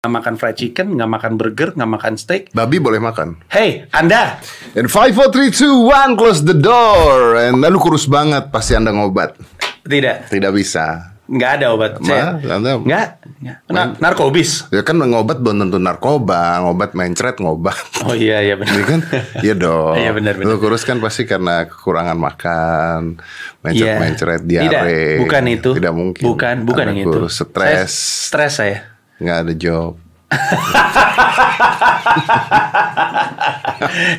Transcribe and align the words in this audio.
nggak 0.00 0.14
makan 0.14 0.34
fried 0.38 0.54
chicken, 0.54 0.94
nggak 0.94 1.10
makan 1.10 1.32
burger, 1.34 1.74
nggak 1.74 1.90
makan 1.90 2.14
steak. 2.14 2.54
Babi 2.54 2.78
boleh 2.78 3.02
makan. 3.02 3.34
Hey, 3.50 3.90
Anda, 3.90 4.38
And 4.72 4.86
5, 4.86 5.10
4, 5.10 5.26
3, 5.26 5.50
2, 5.50 5.74
1, 5.74 6.14
close 6.14 6.38
the 6.40 6.54
door. 6.54 7.34
And 7.36 7.58
lalu 7.58 7.82
kurus 7.82 8.06
banget 8.06 8.46
pasti 8.48 8.72
Anda 8.72 8.94
ngobat. 8.94 9.34
tidak, 9.82 10.30
Tidak 10.30 10.54
bisa. 10.54 11.18
nggak 11.26 11.50
ada 11.50 11.66
obat. 11.74 11.98
Ma, 11.98 12.38
Anda- 12.38 12.78
nggak, 12.78 13.08
nggak. 13.42 13.56
Na- 13.66 13.98
narkobis. 13.98 14.70
Ya 14.70 14.80
kan 14.80 14.96
ngobat 14.96 15.42
belum 15.42 15.66
tentu 15.66 15.76
narkoba, 15.76 16.62
ngobat 16.62 16.94
mencret 16.94 17.34
ngobat. 17.36 17.74
Oh 18.00 18.14
iya 18.14 18.38
iya 18.40 18.54
benar. 18.54 18.78
kan, 18.86 19.00
iya 19.42 19.52
dong. 19.52 19.98
Iya, 19.98 20.14
benar, 20.14 20.38
benar. 20.38 20.46
Lu 20.46 20.62
kurus 20.62 20.86
kan 20.86 21.02
pasti 21.02 21.26
karena 21.26 21.66
kekurangan 21.66 22.14
makan, 22.14 23.18
Iya. 23.66 23.98
mencret-mencret, 23.98 24.40
diare. 24.42 24.62
Tidak, 24.62 24.82
bukan 25.20 25.42
itu. 25.50 25.70
Tidak 25.74 25.90
mungkin. 25.92 26.22
Bukan, 26.24 26.56
bukan 26.62 26.84
Anda 26.86 26.94
yang 26.94 27.10
itu. 27.10 27.20
stres, 27.26 27.50
Saya- 27.50 27.90
stres 27.90 28.54
saya. 28.54 28.78
Nggak 29.18 29.38
ada 29.44 29.52
job. 29.54 29.92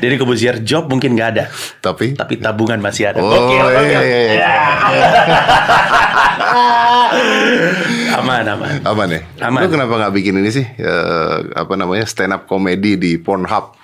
Jadi 0.02 0.14
kebuzier 0.16 0.58
job 0.64 0.88
mungkin 0.88 1.14
nggak 1.14 1.28
ada, 1.36 1.44
Tapi, 1.78 2.16
tapi 2.16 2.40
tabungan 2.40 2.80
masih 2.80 3.12
ada. 3.12 3.20
Oh, 3.22 3.28
Oke, 3.30 3.54
iya, 3.54 3.62
oke. 3.62 3.84
iya, 3.86 4.00
iya. 4.34 4.50
aman 8.18 8.44
aman. 8.46 8.74
apa 8.82 9.02
nih? 9.06 9.20
Aman. 9.40 9.60
Lu 9.62 9.68
kenapa 9.70 9.94
nggak 9.96 10.14
bikin 10.14 10.34
ini 10.40 10.50
sih? 10.50 10.66
Eh, 10.66 11.36
apa 11.54 11.74
namanya 11.76 12.04
stand 12.08 12.34
up 12.34 12.46
comedy 12.48 12.96
di 12.96 13.16
Pornhub? 13.20 13.79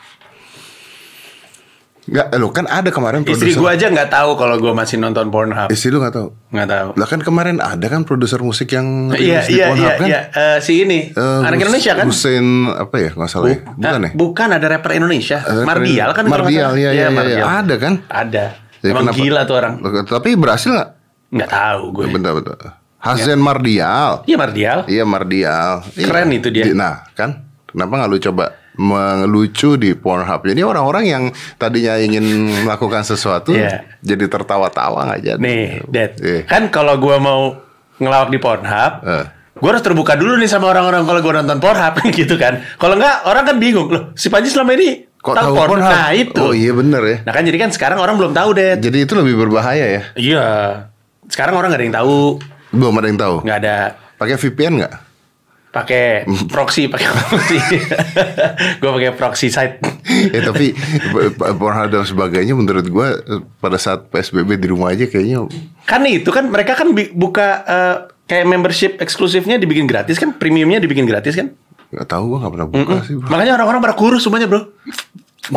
Nggak, 2.06 2.27
lu 2.34 2.48
kan 2.48 2.65
ada 2.65 2.87
kemarin 2.87 3.20
Istri 3.20 3.34
produser. 3.51 3.59
gua 3.59 3.70
aja 3.73 3.87
nggak 3.88 4.09
tahu 4.09 4.30
kalau 4.34 4.56
gua 4.56 4.73
masih 4.73 4.95
nonton 4.97 5.27
Pornhub. 5.27 5.66
Istri 5.66 5.91
lu 5.91 5.98
nggak 5.98 6.14
tahu? 6.14 6.28
Nggak 6.48 6.69
tahu. 6.69 6.88
Lah 6.95 7.06
kan 7.06 7.20
kemarin 7.20 7.59
ada 7.59 7.83
kan 7.84 8.02
produser 8.02 8.38
musik 8.38 8.70
yang 8.70 9.10
Iya 9.10 9.42
di 9.42 9.52
iya 9.52 9.66
Pornhub 9.66 9.83
iya 9.83 9.95
kan? 9.97 10.06
iya 10.06 10.20
Eh, 10.30 10.59
si 10.61 10.73
ini 10.80 11.11
Eh, 11.11 11.38
anak 11.41 11.50
Hus- 11.52 11.62
Indonesia 11.64 11.92
kan? 11.92 12.06
Hussein 12.06 12.47
apa 12.69 12.97
ya 12.97 13.11
nggak 13.11 13.27
salah 13.28 13.48
ya? 13.48 13.59
Bukan 13.66 13.91
Ah, 13.92 13.98
ya? 14.00 14.11
Bukan 14.12 14.48
ada 14.52 14.66
rapper 14.69 14.92
Indonesia. 14.95 15.38
Ada 15.41 15.62
Mardial 15.62 16.08
kan? 16.12 16.25
Mardial, 16.25 16.70
iya, 16.72 16.89
iya, 16.89 16.91
iya, 16.92 17.06
Mardial. 17.08 17.39
iya. 17.42 17.58
Ada 17.58 17.75
kan? 17.77 17.92
Ada. 18.06 18.45
Jadi 18.77 18.86
Emang 18.86 19.02
kenapa- 19.05 19.19
gila 19.19 19.41
tuh 19.42 19.56
orang. 19.56 19.75
Tapi 20.06 20.28
berhasil 20.36 20.70
nggak? 20.70 20.91
Nggak 21.28 21.50
tahu 21.50 21.83
gue. 21.92 22.05
Bentar, 22.08 22.33
bentar. 22.33 22.56
Hazen 22.97 23.39
Mardial. 23.39 24.23
Iya 24.25 24.36
Mardial. 24.36 24.78
Iya 24.84 25.02
Mardial. 25.05 25.73
Iya. 25.92 26.06
Keren 26.06 26.28
itu 26.30 26.48
dia. 26.50 26.64
Di- 26.64 26.70
Nah 26.73 27.02
kan, 27.12 27.34
kenapa 27.67 27.92
nggak 27.97 28.08
lu 28.08 28.19
coba 28.20 28.45
melucu 28.77 29.74
di 29.74 29.92
Pornhub? 29.92 30.44
Jadi 30.44 30.60
orang-orang 30.60 31.05
yang 31.05 31.22
tadinya 31.56 31.96
ingin 31.96 32.24
melakukan 32.64 33.02
sesuatu 33.02 33.52
Iya. 33.52 33.84
jadi 34.00 34.24
tertawa-tawa 34.27 35.10
nggak 35.10 35.20
jadi. 35.22 35.41
Nih, 35.41 35.66
Dad. 35.88 36.10
Iya. 36.20 36.41
Kan 36.44 36.68
kalau 36.68 36.96
gua 36.96 37.16
mau 37.16 37.56
ngelawak 37.96 38.28
di 38.28 38.38
Pornhub, 38.38 38.92
Eh. 39.02 39.24
gua 39.56 39.68
harus 39.72 39.83
terbuka 39.83 40.14
dulu 40.14 40.36
nih 40.36 40.46
sama 40.46 40.68
orang-orang 40.68 41.02
kalau 41.02 41.20
gua 41.20 41.41
nonton 41.41 41.58
Pornhub 41.58 41.94
gitu 42.18 42.36
kan. 42.36 42.60
Kalau 42.77 42.94
nggak 42.94 43.24
orang 43.24 43.44
kan 43.44 43.56
bingung 43.56 43.88
loh. 43.88 44.12
Si 44.12 44.28
Panji 44.28 44.48
selama 44.48 44.77
ini 44.77 45.08
Kok 45.16 45.34
tahu 45.34 45.58
porn? 45.58 45.68
Pornhub? 45.83 45.90
Nah 45.90 46.11
itu. 46.14 46.38
Oh 46.38 46.55
iya 46.55 46.70
bener 46.70 47.02
ya. 47.02 47.16
Nah 47.27 47.33
kan 47.34 47.42
jadi 47.42 47.58
kan 47.58 47.70
sekarang 47.74 47.98
orang 47.98 48.14
belum 48.14 48.30
tahu 48.30 48.55
Dad. 48.55 48.78
Jadi 48.78 48.98
itu 49.02 49.12
lebih 49.18 49.34
berbahaya 49.36 49.86
ya. 49.90 50.02
Iya. 50.14 50.46
Sekarang 51.27 51.58
orang 51.58 51.74
nggak 51.74 51.80
ada 51.83 51.86
yang 51.90 51.96
tahu. 51.98 52.18
Belum 52.70 52.94
ada 52.94 53.08
yang 53.11 53.18
tahu. 53.18 53.36
Nggak 53.42 53.58
ada 53.64 53.77
Pakai 54.16 54.36
VPN 54.38 54.80
nggak? 54.80 54.94
Pakai 55.77 56.24
proxy 56.48 56.88
pakai 56.88 57.06
proxy. 57.12 57.60
Gue 58.80 58.91
pakai 58.96 59.12
proxy 59.12 59.52
site. 59.52 59.77
Ya 60.33 60.41
tapi 60.48 60.72
Pornhub 61.36 61.92
dan 61.92 62.08
sebagainya 62.08 62.56
menurut 62.56 62.88
gua 62.88 63.12
eh, 63.12 63.44
pada 63.60 63.77
saat 63.77 64.08
PSBB 64.08 64.56
di 64.56 64.72
rumah 64.72 64.96
aja 64.96 65.05
kayaknya 65.05 65.44
kan 65.84 66.00
itu 66.08 66.33
kan 66.33 66.48
mereka 66.48 66.72
kan 66.72 66.96
buka 67.12 67.48
eh, 67.68 67.96
kayak 68.24 68.48
membership 68.48 68.96
eksklusifnya 69.05 69.60
dibikin 69.60 69.84
gratis 69.84 70.16
kan? 70.16 70.33
Premiumnya 70.33 70.80
dibikin 70.80 71.05
gratis 71.05 71.36
kan? 71.36 71.52
Nggak 71.92 72.08
tahu 72.08 72.24
gua 72.33 72.38
nggak 72.40 72.52
pernah 72.56 72.68
buka 72.72 72.94
sih 73.05 73.14
bro. 73.20 73.28
makanya 73.28 73.52
orang-orang 73.61 73.80
pada 73.84 73.94
kurus 73.94 74.24
semuanya 74.24 74.48
bro. 74.48 74.64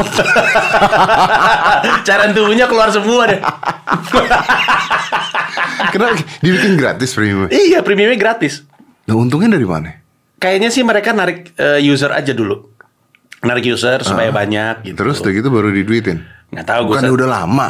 Cairan 2.05 2.37
tubuhnya 2.37 2.69
keluar 2.69 2.93
semua 2.93 3.25
deh. 3.25 3.41
Kenapa? 5.89 6.21
Dibikin 6.45 6.77
gratis 6.77 7.09
premium? 7.17 7.49
iya 7.49 7.81
premiumnya 7.81 8.19
gratis. 8.19 8.61
Nah, 9.09 9.17
untungnya 9.17 9.57
dari 9.57 9.65
mana? 9.65 9.98
Kayaknya 10.39 10.69
sih 10.69 10.81
mereka 10.81 11.11
narik 11.11 11.53
eh, 11.53 11.83
user 11.83 12.09
aja 12.09 12.31
dulu 12.31 12.71
narik 13.39 13.63
user 13.65 14.01
supaya 14.01 14.31
banyak 14.31 14.83
gitu 14.83 14.95
Ah. 14.95 14.97
Terus 14.97 15.15
udah 15.19 15.31
gitu 15.33 15.47
baru 15.47 15.69
diduitin. 15.69 16.23
nggak 16.49 16.65
tahu 16.65 16.81
gue 16.85 16.93
Bukan 16.97 17.11
udah 17.13 17.29
lama. 17.29 17.69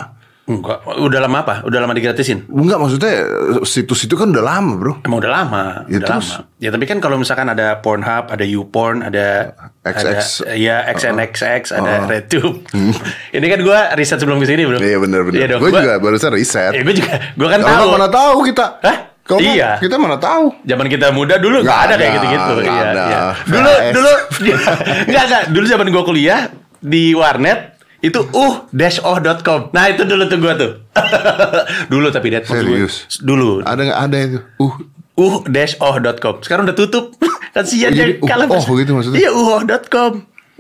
Enggak, 0.50 0.82
udah 0.82 1.22
lama 1.22 1.38
apa? 1.40 1.56
Udah 1.62 1.78
lama 1.78 1.94
digratisin? 1.94 2.50
Enggak 2.50 2.82
maksudnya 2.82 3.22
eh, 3.22 3.62
situs 3.64 4.02
itu 4.02 4.18
kan 4.18 4.34
udah 4.34 4.42
lama 4.42 4.72
bro. 4.74 4.94
Emang 5.00 5.22
udah 5.22 5.30
lama, 5.32 5.64
Ya, 5.86 6.02
udah 6.02 6.08
terus? 6.10 6.28
lama. 6.34 6.58
Ya 6.58 6.70
tapi 6.70 6.86
kan 6.86 6.98
kalau 6.98 7.18
misalkan 7.18 7.46
ada 7.48 7.78
Pornhub, 7.78 8.26
ada 8.26 8.42
YouPorn, 8.42 9.04
ada 9.04 9.54
XX. 9.84 10.02
ada, 10.42 10.58
ya 10.58 10.90
XNXX, 10.90 11.70
ada 11.72 11.92
Oh. 12.00 12.10
RedTube. 12.10 12.66
Ini 13.38 13.46
kan 13.46 13.60
gua 13.62 13.94
riset 13.94 14.18
sebelum 14.18 14.40
ke 14.40 14.48
sini 14.48 14.66
bro. 14.66 14.82
Iya 14.82 14.98
benar 14.98 15.22
benar. 15.22 15.38
Dong. 15.48 15.60
gue 15.60 15.70
Gua- 15.70 15.82
juga 15.82 15.94
barusan 16.00 16.34
riset. 16.34 16.72
Ya, 16.72 16.82
gue 16.82 16.96
juga, 16.96 17.14
gue 17.30 17.48
kan 17.48 17.60
tahu. 17.62 17.88
mana 17.92 18.08
tahu 18.10 18.38
kita? 18.44 18.66
Hah? 18.82 18.98
Kalau 19.30 19.46
Iya. 19.46 19.78
kita 19.78 19.96
mana 19.96 20.18
tahu? 20.18 20.58
Zaman 20.64 20.90
kita 20.90 21.14
muda 21.14 21.38
dulu 21.38 21.62
Nggak 21.62 21.80
ada, 21.80 21.86
ada, 21.88 21.96
kayak 21.96 22.14
gitu-gitu. 22.16 22.54
Iya, 22.60 22.82
ada. 22.84 23.04
iya. 23.06 23.22
Dulu 23.46 23.70
VHS. 23.70 23.94
dulu 23.94 24.12
nggak 25.10 25.24
nggak. 25.24 25.44
Dulu 25.54 25.66
zaman 25.68 25.86
gua 25.90 26.04
kuliah 26.04 26.42
di 26.76 27.14
warnet 27.14 27.78
itu 28.00 28.20
uh 28.26 28.54
oh.com. 28.66 29.70
Nah 29.70 29.86
itu 29.88 30.02
dulu 30.02 30.26
tuh 30.26 30.38
gua 30.38 30.54
tuh. 30.56 30.72
dulu 31.94 32.10
tapi 32.10 32.28
Dad, 32.30 32.42
maksud 32.42 32.58
gua- 32.60 32.74
Serius? 32.74 32.96
Dulu. 33.20 33.62
Ada 33.62 33.82
nggak 33.86 34.00
ada 34.02 34.18
itu? 34.20 34.40
Uh, 34.58 34.74
uh-oh.com. 35.16 36.36
Sekarang 36.42 36.66
udah 36.66 36.74
tutup. 36.74 37.14
Kasihan 37.56 37.90
Oh, 37.90 37.96
jadi 37.96 38.12
ya 38.16 38.26
kalau 38.26 38.46
uh-oh 38.48 38.74
gitu 38.78 38.92
maksudnya? 38.94 39.20
Iya, 39.20 39.30
uh-oh.com. 39.30 40.14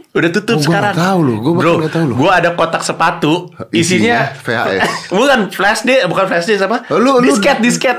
Udah 0.10 0.30
tutup 0.32 0.56
Oh, 0.56 0.60
gua 0.60 0.66
sekarang. 0.68 0.94
nggak 0.94 1.06
tahu 1.06 1.20
loh. 1.22 1.36
Gua 1.40 1.54
Bro, 1.56 1.74
tahu 1.88 2.06
loh. 2.06 2.16
gua 2.18 2.32
ada 2.36 2.50
kotak 2.52 2.82
sepatu 2.82 3.34
Isinya 3.70 4.30
isinya, 4.30 4.36
VHS. 4.36 4.90
bukan 5.10 5.40
flash 5.50 5.82
disk, 5.84 6.04
bukan 6.06 6.26
flash 6.28 6.46
disk 6.46 6.62
apa? 6.66 6.78
Lu- 6.92 7.18
lu- 7.18 7.22
disket, 7.24 7.58
disket. 7.60 7.98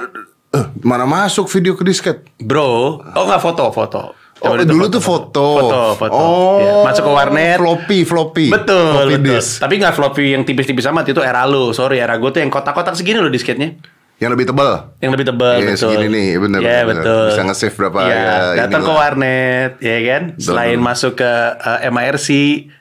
Eh, 0.50 0.64
mana 0.80 1.04
masuk 1.04 1.46
video 1.48 1.74
ke 1.74 1.82
disket? 1.82 2.26
Bro, 2.36 2.70
oh 3.06 3.24
nggak 3.24 3.40
foto, 3.40 3.70
foto. 3.70 4.02
Oh, 4.40 4.56
itu 4.56 4.64
dulu 4.64 4.88
tuh 4.88 5.04
foto. 5.04 5.46
Foto, 5.60 5.80
foto. 5.94 6.16
Oh, 6.16 6.56
Iya, 6.58 6.72
Masuk 6.80 7.04
ke 7.04 7.12
warnet. 7.12 7.60
Floppy, 7.60 8.08
floppy. 8.08 8.46
Betul, 8.48 8.88
Floppy 8.96 9.14
betul. 9.20 9.36
disk. 9.36 9.60
Tapi 9.60 9.74
nggak 9.76 9.92
floppy 9.92 10.24
yang 10.32 10.42
tipis-tipis 10.42 10.88
amat 10.88 11.12
itu 11.12 11.20
era 11.20 11.44
lu. 11.44 11.76
Sorry, 11.76 12.00
era 12.00 12.16
gue 12.16 12.30
tuh 12.32 12.40
yang 12.40 12.48
kotak-kotak 12.48 12.96
segini 12.96 13.20
loh 13.20 13.28
disketnya. 13.28 13.76
Yang 14.16 14.30
lebih 14.32 14.46
tebal. 14.48 14.96
Yang 14.96 15.10
lebih 15.12 15.26
tebal, 15.28 15.54
Iya, 15.56 15.66
betul. 15.66 15.80
segini 15.92 16.06
nih, 16.08 16.28
bener, 16.36 16.58
Iya, 16.60 16.78
bener. 16.84 17.04
betul. 17.04 17.24
Bisa 17.28 17.42
nge-save 17.42 17.76
berapa 17.76 17.98
Iya, 18.00 18.16
ya, 18.16 18.36
datang 18.64 18.80
ke 18.80 18.92
warnet, 18.92 19.72
ya 19.80 19.98
kan? 20.08 20.22
Selain 20.36 20.76
betul. 20.76 20.88
masuk 20.88 21.12
ke 21.16 21.32
eh, 21.60 21.88
MIRC, 21.88 22.28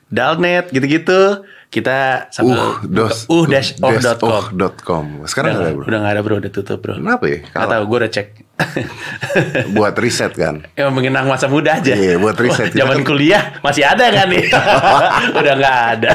Dalnet, 0.07 0.65
gitu-gitu, 0.71 1.21
kita 1.69 2.25
Uh, 2.25 2.33
sambil 2.33 2.59
dos, 2.89 3.29
uh 3.29 3.45
dash 3.45 3.77
off.com. 3.77 4.73
com. 4.81 5.05
Sekarang 5.29 5.53
nggak 5.53 5.65
ada 5.69 5.73
bro. 5.77 5.85
Udah 5.85 5.99
nggak 6.01 6.13
ada 6.17 6.21
bro, 6.25 6.35
udah 6.41 6.51
tutup 6.51 6.81
bro. 6.81 6.97
Kenapa 6.97 7.25
ya? 7.29 7.45
Kalah. 7.45 7.69
tahu, 7.77 7.83
gue 7.85 7.97
udah 8.01 8.11
cek. 8.11 8.27
Buat 9.77 9.95
riset 10.01 10.33
kan. 10.33 10.65
Emang 10.73 10.97
mengenang 10.97 11.29
masa 11.29 11.45
muda 11.45 11.79
aja. 11.79 11.95
Iya, 11.95 12.19
buat 12.19 12.35
riset. 12.35 12.75
Zaman 12.79 13.07
kuliah 13.07 13.55
masih 13.63 13.87
ada 13.87 14.03
kan 14.11 14.27
nih? 14.27 14.51
Udah 15.39 15.53
nggak 15.55 15.77
ada. 15.95 16.09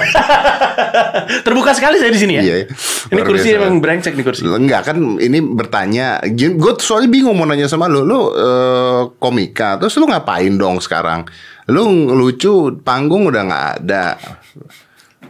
Terbuka 1.41 1.72
sekali 1.72 1.97
saya 1.97 2.12
di 2.12 2.20
sini 2.20 2.37
ya. 2.37 2.43
Iya, 2.44 2.54
Ini 2.69 3.16
luar 3.16 3.25
kursi 3.25 3.48
biasa. 3.48 3.60
emang 3.64 3.75
brengsek 3.81 4.12
nih 4.12 4.25
kursi. 4.28 4.44
Enggak 4.44 4.93
kan 4.93 4.97
ini 5.22 5.38
bertanya. 5.41 6.20
Gue 6.37 6.76
soalnya 6.82 7.09
bingung 7.09 7.32
mau 7.38 7.48
nanya 7.48 7.64
sama 7.64 7.88
lu. 7.88 8.04
Lu 8.04 8.28
eh, 8.37 9.03
komika, 9.16 9.81
terus 9.81 9.97
lu 9.97 10.04
ngapain 10.04 10.53
dong 10.53 10.84
sekarang? 10.84 11.25
Lu 11.72 12.12
lucu, 12.12 12.76
panggung 12.84 13.25
udah 13.25 13.43
nggak 13.47 13.64
ada. 13.81 14.20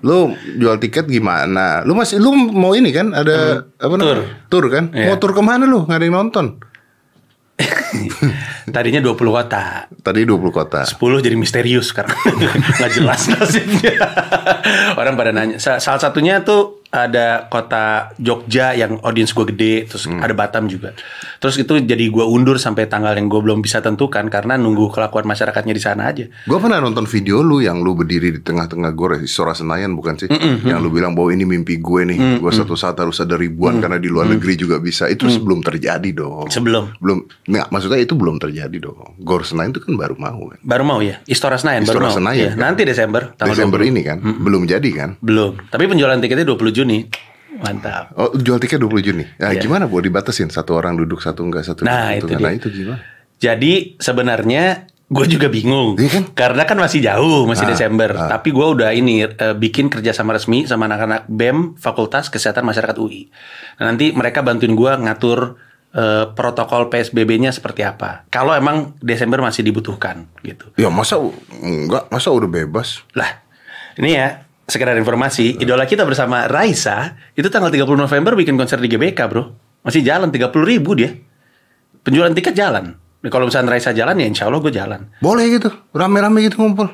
Lu 0.00 0.32
jual 0.56 0.80
tiket 0.80 1.06
gimana? 1.06 1.84
Lu 1.84 1.94
masih 1.94 2.18
lu 2.18 2.32
mau 2.34 2.72
ini 2.72 2.90
kan 2.90 3.12
ada 3.12 3.68
apa 3.78 3.94
namanya? 3.94 4.24
Tur 4.48 4.66
kan? 4.66 4.90
Iya. 4.90 5.12
Mau 5.12 5.16
tur 5.20 5.30
ke 5.30 5.42
mana 5.44 5.68
lu? 5.68 5.84
Nggak 5.84 5.98
ada 6.00 6.06
yang 6.06 6.16
nonton. 6.16 6.46
Tadinya 8.74 8.98
20 8.98 9.14
kota. 9.30 9.86
Tadi 9.86 10.26
20 10.26 10.50
kota. 10.50 10.82
10 10.82 10.98
jadi 11.22 11.36
misterius 11.38 11.94
sekarang 11.94 12.16
nggak 12.80 12.90
jelas 12.90 13.30
nasibnya 13.30 13.94
orang 15.00 15.14
pada 15.14 15.30
nanya 15.30 15.62
Sa- 15.62 15.78
salah 15.78 16.02
satunya 16.02 16.42
tuh 16.42 16.82
ada 16.94 17.26
kota 17.44 18.14
Jogja 18.16 18.70
yang 18.72 19.02
audiens 19.02 19.30
gue 19.30 19.44
gede 19.46 19.74
terus 19.84 20.06
Hmm. 20.06 20.20
ada 20.20 20.30
Batam 20.30 20.64
juga 20.64 20.94
terus 21.38 21.56
itu 21.56 21.74
jadi 21.76 22.06
gue 22.06 22.22
undur 22.22 22.54
sampai 22.54 22.86
tanggal 22.86 23.10
yang 23.12 23.26
gue 23.26 23.40
belum 23.40 23.58
bisa 23.58 23.80
tentukan 23.80 24.28
karena 24.28 24.54
nunggu 24.54 24.88
kelakuan 24.88 25.24
masyarakatnya 25.24 25.72
di 25.72 25.80
sana 25.80 26.06
aja 26.06 26.28
Gue 26.44 26.58
pernah 26.58 26.78
nonton 26.78 27.02
video 27.04 27.40
lu 27.40 27.58
yang 27.58 27.80
lu 27.80 27.92
berdiri 27.92 28.30
di 28.30 28.40
tengah-tengah 28.40 28.92
di 28.92 29.24
Istora 29.24 29.50
Senayan 29.52 29.92
bukan 29.92 30.14
sih? 30.14 30.28
yang 30.62 30.78
lu 30.78 30.88
bilang 30.88 31.12
bahwa 31.12 31.30
ini 31.30 31.42
mimpi 31.42 31.76
gue 31.76 32.04
nih, 32.04 32.18
gue 32.38 32.52
satu 32.52 32.74
saat 32.74 32.94
harus 32.94 33.16
ada 33.18 33.34
ribuan 33.34 33.80
karena 33.80 33.96
di 33.96 34.06
luar 34.06 34.28
negeri 34.28 34.54
juga 34.54 34.76
bisa. 34.76 35.08
Itu 35.08 35.26
sebelum 35.26 35.60
terjadi 35.60 36.06
dong. 36.12 36.46
sebelum 36.46 36.92
belum, 37.00 37.18
nggak 37.44 37.66
maksudnya 37.70 37.98
itu 37.98 38.14
belum 38.14 38.36
terjadi 38.38 38.76
dong. 38.78 39.16
Gor 39.18 39.42
Senayan 39.42 39.72
itu 39.72 39.80
kan 39.80 39.96
baru 39.96 40.14
mau 40.14 40.46
kan. 40.46 40.58
baru 40.60 40.84
mau 40.84 41.00
ya 41.00 41.18
Istora 41.24 41.56
Senayan 41.56 41.82
baru 41.82 41.96
Istora 41.96 42.06
mau 42.06 42.16
Senayan, 42.16 42.36
Iya, 42.38 42.50
kan? 42.52 42.58
nanti 42.60 42.82
Desember 42.84 43.22
tanggal 43.32 43.54
Desember 43.56 43.78
20. 43.80 43.90
ini 43.90 44.00
kan, 44.02 44.18
belum 44.20 44.62
jadi 44.64 44.90
kan? 44.92 45.10
belum 45.18 45.52
tapi 45.66 45.84
penjualan 45.84 46.18
tiketnya 46.18 46.44
20 46.46 46.70
Juni 46.70 46.83
mantap 47.54 48.10
Oh 48.14 48.34
jual 48.34 48.58
tiket 48.58 48.78
20 48.78 48.98
Juni. 49.00 49.24
Nah, 49.36 49.50
Iya. 49.50 49.60
gimana 49.60 49.86
bu 49.86 49.98
dibatasin 49.98 50.48
satu 50.48 50.74
orang 50.74 50.94
duduk 50.94 51.18
satu 51.18 51.40
enggak 51.40 51.62
satu 51.62 51.82
Nah, 51.82 52.12
itu. 52.12 52.26
Nah 52.28 52.38
dia. 52.44 52.50
itu 52.52 52.68
gimana? 52.68 52.98
Jadi 53.36 53.72
sebenarnya 53.96 54.86
Gue 55.04 55.28
juga 55.28 55.46
bingung, 55.46 55.94
Iya 55.94 56.10
kan? 56.10 56.24
karena 56.34 56.64
kan 56.64 56.80
masih 56.80 56.98
jauh, 56.98 57.44
masih 57.44 57.68
Ah, 57.68 57.70
Desember. 57.70 58.10
ah. 58.10 58.26
Tapi 58.26 58.50
gue 58.50 58.66
udah 58.66 58.90
ini 58.90 59.20
eh, 59.22 59.52
bikin 59.54 59.86
kerjasama 59.86 60.32
resmi 60.32 60.64
sama 60.64 60.88
anak-anak 60.88 61.28
BEM 61.28 61.76
Fakultas 61.76 62.26
Kesehatan 62.26 62.64
Masyarakat 62.64 62.96
UI. 62.96 63.28
Nah, 63.78 63.84
nanti 63.86 64.10
mereka 64.10 64.40
bantuin 64.40 64.72
gue 64.72 64.92
ngatur 64.96 65.60
eh, 65.92 66.26
protokol 66.26 66.88
PSBB-nya 66.88 67.52
seperti 67.52 67.84
apa. 67.84 68.24
Kalau 68.26 68.50
emang 68.50 68.96
Desember 68.98 69.38
masih 69.38 69.62
dibutuhkan, 69.62 70.26
gitu. 70.40 70.72
Ya 70.74 70.88
masa 70.88 71.20
enggak, 71.54 72.08
masa 72.08 72.32
udah 72.32 72.48
bebas? 72.48 73.04
Lah, 73.12 73.44
ini 73.94 74.16
ya 74.16 74.42
sekedar 74.64 74.96
informasi, 74.96 75.60
idola 75.60 75.84
kita 75.84 76.02
bersama 76.02 76.48
Raisa 76.48 77.14
itu 77.32 77.46
tanggal 77.48 77.68
30 77.68 77.84
November 77.94 78.32
bikin 78.34 78.56
konser 78.56 78.80
di 78.80 78.88
GBK, 78.88 79.18
bro. 79.28 79.52
Masih 79.84 80.00
jalan 80.00 80.32
30 80.32 80.50
ribu 80.64 80.96
dia. 80.96 81.12
Penjualan 82.00 82.32
tiket 82.32 82.56
jalan. 82.56 82.96
Nah, 82.96 83.30
Kalau 83.32 83.48
misalnya 83.48 83.72
Raisa 83.72 83.92
jalan 83.92 84.20
ya 84.20 84.26
insya 84.28 84.44
Allah 84.48 84.60
gue 84.60 84.72
jalan. 84.72 85.00
Boleh 85.20 85.48
gitu, 85.48 85.72
rame-rame 85.92 86.44
gitu 86.44 86.60
ngumpul. 86.60 86.88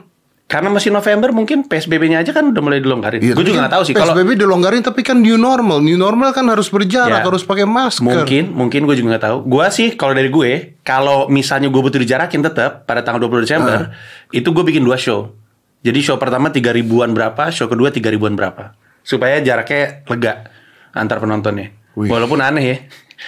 Karena 0.51 0.67
masih 0.67 0.91
November 0.91 1.31
mungkin 1.31 1.63
PSBB-nya 1.63 2.27
aja 2.27 2.35
kan 2.35 2.51
udah 2.51 2.59
mulai 2.59 2.83
dilonggarin. 2.83 3.23
Iya, 3.23 3.39
gue 3.39 3.47
juga 3.47 3.63
nggak 3.63 3.75
tahu 3.79 3.83
sih 3.87 3.95
kalau 3.95 4.19
PSBB 4.19 4.35
dilonggarin 4.35 4.83
tapi 4.83 5.07
kan 5.07 5.23
new 5.23 5.39
normal. 5.39 5.79
New 5.79 5.95
normal 5.95 6.35
kan 6.35 6.43
harus 6.51 6.67
berjarak, 6.67 7.23
Ya. 7.23 7.27
harus 7.27 7.47
pakai 7.47 7.71
masker. 7.71 8.03
mungkin 8.03 8.51
mungkin 8.51 8.81
gue 8.83 8.99
juga 8.99 9.15
nggak 9.15 9.25
tahu. 9.31 9.37
Gue 9.47 9.67
sih 9.71 9.95
kalau 9.95 10.11
dari 10.11 10.27
gue 10.27 10.75
kalau 10.83 11.31
misalnya 11.31 11.71
gue 11.71 11.79
butuh 11.79 12.03
dijarakin 12.03 12.43
tetap 12.43 12.83
pada 12.83 13.07
tanggal 13.07 13.23
20 13.31 13.47
Desember 13.47 13.95
itu 14.35 14.51
gue 14.51 14.65
bikin 14.67 14.83
dua 14.83 14.99
show. 14.99 15.31
Jadi 15.81 15.99
show 16.05 16.21
pertama 16.21 16.53
tiga 16.53 16.77
ribuan 16.77 17.17
berapa, 17.17 17.49
show 17.49 17.65
kedua 17.65 17.89
tiga 17.89 18.13
ribuan 18.13 18.37
berapa, 18.37 18.77
supaya 19.01 19.41
jaraknya 19.41 20.05
lega 20.05 20.53
antar 20.93 21.19
penontonnya. 21.25 21.73
Wih. 21.97 22.13
Walaupun 22.13 22.45
aneh 22.45 22.65
ya. 22.65 22.79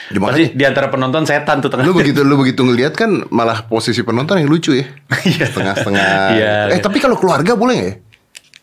Ya, 0.09 0.19
Pasti 0.25 0.57
di 0.57 0.65
antara 0.65 0.89
penonton 0.89 1.29
setan 1.29 1.61
tuh 1.61 1.69
tengah. 1.69 1.85
Lu 1.85 1.93
begitu 1.93 2.25
lu 2.29 2.41
begitu 2.41 2.65
ngelihat 2.65 2.97
kan 2.97 3.29
malah 3.29 3.69
posisi 3.69 4.01
penonton 4.01 4.41
yang 4.41 4.49
lucu 4.49 4.73
ya. 4.73 4.89
Iya. 5.25 5.49
Setengah-setengah. 5.53 6.05
Iya, 6.37 6.73
eh 6.73 6.81
iya. 6.81 6.83
tapi 6.83 6.97
kalau 6.97 7.21
keluarga 7.21 7.53
boleh 7.53 7.75
nggak 7.77 7.91
ya? 7.93 7.97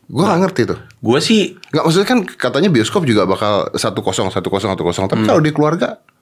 Gue 0.09 0.25
gak 0.25 0.41
ngerti 0.41 0.62
tuh. 0.65 0.80
Gue 1.06 1.21
sih 1.21 1.53
Nggak 1.69 1.83
maksudnya 1.86 2.07
kan 2.09 2.19
katanya 2.25 2.69
bioskop 2.74 3.06
juga 3.06 3.30
bakal 3.30 3.69
satu 3.77 4.01
kosong 4.01 4.33
satu 4.33 4.50
kosong 4.50 4.74
satu 4.74 4.81
kosong. 4.81 5.06
Tapi 5.06 5.21
kalau 5.30 5.38
di 5.38 5.53
keluarga 5.53 6.01
hmm, 6.01 6.19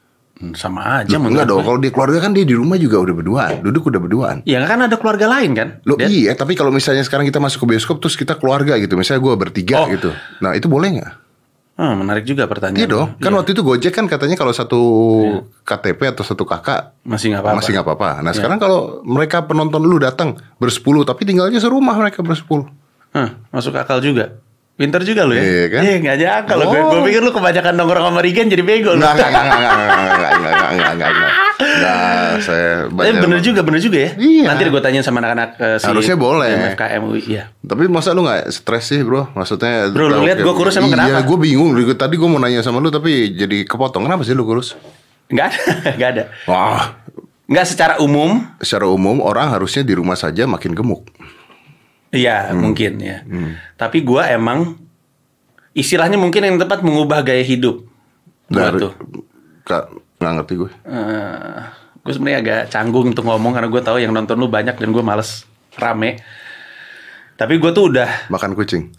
sama 0.54 1.02
aja 1.02 1.18
Loh, 1.18 1.28
enggak 1.28 1.50
dong. 1.50 1.62
Kalau 1.62 1.80
di 1.82 1.90
keluarga 1.90 2.22
kan 2.22 2.30
dia 2.30 2.46
di 2.46 2.54
rumah 2.54 2.78
juga 2.78 3.02
udah 3.02 3.16
berduaan, 3.16 3.54
duduk 3.60 3.90
udah 3.90 3.98
berduaan. 3.98 4.38
Ya 4.46 4.62
kan 4.62 4.78
ada 4.80 4.94
keluarga 4.94 5.26
lain 5.26 5.58
kan? 5.58 5.68
Lo 5.82 5.98
iya, 5.98 6.38
tapi 6.38 6.54
kalau 6.54 6.70
misalnya 6.70 7.02
sekarang 7.02 7.26
kita 7.26 7.42
masuk 7.42 7.66
ke 7.66 7.74
bioskop 7.74 7.98
terus 7.98 8.14
kita 8.14 8.38
keluarga 8.38 8.78
gitu, 8.78 8.94
misalnya 8.94 9.20
gue 9.20 9.34
bertiga 9.34 9.82
Oh. 9.82 9.90
gitu, 9.90 10.14
nah 10.38 10.54
itu 10.54 10.70
boleh 10.70 11.02
nggak? 11.02 11.14
Hmm, 11.78 11.94
menarik 12.02 12.26
juga 12.26 12.46
pertanyaan. 12.46 12.82
Iya 12.82 12.88
dong, 12.88 13.08
kan 13.18 13.30
Iya. 13.30 13.38
waktu 13.38 13.50
itu 13.54 13.62
Gojek 13.62 13.94
kan 13.94 14.06
katanya 14.06 14.34
kalau 14.34 14.50
satu 14.50 14.82
KTP 15.62 16.10
atau 16.10 16.26
satu 16.26 16.42
kakak 16.42 16.98
masih 17.02 17.30
nggak 17.30 17.42
apa-apa. 17.42 17.58
masih 17.58 17.72
nggak 17.74 17.86
apa-apa. 17.86 18.10
Nah 18.20 18.30
Iya. 18.30 18.38
sekarang 18.38 18.58
kalau 18.58 18.80
mereka 19.04 19.46
penonton 19.46 19.82
lu 19.82 19.98
datang 19.98 20.34
bersepuluh, 20.58 21.06
tapi 21.06 21.26
tinggalnya 21.26 21.58
serumah 21.58 21.94
mereka 21.94 22.22
bersepuluh. 22.22 22.66
Hah, 23.14 23.38
masuk 23.50 23.74
akal 23.74 24.02
juga. 24.02 24.42
Pinter 24.78 25.02
juga 25.02 25.26
lu 25.26 25.34
ya. 25.34 25.42
Iya 25.42 25.66
kan? 25.68 25.82
Eh, 25.82 25.96
nggak 26.00 26.16
nyangka 26.16 26.54
loh. 26.54 26.66
Gue, 26.70 26.78
Oh. 26.78 26.90
gue 26.94 27.02
pikir 27.10 27.20
lu 27.20 27.34
kebanyakan 27.34 27.74
nongkrong 27.74 28.06
sama 28.08 28.22
Rigen 28.22 28.46
jadi 28.46 28.62
bego 28.62 28.94
lu. 28.94 29.02
Enggak, 29.02 29.18
enggak, 29.18 29.34
enggak, 29.34 29.58
enggak, 29.58 29.74
enggak, 29.74 29.90
enggak, 29.90 30.14
enggak, 30.14 30.32
enggak, 30.38 30.70
enggak, 30.70 30.92
enggak, 30.94 31.10
enggak. 31.10 31.32
Nah, 31.58 32.30
saya 32.38 32.70
Eh, 32.78 32.78
banyak- 32.88 33.18
bener 33.20 33.40
juga, 33.42 33.60
bener 33.62 33.82
juga 33.82 33.98
ya. 33.98 34.12
Iya. 34.14 34.44
Nanti 34.46 34.62
gue 34.64 34.78
tanyain 34.80 35.02
sama 35.02 35.18
anak-anak 35.20 35.50
eh, 35.58 35.78
si 35.78 35.86
Harusnya 35.90 36.14
boleh. 36.16 36.54
MFKM 36.70 37.02
UI. 37.04 37.22
Iya. 37.28 37.44
Tapi 37.58 37.84
masa 37.88 38.14
lu 38.14 38.22
gak 38.22 38.54
stres 38.54 38.86
sih 38.86 39.02
bro? 39.02 39.34
Maksudnya 39.34 39.90
Bro, 39.90 40.06
lu 40.08 40.22
lihat 40.22 40.40
gua 40.40 40.54
kurus 40.54 40.78
emang 40.78 40.94
Iya 40.94 41.10
kenapa? 41.10 41.26
gue 41.26 41.38
bingung 41.42 41.70
Tadi 41.92 42.14
gue 42.14 42.30
mau 42.30 42.38
nanya 42.38 42.62
sama 42.62 42.78
lu 42.78 42.88
Tapi 42.88 43.34
jadi 43.34 43.58
kepotong 43.64 44.06
Kenapa 44.06 44.22
sih 44.22 44.32
lu 44.32 44.46
kurus? 44.46 44.78
Nggak 45.28 45.46
ada, 45.48 45.60
nggak 45.98 46.10
ada. 46.14 46.24
Wah 46.46 46.94
Nggak 47.48 47.66
secara 47.66 47.94
umum. 47.98 48.44
Secara 48.60 48.86
umum 48.86 49.20
orang 49.20 49.48
harusnya 49.50 49.82
di 49.82 49.92
rumah 49.92 50.14
saja 50.14 50.44
makin 50.44 50.72
gemuk 50.72 51.08
Iya, 52.08 52.52
Hmm. 52.52 52.64
mungkin 52.64 52.98
ya. 52.98 53.22
Tapi 53.76 54.02
gue 54.02 54.24
emang 54.24 54.80
istilahnya 55.72 56.16
mungkin 56.16 56.42
yang 56.42 56.58
tepat 56.58 56.82
mengubah 56.82 57.22
gaya 57.22 57.44
hidup. 57.44 57.84
Gua 58.48 58.72
Dari 58.72 58.80
tuh. 58.80 58.94
Kak, 59.64 59.86
Gak 60.18 60.34
ngerti 60.34 60.54
gue 60.58 60.72
Eh, 60.82 61.58
gue 62.02 62.10
sebenarnya 62.10 62.40
agak 62.42 62.62
canggung 62.68 63.12
untuk 63.12 63.22
ngomong 63.22 63.54
karena 63.54 63.70
gue 63.70 63.82
tahu 63.82 64.02
yang 64.02 64.10
nonton 64.10 64.34
lu 64.34 64.50
banyak 64.50 64.74
dan 64.74 64.90
gue 64.90 65.04
males 65.04 65.46
rame. 65.76 66.18
Tapi 67.38 67.62
gue 67.62 67.70
tuh 67.70 67.94
udah 67.94 68.26
Makan 68.28 68.58
kucing 68.58 68.90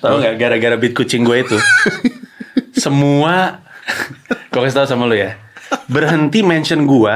tahu 0.00 0.14
nggak 0.16 0.36
gara-gara 0.38 0.76
beat 0.76 0.94
kucing 0.96 1.22
gue 1.22 1.44
itu 1.44 1.56
semua 2.82 3.60
gue 4.48 4.60
kasih 4.60 4.76
tahu 4.76 4.86
sama 4.88 5.04
lu 5.04 5.16
ya 5.16 5.36
berhenti 5.86 6.40
mention 6.40 6.84
gue 6.84 7.14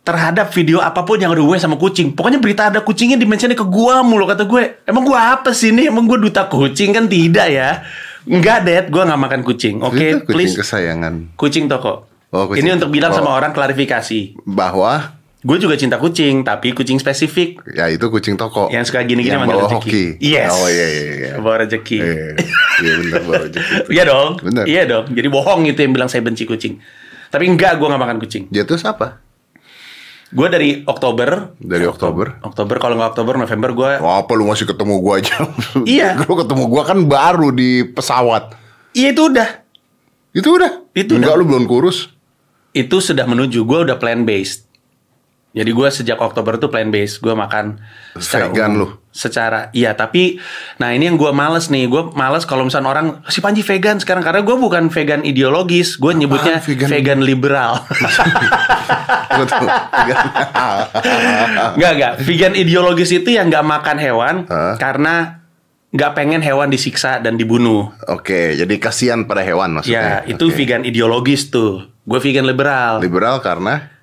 terhadap 0.00 0.50
video 0.50 0.78
apa 0.78 1.02
pun 1.02 1.18
yang 1.18 1.30
ada 1.30 1.42
gue 1.42 1.58
sama 1.58 1.74
kucing 1.74 2.14
pokoknya 2.14 2.38
berita 2.38 2.70
ada 2.70 2.78
kucingnya 2.80 3.14
di 3.14 3.26
mentionnya 3.26 3.54
ke 3.54 3.66
gue 3.66 3.94
mulu 4.00 4.22
kata 4.24 4.46
gue 4.46 4.62
emang 4.84 5.02
gue 5.02 5.18
apa 5.18 5.50
sih 5.50 5.70
ini 5.70 5.90
emang 5.90 6.06
gue 6.06 6.18
duta 6.20 6.46
kucing 6.46 6.90
kan 6.90 7.04
tidak 7.06 7.48
ya 7.48 7.70
Enggak, 8.26 8.66
Dad, 8.66 8.84
gue 8.90 9.02
nggak 9.06 9.22
makan 9.22 9.40
kucing. 9.46 9.78
Oke, 9.78 10.02
Itu 10.10 10.26
kucing 10.26 10.34
please. 10.34 10.58
kesayangan 10.58 11.38
Kucing 11.38 11.70
toko. 11.70 12.10
Oh, 12.34 12.50
kucing. 12.50 12.66
Ini 12.66 12.74
untuk 12.74 12.90
bilang 12.90 13.14
Oh. 13.14 13.22
sama 13.22 13.30
orang 13.30 13.54
klarifikasi. 13.54 14.42
Bahwa 14.42 15.14
Gue 15.46 15.62
juga 15.62 15.78
cinta 15.78 15.94
kucing, 15.94 16.42
tapi 16.42 16.74
kucing 16.74 16.98
spesifik. 16.98 17.62
Ya 17.70 17.86
itu 17.86 18.02
kucing 18.10 18.34
toko 18.34 18.66
Yang 18.66 18.90
suka 18.90 19.06
gini-gini 19.06 19.38
manggil 19.38 19.62
rezeki. 19.62 19.78
hoki 19.78 20.04
Yes. 20.18 20.50
Oh 20.50 20.66
iya 20.66 20.86
iya 20.90 21.02
iya 21.06 21.30
Bawa 21.38 21.62
rezeki. 21.62 21.98
Iya 22.02 22.24
Iya 22.82 22.92
bener 22.98 23.20
bawa 23.22 23.38
rezeki 23.46 23.62
Iya 23.94 24.02
dong. 24.04 24.30
Iya 24.66 24.82
dong. 24.90 25.04
Jadi 25.06 25.28
bohong 25.30 25.60
itu 25.64 25.78
yang 25.78 25.92
bilang 25.94 26.10
saya 26.10 26.26
benci 26.26 26.42
kucing. 26.42 26.82
Tapi 27.36 27.52
enggak, 27.52 27.76
gue 27.76 27.84
nggak 27.84 28.00
makan 28.00 28.16
kucing. 28.16 28.48
Dia 28.48 28.64
tuh 28.64 28.80
siapa? 28.80 29.20
Gue 30.32 30.48
dari 30.48 30.80
Oktober. 30.88 31.52
Dari 31.60 31.84
Oktober 31.84 32.40
Oktober 32.40 32.80
kalau 32.80 32.96
nggak 32.96 33.12
Oktober, 33.12 33.36
November 33.36 33.70
gue. 33.76 33.90
Wah, 34.00 34.24
apa 34.24 34.32
lu 34.32 34.48
masih 34.48 34.64
ketemu 34.64 35.04
gua 35.04 35.20
aja? 35.20 35.36
Iya. 35.84 36.16
Lu 36.24 36.32
ketemu 36.32 36.64
gua 36.64 36.82
kan 36.88 37.04
baru 37.04 37.52
di 37.52 37.84
pesawat. 37.84 38.56
Iya 38.96 39.12
itu 39.12 39.28
udah. 39.28 39.48
Itu 40.32 40.48
udah. 40.56 40.72
Itu 40.96 41.20
Enggak 41.20 41.36
udah. 41.36 41.40
lu 41.40 41.44
belum 41.44 41.64
kurus. 41.68 42.08
Itu 42.72 43.04
sudah 43.04 43.28
menuju. 43.28 43.68
Gue 43.68 43.84
udah 43.84 44.00
plan 44.00 44.24
based. 44.24 44.64
Jadi 45.52 45.72
gue 45.72 45.88
sejak 45.92 46.16
Oktober 46.20 46.56
tuh 46.56 46.72
plan 46.72 46.88
based. 46.88 47.20
Gue 47.20 47.36
makan 47.36 47.76
Vegan 48.16 48.72
umum. 48.72 48.80
lu? 48.80 48.86
Secara 49.16 49.72
iya 49.72 49.96
tapi 49.96 50.36
nah 50.76 50.92
ini 50.92 51.08
yang 51.08 51.16
gue 51.16 51.32
males 51.32 51.72
nih. 51.72 51.88
Gue 51.88 52.12
males 52.12 52.44
kalau 52.44 52.68
misalnya 52.68 52.92
orang 52.92 53.06
si 53.32 53.40
Panji 53.40 53.64
vegan 53.64 53.96
sekarang 53.96 54.20
karena 54.20 54.44
gue 54.44 54.56
bukan 54.60 54.92
vegan 54.92 55.24
ideologis. 55.24 55.96
Gue 55.96 56.12
nyebutnya 56.12 56.60
vegan? 56.60 56.88
vegan, 56.92 57.20
liberal. 57.24 57.80
Enggak, 61.76 61.92
enggak. 61.96 62.12
Vegan 62.24 62.54
ideologis 62.56 63.10
itu 63.12 63.28
yang 63.32 63.48
nggak 63.48 63.66
makan 63.66 63.96
hewan 64.00 64.34
Hah? 64.48 64.76
karena 64.80 65.44
nggak 65.96 66.12
pengen 66.12 66.40
hewan 66.44 66.68
disiksa 66.68 67.18
dan 67.24 67.40
dibunuh. 67.40 67.88
Oke, 68.10 68.52
jadi 68.58 68.74
kasihan 68.76 69.24
pada 69.24 69.40
hewan 69.40 69.80
maksudnya. 69.80 70.24
Ya, 70.26 70.36
itu 70.36 70.52
Oke. 70.52 70.56
vegan 70.60 70.84
ideologis 70.84 71.48
tuh. 71.48 71.88
Gue 72.04 72.20
vegan 72.20 72.44
liberal. 72.44 73.00
Liberal 73.00 73.40
karena 73.40 73.95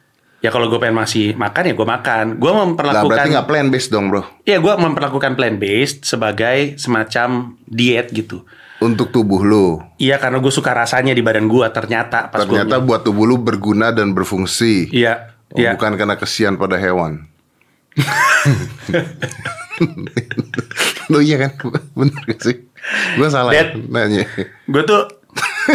ya 0.43 0.51
kalau 0.51 0.67
gue 0.67 0.75
pengen 0.75 0.99
masih 0.99 1.31
makan 1.39 1.71
ya 1.71 1.73
gue 1.73 1.87
makan. 1.87 2.25
Gue 2.35 2.51
lah 2.51 2.67
memperlakukan 2.67 3.07
berarti 3.07 3.29
nggak 3.31 3.47
plant 3.47 3.69
based 3.71 3.89
dong, 3.95 4.11
Bro. 4.11 4.27
Iya, 4.43 4.59
gue 4.59 4.73
memperlakukan 4.75 5.39
plant 5.39 5.57
based 5.57 6.03
sebagai 6.03 6.75
semacam 6.75 7.55
diet 7.63 8.11
gitu. 8.11 8.43
Untuk 8.83 9.15
tubuh 9.15 9.39
lu. 9.47 9.79
Iya, 9.95 10.19
karena 10.19 10.43
gue 10.43 10.51
suka 10.51 10.75
rasanya 10.75 11.15
di 11.15 11.23
badan 11.23 11.47
gue 11.47 11.63
ternyata 11.71 12.27
pas 12.27 12.43
gua 12.43 12.67
Ternyata 12.67 12.83
buat 12.83 13.07
tubuh 13.07 13.23
lu 13.23 13.39
berguna 13.39 13.95
dan 13.95 14.11
berfungsi. 14.11 14.91
Iya, 14.91 15.31
Oh, 15.53 15.61
iya. 15.61 15.77
Bukan 15.77 15.93
karena 16.01 16.17
kesian 16.17 16.57
pada 16.57 16.81
hewan. 16.81 17.29
lu 21.13 21.21
iya 21.21 21.45
kan? 21.45 21.53
Bener 21.93 22.17
gak 22.25 22.41
sih? 22.41 22.57
Gua 23.21 23.29
salah 23.29 23.53
Dad. 23.53 23.77
nanya. 23.85 24.25
Gue 24.65 24.81
tuh 24.81 25.05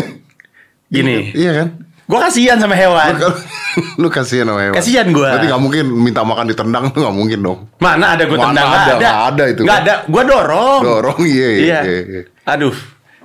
gini. 0.94 1.30
Iya 1.30 1.62
kan? 1.62 1.87
Gue 2.08 2.18
kasihan 2.24 2.56
sama 2.56 2.72
hewan. 2.72 3.20
Lu, 3.20 3.28
lu 4.00 4.08
kasihan 4.08 4.48
sama 4.48 4.64
hewan. 4.64 4.76
Kasihan 4.80 5.06
gua. 5.12 5.36
Berarti 5.36 5.46
gak 5.52 5.60
mungkin 5.60 5.84
minta 5.92 6.24
makan 6.24 6.48
ditendang 6.48 6.88
tuh 6.88 7.04
gak 7.04 7.12
mungkin 7.12 7.38
dong. 7.44 7.58
Mana 7.84 8.16
ada 8.16 8.24
gue 8.24 8.32
tendang? 8.32 8.64
Ada, 8.64 8.92
nggak 8.96 9.18
ada 9.28 9.44
itu. 9.44 9.62
Nggak 9.68 9.78
ada. 9.84 9.94
Gue 10.08 10.22
dorong. 10.24 10.80
Dorong 10.80 11.18
iya 11.28 11.48
iya. 11.52 11.60
Iya. 11.60 11.80
iya, 11.84 12.00
iya. 12.08 12.22
Aduh. 12.48 12.72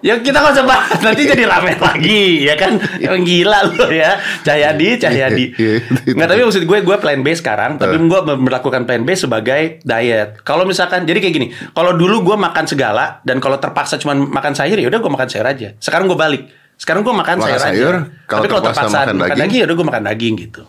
Ya 0.04 0.20
kita 0.20 0.36
nggak 0.36 0.52
usah 0.60 0.68
bahas 0.68 1.00
nanti 1.00 1.24
jadi 1.24 1.48
rame 1.48 1.80
lagi 1.80 2.44
ya 2.44 2.60
kan 2.60 2.76
yang 3.00 3.24
gila 3.24 3.72
lo 3.72 3.88
ya 3.88 4.20
Cahyadi 4.44 5.00
Cahyadi 5.00 5.56
Iya, 5.56 5.80
iya. 5.80 6.12
nggak 6.12 6.28
tapi 6.28 6.44
maksud 6.44 6.64
gue 6.68 6.78
gue 6.84 6.98
plan 7.00 7.24
base 7.24 7.40
sekarang 7.40 7.80
tapi 7.80 7.96
gue 7.96 8.20
melakukan 8.36 8.84
plan 8.84 9.00
base 9.08 9.24
sebagai 9.24 9.80
diet 9.80 10.44
kalau 10.44 10.68
misalkan 10.68 11.08
jadi 11.08 11.24
kayak 11.24 11.36
gini 11.40 11.48
kalau 11.72 11.96
dulu 11.96 12.20
gue 12.20 12.36
makan 12.36 12.68
segala 12.68 13.24
dan 13.24 13.40
kalau 13.40 13.56
terpaksa 13.64 13.96
cuma 13.96 14.12
makan 14.12 14.52
sayur 14.52 14.76
ya 14.76 14.92
udah 14.92 15.00
gue 15.00 15.12
makan 15.16 15.28
sayur 15.32 15.48
aja 15.48 15.72
sekarang 15.80 16.12
gue 16.12 16.20
balik 16.20 16.52
sekarang 16.84 17.00
gue 17.00 17.16
makan, 17.16 17.40
Makan 17.40 17.48
sayur, 17.48 17.64
sayur, 17.64 17.96
aja 17.96 18.28
kalau 18.28 18.44
tapi 18.44 18.48
kalau 18.52 18.64
terpaksa 18.68 18.98
makan 19.00 19.16
daging? 19.16 19.40
daging 19.40 19.60
ya 19.64 19.66
udah 19.72 19.76
gue 19.80 19.88
makan 19.88 20.04
daging 20.04 20.34
gitu 20.36 20.62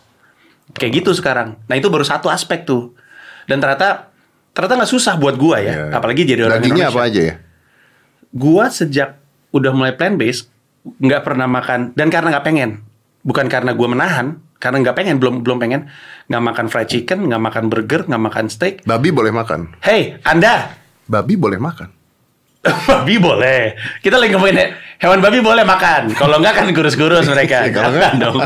kayak 0.71 0.92
gitu 1.02 1.11
sekarang 1.11 1.49
nah 1.66 1.75
itu 1.75 1.90
baru 1.90 2.06
satu 2.06 2.30
aspek 2.30 2.62
tuh 2.62 2.94
dan 3.50 3.59
ternyata 3.59 4.14
ternyata 4.54 4.75
nggak 4.78 4.92
susah 4.94 5.18
buat 5.18 5.35
gue 5.35 5.56
ya 5.59 5.66
Iya. 5.66 5.85
apalagi 5.90 6.23
jadi 6.23 6.47
orang 6.47 6.62
Dagingnya 6.62 6.87
Indonesia 6.87 7.02
apa 7.02 7.11
aja 7.11 7.21
ya? 7.21 7.35
gua 8.30 8.64
sejak 8.71 9.11
udah 9.50 9.73
mulai 9.75 9.99
plant 9.99 10.14
based 10.14 10.47
nggak 10.87 11.26
pernah 11.26 11.50
makan 11.50 11.90
dan 11.99 12.06
karena 12.06 12.38
nggak 12.38 12.47
pengen 12.47 12.71
bukan 13.25 13.49
karena 13.49 13.73
gue 13.73 13.88
menahan, 13.88 14.37
karena 14.61 14.85
nggak 14.85 14.97
pengen, 15.00 15.16
belum 15.16 15.40
belum 15.40 15.56
pengen, 15.56 15.88
nggak 16.28 16.42
makan 16.44 16.66
fried 16.68 16.92
chicken, 16.92 17.25
nggak 17.25 17.40
makan 17.40 17.64
burger, 17.73 18.04
nggak 18.04 18.21
makan 18.21 18.47
steak. 18.52 18.85
Babi 18.85 19.09
boleh 19.09 19.33
makan. 19.33 19.80
Hey, 19.80 20.21
anda, 20.28 20.76
Babi 21.09 21.35
boleh 21.40 21.56
makan. 21.56 21.88
Babi 22.64 23.16
boleh. 23.16 23.62
Kita 23.99 24.16
lagi 24.16 24.33
ngomongin 24.33 24.56
he- 24.56 24.73
hewan 24.99 25.18
babi 25.18 25.38
boleh 25.38 25.62
makan. 25.62 26.12
Kalau 26.12 26.37
nggak 26.38 26.54
kan 26.54 26.66
kurus-kurus 26.71 27.26
mereka. 27.26 27.62
Ya, 27.62 27.71
kalau 27.71 27.90
Jangan 27.90 28.00
nggak. 28.00 28.12
dong. 28.18 28.37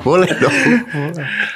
Boleh 0.00 0.28
dong. 0.30 0.52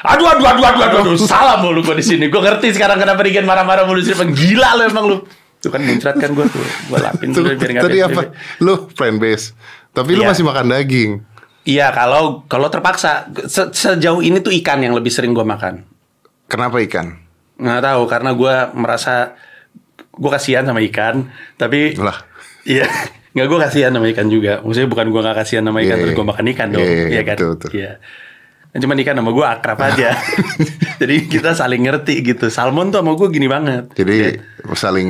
Aduh, 0.03 0.27
aduh, 0.27 0.47
aduh, 0.47 0.65
aduh, 0.65 0.83
aduh, 0.83 0.99
aduh. 1.07 1.17
salah 1.21 1.57
mulu 1.59 1.81
gue 1.83 1.97
di 1.97 2.07
sini. 2.07 2.25
Gue 2.27 2.41
ngerti 2.41 2.73
sekarang 2.73 2.97
kenapa 2.97 3.21
Rigen 3.21 3.45
marah-marah 3.45 3.85
mulu. 3.85 4.01
Emang 4.01 4.33
Gila 4.33 4.71
lo 4.75 4.83
emang 4.85 5.05
lu. 5.07 5.17
Tuh 5.59 5.69
kan 5.69 5.81
muncrat 5.81 6.17
kan 6.17 6.31
gue 6.31 6.47
tuh. 6.47 6.63
Gue 6.87 6.99
lapin 6.99 7.29
dulu 7.31 7.53
biar 7.53 7.71
nggak 7.75 7.85
Tadi 7.85 7.99
apa? 8.01 8.23
Lu 8.59 8.89
plant 8.89 9.19
base. 9.19 9.53
Tapi 9.91 10.15
lu 10.15 10.23
Iya. 10.23 10.31
masih 10.33 10.45
makan 10.45 10.67
daging. 10.67 11.11
Iya, 11.65 11.93
kalau 11.93 12.47
kalau 12.47 12.69
terpaksa 12.69 13.29
Se- 13.45 13.69
sejauh 13.71 14.23
ini 14.23 14.41
tuh 14.41 14.55
ikan 14.57 14.81
yang 14.81 14.97
lebih 14.97 15.11
sering 15.11 15.33
gue 15.33 15.45
makan. 15.45 15.85
Kenapa 16.47 16.81
ikan? 16.81 17.21
Nggak 17.59 17.83
tahu 17.83 18.03
karena 18.07 18.31
gue 18.33 18.55
merasa 18.79 19.35
gue 20.15 20.31
kasihan 20.31 20.63
sama 20.63 20.79
ikan, 20.87 21.31
tapi 21.55 21.95
Lah. 21.99 22.23
iya 22.63 22.87
nggak 23.35 23.47
gue 23.47 23.59
kasihan 23.59 23.91
sama 23.93 24.07
ikan 24.15 24.27
juga. 24.31 24.63
Maksudnya 24.63 24.89
bukan 24.91 25.07
gue 25.11 25.21
nggak 25.21 25.37
kasihan 25.43 25.63
sama 25.67 25.79
ikan 25.83 25.95
Iya, 25.99 26.03
terus 26.03 26.13
iya. 26.15 26.19
gue 26.19 26.27
makan 26.27 26.45
ikan 26.55 26.69
dong, 26.75 26.83
Iya, 26.83 26.91
iya, 26.95 27.07
iya 27.11 27.23
kan? 27.23 27.37
betul, 27.37 27.51
betul. 27.55 27.71
Iya. 27.75 27.93
Nah, 28.69 28.79
Cuman 28.85 28.97
ikan 29.01 29.17
sama 29.17 29.31
gue 29.33 29.47
akrab 29.49 29.79
aja. 29.81 30.09
Jadi 31.01 31.17
kita 31.25 31.51
saling 31.57 31.83
ngerti 31.89 32.15
gitu. 32.21 32.47
Salmon 32.53 32.93
tuh 32.93 33.01
sama 33.01 33.17
gue 33.17 33.29
gini 33.33 33.49
banget. 33.49 33.89
Jadi 33.97 34.37
saling 34.77 35.09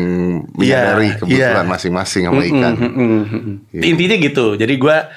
menyadari 0.55 1.11
Iya, 1.11 1.19
kebutuhan 1.19 1.67
iya. 1.67 1.73
masing-masing 1.73 2.23
sama 2.31 2.43
ikan. 2.47 2.73
Mm, 2.79 2.87
mm, 2.87 2.95
mm, 2.95 3.25
mm. 3.27 3.57
Iya. 3.75 3.83
Intinya 3.83 4.17
gitu. 4.23 4.47
Jadi 4.55 4.75
gua 4.79 5.11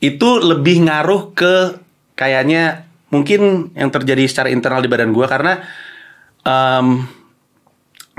itu 0.00 0.28
lebih 0.38 0.86
ngaruh 0.86 1.34
ke 1.34 1.54
kayaknya 2.14 2.86
mungkin 3.10 3.74
yang 3.74 3.90
terjadi 3.90 4.22
secara 4.30 4.48
internal 4.54 4.80
di 4.80 4.88
badan 4.88 5.10
gua 5.10 5.26
karena 5.26 5.58
em, 6.42 7.04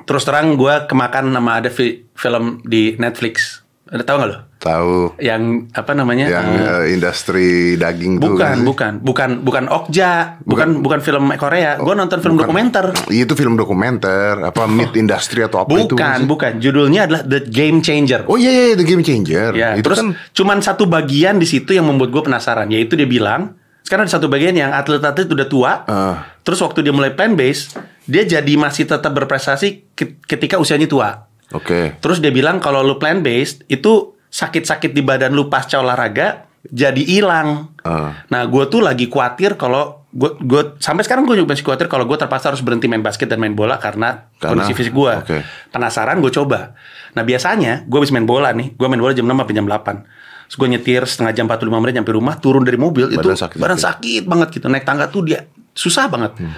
terus 0.04 0.24
terang 0.24 0.54
gua 0.54 0.86
kemakan 0.86 1.30
nama 1.30 1.60
ada 1.60 1.70
fi- 1.70 2.06
film 2.12 2.60
di 2.64 2.96
Netflix. 2.96 3.60
Ada 3.86 4.08
tahu 4.08 4.16
nggak 4.18 4.30
lo? 4.30 4.38
Tahu 4.56 5.20
Yang 5.20 5.68
apa 5.74 5.92
namanya? 5.92 6.30
yang 6.30 6.48
eh, 6.56 6.94
industri 6.94 7.76
daging 7.76 8.18
tuh. 8.18 8.32
bukan, 8.32 8.40
kan 8.40 8.58
bukan, 8.64 8.92
bukan, 9.02 9.30
bukan 9.42 9.64
Okja, 9.68 10.40
bukan, 10.42 10.80
bukan, 10.80 11.00
film 11.02 11.28
Korea. 11.36 11.76
Gua 11.76 11.92
nonton 11.92 12.24
film 12.24 12.38
Bukan. 12.38 12.46
dokumenter. 12.46 12.86
Iya, 13.10 13.26
Itu 13.26 13.34
film 13.34 13.60
dokumenter 13.60 14.40
apa 14.40 14.64
meat 14.64 14.96
industry 14.96 15.44
atau 15.44 15.66
apa 15.66 15.76
itu? 15.76 15.92
Bukan, 15.92 16.24
bukan. 16.24 16.52
Judulnya 16.58 17.04
adalah 17.04 17.22
The 17.22 17.44
Game 17.44 17.82
Changer. 17.82 18.24
Oh 18.26 18.40
iya, 18.40 18.48
iya 18.48 18.76
The 18.76 18.86
Game 18.86 19.04
Changer. 19.04 19.52
Ya, 19.52 19.74
itu 19.74 19.84
terus 19.84 20.00
kan 20.00 20.16
cuman 20.32 20.58
satu 20.62 20.86
bagian 20.86 21.36
di 21.36 21.46
situ 21.46 21.74
yang 21.74 21.84
membuat 21.84 22.14
gue 22.14 22.24
penasaran, 22.24 22.70
yaitu 22.70 22.96
dia 22.96 23.10
bilang, 23.10 23.60
sekarang 23.84 24.08
ada 24.08 24.14
satu 24.14 24.30
bagian 24.30 24.56
yang 24.56 24.72
atlet-atlet 24.72 25.28
udah 25.28 25.48
tua, 25.48 25.72
Ah. 25.84 26.32
terus 26.40 26.62
waktu 26.62 26.80
dia 26.80 26.94
mulai 26.94 27.12
plant 27.12 27.36
base, 27.36 27.76
dia 28.12 28.28
jadi 28.28 28.54
masih 28.56 28.84
tetap 28.86 29.08
berprestasi 29.10 29.88
ke- 29.90 30.20
ketika 30.22 30.60
usianya 30.60 30.86
tua. 30.86 31.32
Oke. 31.50 31.96
Terus 31.98 32.20
dia 32.20 32.28
bilang 32.30 32.60
kalau 32.60 32.80
lu 32.82 32.96
plant 32.96 33.20
based 33.20 33.64
itu 33.66 33.92
sakit-sakit 34.28 34.92
di 34.92 35.00
badan 35.00 35.32
lu 35.32 35.48
pasca 35.48 35.80
olahraga 35.80 36.44
jadi 36.64 37.00
hilang. 37.00 37.72
Ah. 37.82 38.24
Nah, 38.28 38.44
gue 38.46 38.68
tuh 38.68 38.80
lagi 38.80 39.08
khawatir 39.08 39.56
kalau 39.56 40.04
gue 40.12 40.28
gue 40.38 40.76
sampai 40.78 41.02
sekarang 41.02 41.24
gue 41.24 41.36
juga 41.36 41.50
masih 41.50 41.64
khawatir 41.64 41.88
kalau 41.88 42.04
gue 42.04 42.14
terpaksa 42.14 42.52
harus 42.52 42.60
berhenti 42.60 42.86
main 42.86 43.00
basket 43.00 43.26
dan 43.26 43.40
main 43.40 43.52
bola 43.52 43.76
karena, 43.78 44.28
Karena- 44.38 44.60
kondisi 44.60 44.76
fisik 44.76 44.92
gue. 44.92 45.14
oke. 45.14 45.38
Penasaran 45.72 46.20
gue 46.20 46.30
coba. 46.30 46.76
Nah 47.12 47.24
biasanya 47.24 47.84
gue 47.84 47.98
habis 47.98 48.12
main 48.12 48.24
bola 48.24 48.52
nih, 48.52 48.72
gue 48.72 48.88
main 48.88 49.00
bola 49.00 49.12
jam 49.12 49.24
6 49.24 49.32
sampai 49.34 49.56
jam 49.56 49.66
8. 49.66 50.04
Terus 50.46 50.58
gue 50.58 50.68
nyetir 50.70 51.02
setengah 51.02 51.34
jam 51.34 51.46
45 51.46 51.80
menit 51.80 51.96
nyampe 51.96 52.12
rumah, 52.12 52.36
turun 52.36 52.62
dari 52.62 52.76
mobil 52.76 53.08
Badan 53.08 53.24
itu 53.24 53.30
sakit. 53.34 53.58
badan 53.58 53.80
sakit 53.80 54.24
banget 54.26 54.48
gitu. 54.52 54.68
Naik 54.68 54.84
tangga 54.84 55.08
tuh 55.08 55.24
dia 55.24 55.48
susah 55.72 56.08
banget. 56.08 56.36
Hmm. 56.38 56.52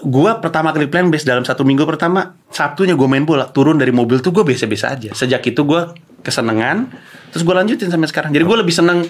Gue 0.00 0.30
pertama 0.40 0.72
kali 0.72 0.88
plan 0.88 1.12
base 1.12 1.28
dalam 1.28 1.44
satu 1.44 1.60
minggu 1.60 1.84
pertama, 1.84 2.32
Sabtunya 2.48 2.96
gue 2.96 3.04
main 3.04 3.22
bola, 3.22 3.48
turun 3.48 3.76
dari 3.76 3.92
mobil 3.92 4.18
tuh 4.18 4.32
gue 4.32 4.42
biasa-biasa 4.42 4.86
aja. 4.90 5.10
Sejak 5.12 5.44
itu 5.44 5.60
gue 5.62 5.92
kesenangan, 6.20 6.88
terus 7.30 7.44
gue 7.44 7.54
lanjutin 7.54 7.92
sampai 7.92 8.08
sekarang. 8.08 8.30
Jadi 8.32 8.44
gue 8.44 8.56
lebih 8.60 8.72
seneng 8.72 9.04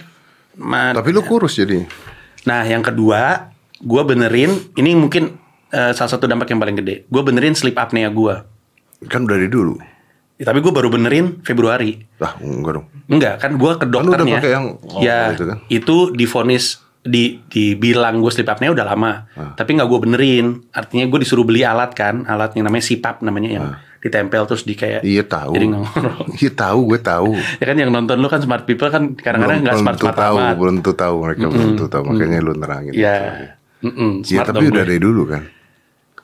Tapi 0.99 1.15
lu 1.15 1.23
kurus 1.23 1.57
jadi. 1.57 1.87
Nah, 2.45 2.67
yang 2.67 2.83
kedua, 2.83 3.55
gue 3.79 4.03
benerin. 4.03 4.51
Ini 4.75 4.99
mungkin 4.99 5.39
eh, 5.71 5.93
salah 5.95 6.11
satu 6.11 6.27
dampak 6.27 6.51
yang 6.51 6.59
paling 6.59 6.77
gede. 6.83 7.07
Gue 7.07 7.23
benerin 7.23 7.55
sleep 7.55 7.79
apnea 7.79 8.11
gue. 8.11 8.35
Kan 9.07 9.31
dari 9.31 9.47
dulu. 9.47 9.79
Ya, 10.41 10.49
tapi 10.49 10.59
gue 10.59 10.73
baru 10.73 10.89
benerin 10.89 11.39
Februari. 11.45 12.01
Ah, 12.19 12.35
enggak 12.41 12.81
dong. 12.81 12.87
Enggak, 13.07 13.35
kan 13.39 13.55
gue 13.55 13.73
ke 13.77 13.85
Kan 13.85 13.89
udah 13.89 14.03
dokternya. 14.09 14.37
pakai 14.41 14.51
yang- 14.57 14.71
oh, 14.81 15.01
ya, 15.05 15.37
itu 15.37 15.45
kan. 15.45 15.59
itu 15.69 15.97
difonis 16.17 16.81
di 17.01 17.41
dibilang 17.49 18.21
gue 18.21 18.29
sleep 18.29 18.49
apnea 18.49 18.69
udah 18.73 18.85
lama. 18.85 19.13
Ah. 19.33 19.57
Tapi 19.57 19.73
nggak 19.73 19.89
gue 19.89 20.01
benerin. 20.05 20.47
Artinya 20.71 21.09
gue 21.09 21.19
disuruh 21.25 21.49
beli 21.49 21.65
alat 21.65 21.97
kan, 21.97 22.29
alat 22.29 22.53
yang 22.53 22.69
namanya 22.69 22.85
CPAP 22.85 23.25
namanya 23.25 23.51
yang 23.51 23.67
ditempel 24.01 24.49
terus 24.49 24.65
di 24.65 24.77
kayak 24.77 25.01
Ah. 25.01 25.09
Iya 25.09 25.25
tahu. 25.25 25.53
Jadi. 25.57 25.67
Iya 26.41 26.51
tahu, 26.57 26.79
gue 26.93 27.01
tahu. 27.01 27.31
ya 27.37 27.65
kan 27.69 27.77
yang 27.77 27.91
nonton 27.93 28.17
lu 28.21 28.29
kan 28.29 28.41
smart 28.41 28.65
people 28.65 28.89
kan 28.89 29.13
kadang-kadang 29.17 29.65
nggak 29.65 29.77
smart 29.81 29.97
smart 30.01 30.17
tahu, 30.17 30.37
amat. 30.41 30.55
belum 30.57 30.75
tentu 30.81 30.93
tahu 30.97 31.15
mereka 31.25 31.45
belum 31.49 31.69
tentu 31.77 31.87
tahu. 31.89 32.03
Makanya 32.09 32.39
lu 32.41 32.53
nerangin. 32.57 32.93
Ya, 32.97 33.17
mm-mm, 33.81 34.25
Iya, 34.25 34.45
smart 34.45 34.49
tapi 34.53 34.65
udah 34.69 34.85
gue. 34.85 34.89
dari 34.93 34.97
dulu 35.01 35.23
kan. 35.29 35.43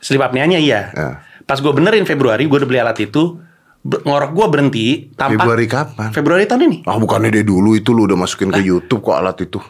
Sleep 0.01 0.21
apneanya 0.21 0.61
iya. 0.61 0.93
Ya. 0.93 1.09
Pas 1.45 1.61
gue 1.61 1.73
benerin 1.73 2.05
Februari, 2.05 2.45
gue 2.49 2.57
udah 2.57 2.69
beli 2.69 2.81
alat 2.81 3.01
itu. 3.01 3.41
Ngorok 3.87 4.31
gue 4.35 4.47
berhenti. 4.51 4.87
Tampak 5.15 5.47
Februari 5.47 5.67
kapan? 5.71 6.09
Februari 6.11 6.45
tahun 6.45 6.63
ini. 6.69 6.77
Ah 6.85 6.99
bukannya 6.99 7.31
dari 7.31 7.47
dulu 7.47 7.79
itu 7.79 7.95
lu 7.95 8.05
udah 8.11 8.19
masukin 8.19 8.51
ke 8.51 8.59
YouTube 8.59 8.99
kok 9.01 9.15
alat 9.15 9.39
itu. 9.41 9.63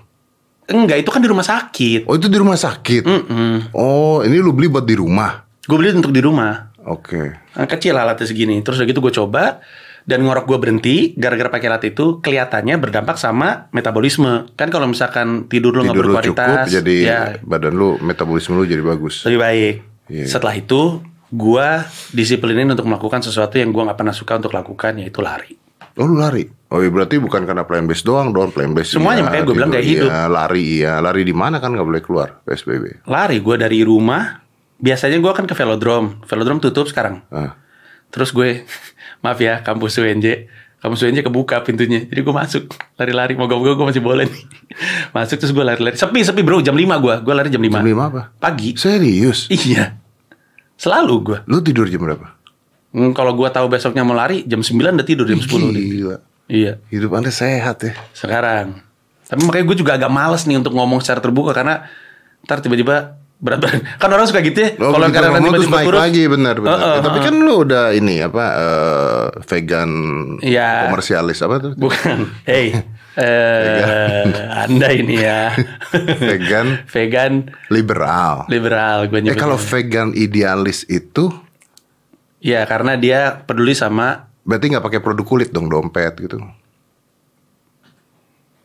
Enggak, 0.66 0.98
itu 1.02 1.10
kan 1.14 1.22
di 1.22 1.30
rumah 1.30 1.46
sakit. 1.46 2.10
Oh 2.10 2.14
itu 2.18 2.26
di 2.26 2.38
rumah 2.38 2.58
sakit. 2.58 3.02
Mm-mm. 3.06 3.70
Oh 3.70 4.26
ini 4.26 4.42
lu 4.42 4.50
beli 4.50 4.66
buat 4.66 4.82
di 4.82 4.98
rumah. 4.98 5.46
Gue 5.66 5.76
beli 5.78 5.94
untuk 5.94 6.10
di 6.10 6.22
rumah. 6.22 6.74
Oke. 6.86 7.34
Nah, 7.58 7.66
kecil 7.66 7.98
alatnya 7.98 8.26
segini. 8.26 8.62
Terus 8.62 8.78
udah 8.78 8.86
gitu 8.86 9.02
gue 9.02 9.14
coba 9.14 9.62
dan 10.06 10.22
ngorok 10.22 10.46
gue 10.46 10.58
berhenti 10.62 10.96
gara-gara 11.18 11.50
pakai 11.50 11.66
alat 11.66 11.84
itu 11.90 12.22
kelihatannya 12.22 12.78
berdampak 12.78 13.18
sama 13.18 13.66
metabolisme. 13.74 14.46
Kan 14.54 14.70
kalau 14.70 14.86
misalkan 14.86 15.50
tidur 15.50 15.74
lu 15.74 15.82
nggak 15.82 15.94
lu 15.98 16.02
cukup 16.02 16.10
berkualitas, 16.22 16.66
jadi 16.70 16.96
ya 17.02 17.20
badan 17.42 17.74
lu 17.74 17.98
metabolisme 17.98 18.54
lu 18.54 18.62
jadi 18.62 18.82
bagus. 18.86 19.26
lebih 19.26 19.42
baik. 19.42 19.74
Iya. 20.06 20.26
Setelah 20.30 20.54
itu 20.54 21.02
gue 21.26 21.68
disiplinin 22.14 22.70
untuk 22.70 22.86
melakukan 22.86 23.18
sesuatu 23.26 23.58
yang 23.58 23.74
gue 23.74 23.82
nggak 23.82 23.98
pernah 23.98 24.14
suka 24.14 24.38
untuk 24.38 24.54
lakukan 24.54 25.02
yaitu 25.02 25.18
lari. 25.18 25.58
Oh 25.96 26.04
lu 26.04 26.20
lari? 26.20 26.44
Oh 26.68 26.82
iya 26.84 26.90
berarti 26.92 27.16
bukan 27.16 27.46
karena 27.48 27.64
plan 27.64 27.88
base 27.88 28.04
doang 28.04 28.34
dong 28.34 28.52
plan 28.52 28.74
base. 28.76 28.98
Semuanya, 28.98 29.22
iya, 29.22 29.26
makanya 29.30 29.44
gua 29.48 29.56
bilang 29.56 29.70
gaya 29.72 29.86
hidup. 29.86 30.08
Iya, 30.12 30.20
lari 30.28 30.64
iya, 30.82 30.92
lari 31.00 31.22
di 31.24 31.32
mana 31.32 31.56
kan 31.56 31.72
nggak 31.72 31.86
boleh 31.88 32.02
keluar 32.04 32.28
PSBB. 32.44 33.08
Lari 33.08 33.40
gue 33.40 33.56
dari 33.56 33.80
rumah. 33.80 34.44
Biasanya 34.76 35.16
gue 35.24 35.32
kan 35.32 35.48
ke 35.48 35.56
velodrome. 35.56 36.20
Velodrome 36.28 36.60
tutup 36.60 36.84
sekarang. 36.84 37.24
Ah. 37.32 37.56
Terus 38.12 38.28
gue, 38.28 38.68
maaf 39.24 39.40
ya, 39.40 39.64
kampus 39.64 39.96
UNJ. 39.96 40.52
Kampus 40.76 41.00
UNJ 41.08 41.24
kebuka 41.24 41.64
pintunya. 41.64 42.04
Jadi 42.04 42.20
gue 42.20 42.34
masuk, 42.36 42.68
lari-lari. 43.00 43.32
Moga-moga 43.40 43.72
gue 43.72 43.86
masih 43.88 44.04
boleh 44.04 44.28
nih. 44.28 44.44
Masuk 45.16 45.40
terus 45.40 45.56
gue 45.56 45.64
lari-lari. 45.64 45.96
Sepi, 45.96 46.20
sepi 46.20 46.44
bro, 46.44 46.60
jam 46.60 46.76
5 46.76 46.84
gue. 47.00 47.14
Gue 47.24 47.32
lari 47.32 47.48
jam 47.48 47.64
5. 47.64 47.72
Jam 47.72 47.88
lima 47.88 48.04
apa? 48.12 48.22
Pagi. 48.36 48.76
Serius? 48.76 49.48
Iya. 49.48 49.96
Selalu 50.76 51.14
gue. 51.24 51.38
Lu 51.48 51.64
tidur 51.64 51.88
jam 51.88 52.04
berapa? 52.04 52.35
Hmm, 52.96 53.12
kalau 53.12 53.32
gue 53.32 53.44
tahu 53.46 53.68
besoknya 53.68 54.00
mau 54.00 54.16
lari, 54.16 54.40
jam 54.42 54.58
9 54.58 54.72
udah 54.96 55.04
tidur, 55.04 55.28
jam 55.28 55.36
10 55.36 55.68
udah. 55.68 55.82
Gila. 55.84 56.16
Iya, 56.46 56.72
Hidup 56.88 57.12
anda 57.12 57.28
sehat 57.28 57.82
ya. 57.82 57.92
sekarang. 58.10 58.80
Tapi 59.22 59.42
makanya 59.42 59.66
gue 59.66 59.76
juga 59.76 59.92
agak 59.94 60.08
males 60.08 60.42
nih 60.42 60.56
untuk 60.56 60.72
ngomong 60.72 60.98
secara 60.98 61.18
terbuka 61.18 61.52
karena 61.52 61.84
ntar 62.40 62.62
tiba-tiba 62.62 63.18
berat 63.36 63.60
badan. 63.60 63.84
Kan 64.00 64.08
orang 64.08 64.24
suka 64.24 64.40
gitu 64.40 64.56
ya. 64.56 64.70
Oh, 64.78 64.94
kalau 64.94 65.10
ngomong 65.10 65.52
terus 65.52 65.66
tiba-tiba 65.66 65.84
kurus. 65.84 66.00
lagi 66.00 66.22
benar 66.24 66.54
benar. 66.56 66.72
Heeh, 66.72 66.94
Ya, 66.94 67.02
tapi 67.02 67.18
heeh. 67.18 67.26
kan 67.26 67.34
lu 67.36 67.54
udah 67.60 67.84
ini 67.92 68.14
apa 68.22 68.44
eh, 68.54 69.26
vegan 69.44 69.90
Iya. 70.40 70.70
komersialis 70.88 71.38
apa 71.42 71.54
tuh? 71.60 71.72
Bukan. 71.74 72.18
Hey, 72.48 72.66
eh 73.16 74.24
Anda 74.56 74.88
ini 74.88 75.16
ya. 75.18 75.52
Vegan. 76.22 76.86
Vegan 76.86 77.32
Liberal. 77.68 78.46
liberal 78.46 79.04
gue 79.04 79.20
Eh 79.20 79.34
kalau 79.34 79.58
vegan 79.58 80.14
idealis 80.14 80.86
itu 80.86 81.28
Ya, 82.46 82.62
karena 82.62 82.94
dia 82.94 83.42
peduli 83.42 83.74
sama 83.74 84.30
berarti 84.46 84.70
nggak 84.70 84.84
pakai 84.86 85.00
produk 85.02 85.26
kulit 85.26 85.50
dong 85.50 85.66
dompet 85.66 86.14
gitu 86.16 86.38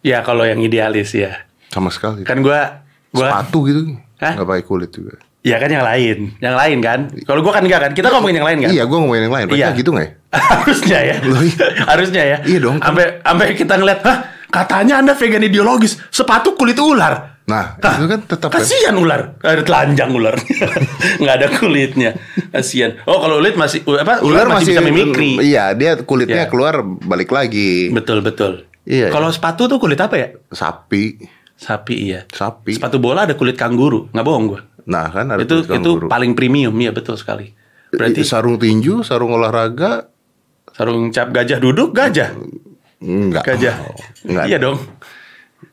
ya 0.01 0.21
kalau 0.21 0.45
yang 0.45 0.61
idealis 0.61 1.13
ya. 1.13 1.45
sama 1.71 1.87
sekali. 1.89 2.21
Kan 2.27 2.43
gua 2.43 2.83
gua 3.09 3.31
Sepatu 3.31 3.57
gitu 3.65 3.81
Hah? 4.19 4.37
nggak 4.37 4.47
pakai 4.47 4.65
kulit 4.65 4.91
juga. 4.91 5.15
ya 5.41 5.57
kan 5.57 5.69
yang 5.71 5.81
lain. 5.81 6.17
Yang 6.37 6.55
lain 6.57 6.77
kan. 6.83 6.99
Kalau 7.25 7.41
gua 7.41 7.53
kan 7.55 7.63
enggak 7.65 7.81
kan. 7.81 7.91
Kita 7.95 8.13
ngomongin 8.13 8.37
yang 8.37 8.47
lain 8.47 8.57
kan. 8.61 8.69
Iya, 8.69 8.83
gue 8.85 8.97
ngomongin 8.99 9.23
yang 9.25 9.33
lain. 9.33 9.45
Mereka 9.49 9.57
Iya. 9.57 9.69
gitu 9.73 9.89
nggak 9.89 10.05
ya? 10.05 10.11
Harusnya 10.53 10.99
ya. 11.01 11.15
Iya. 11.17 11.65
Harusnya 11.89 12.23
ya. 12.27 12.37
Iya 12.45 12.59
dong. 12.61 12.77
Sampai 12.77 13.05
sampai 13.23 13.47
kita 13.57 13.73
ngeliat, 13.79 13.99
"Hah, 14.05 14.17
katanya 14.51 14.93
Anda 15.01 15.13
vegan 15.17 15.41
ideologis, 15.41 15.97
sepatu 16.11 16.53
kulit 16.53 16.77
ular." 16.77 17.30
Nah, 17.41 17.75
Hah, 17.77 17.95
itu 17.97 18.05
kan 18.07 18.19
tetap 18.21 18.47
kan. 18.47 18.61
Kasihan 18.61 18.95
ular, 18.95 19.35
ada 19.39 19.59
telanjang 19.61 20.09
ular, 20.09 20.37
nggak 21.21 21.35
ada 21.35 21.47
kulitnya, 21.51 22.15
kasihan. 22.49 22.95
Oh 23.03 23.17
kalau 23.17 23.41
ular 23.41 23.51
masih, 23.53 23.81
apa? 23.97 24.21
Ular, 24.21 24.47
masih, 24.47 24.71
bisa 24.71 24.81
mimikri. 24.81 25.41
Iya, 25.41 25.73
dia 25.73 25.99
kulitnya 25.99 26.45
Iya. 26.45 26.49
keluar 26.49 26.79
balik 26.81 27.27
lagi. 27.29 27.89
Betul 27.89 28.21
betul. 28.21 28.69
Iya. 28.81 29.09
Kalau 29.09 29.27
sepatu 29.29 29.65
tuh 29.65 29.77
kulit 29.77 29.97
apa 29.97 30.15
ya? 30.15 30.27
sapi, 30.47 31.17
Sapi 31.53 31.95
iya. 32.07 32.23
sapi. 32.25 32.73
Sepatu 32.73 32.97
bola 32.97 33.25
ada 33.25 33.35
kulit 33.35 33.53
kanguru, 33.53 34.07
nggak 34.09 34.23
bohong 34.23 34.45
gue. 34.47 34.61
Nah 34.87 35.09
kan 35.09 35.29
ada 35.29 35.41
Itu 35.41 35.61
kulit 35.61 35.75
itu 35.75 35.91
kanguru. 35.91 36.07
paling 36.07 36.31
premium, 36.33 36.73
iya 36.75 36.89
betul 36.89 37.13
sekali. 37.13 37.51
Berarti 37.91 38.21
sarung 38.23 38.55
tinju, 38.55 39.03
sarung 39.03 39.35
olahraga, 39.35 40.07
sarung 40.71 41.11
cap 41.11 41.29
gajah 41.29 41.59
duduk, 41.59 41.91
gajah, 41.91 42.31
enggak. 42.97 43.43
gajah. 43.43 43.75
Enggak. 44.23 44.45
Iya 44.47 44.57
dong. 44.57 44.77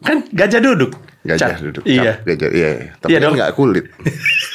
Kan 0.00 0.26
gajah 0.28 0.58
duduk. 0.58 0.92
Gajah 1.28 1.48
Cap. 1.50 1.60
duduk. 1.60 1.82
Iya. 1.84 2.02
Cap, 2.14 2.24
gajah, 2.24 2.50
iya. 2.50 2.70
iya. 2.72 2.90
Tapi 2.96 3.08
Iya 3.08 3.16
kan 3.16 3.22
dong. 3.22 3.34
enggak 3.36 3.50
kulit. 3.52 3.86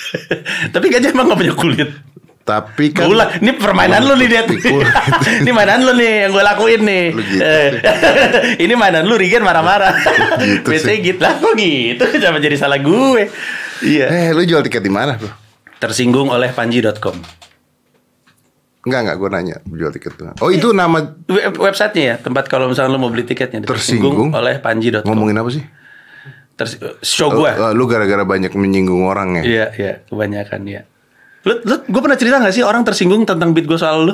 Tapi 0.74 0.86
gajah 0.90 1.10
emang 1.10 1.26
gak 1.28 1.40
punya 1.40 1.54
kulit. 1.54 1.90
Tapi 2.44 2.92
kan 2.92 3.08
Gue 3.08 3.16
ulang, 3.16 3.30
ini 3.40 3.52
permainan 3.56 4.04
lu 4.04 4.14
nih, 4.14 4.28
kulit. 4.60 4.84
ini 5.42 5.52
mainan 5.52 5.80
lu 5.80 5.96
nih 5.96 6.28
yang 6.28 6.32
gue 6.32 6.44
lakuin 6.44 6.82
nih. 6.84 7.06
Lu 7.10 7.22
gitu. 7.24 7.40
Eh, 7.40 7.70
ini 8.68 8.74
mainan 8.74 9.08
lu, 9.08 9.16
Rigen 9.16 9.42
marah-marah. 9.42 9.96
Gitu 10.42 10.68
Biasanya 10.68 10.92
sih. 10.94 11.08
gitu 11.08 11.22
lah, 11.22 11.40
kok 11.40 11.54
gitu? 11.56 12.04
Jangan 12.20 12.40
jadi 12.40 12.58
salah 12.58 12.78
gue. 12.78 13.32
Iya. 13.80 14.06
Eh, 14.08 14.30
lu 14.32 14.44
jual 14.44 14.60
tiket 14.60 14.82
di 14.82 14.92
mana, 14.92 15.16
Bro? 15.16 15.32
Tersinggung 15.78 16.28
oleh 16.28 16.52
panji.com. 16.52 17.16
Enggak, 18.84 19.00
enggak, 19.00 19.16
gue 19.16 19.30
nanya 19.30 19.56
jual 19.66 19.92
tiket 19.92 20.12
tuh. 20.14 20.28
Oh, 20.44 20.52
itu 20.52 20.76
nama 20.76 21.00
Web- 21.24 21.56
Websitenya 21.58 22.04
ya, 22.04 22.16
tempat 22.20 22.52
kalau 22.52 22.68
misalnya 22.68 22.92
lu 22.92 23.00
mau 23.00 23.08
beli 23.08 23.24
tiketnya. 23.24 23.64
Tersinggung? 23.64 24.36
oleh 24.36 24.60
panji.com. 24.60 25.08
ngomongin 25.08 25.40
apa 25.40 25.48
sih? 25.50 25.64
Ters- 26.54 26.78
show 27.02 27.30
gue. 27.30 27.50
Lu 27.74 27.86
gara-gara 27.86 28.22
banyak 28.22 28.54
menyinggung 28.54 29.04
orang 29.04 29.42
ya? 29.42 29.44
Iya, 29.44 29.66
iya, 29.76 29.94
kebanyakan 30.06 30.62
ya. 30.66 30.82
Lu, 31.44 31.60
lu 31.60 31.76
gue 31.84 32.02
pernah 32.02 32.16
cerita 32.16 32.40
gak 32.40 32.54
sih 32.54 32.64
orang 32.64 32.82
tersinggung 32.82 33.26
tentang 33.26 33.52
beat 33.52 33.66
gue 33.66 33.76
soal 33.76 34.06
lu? 34.06 34.14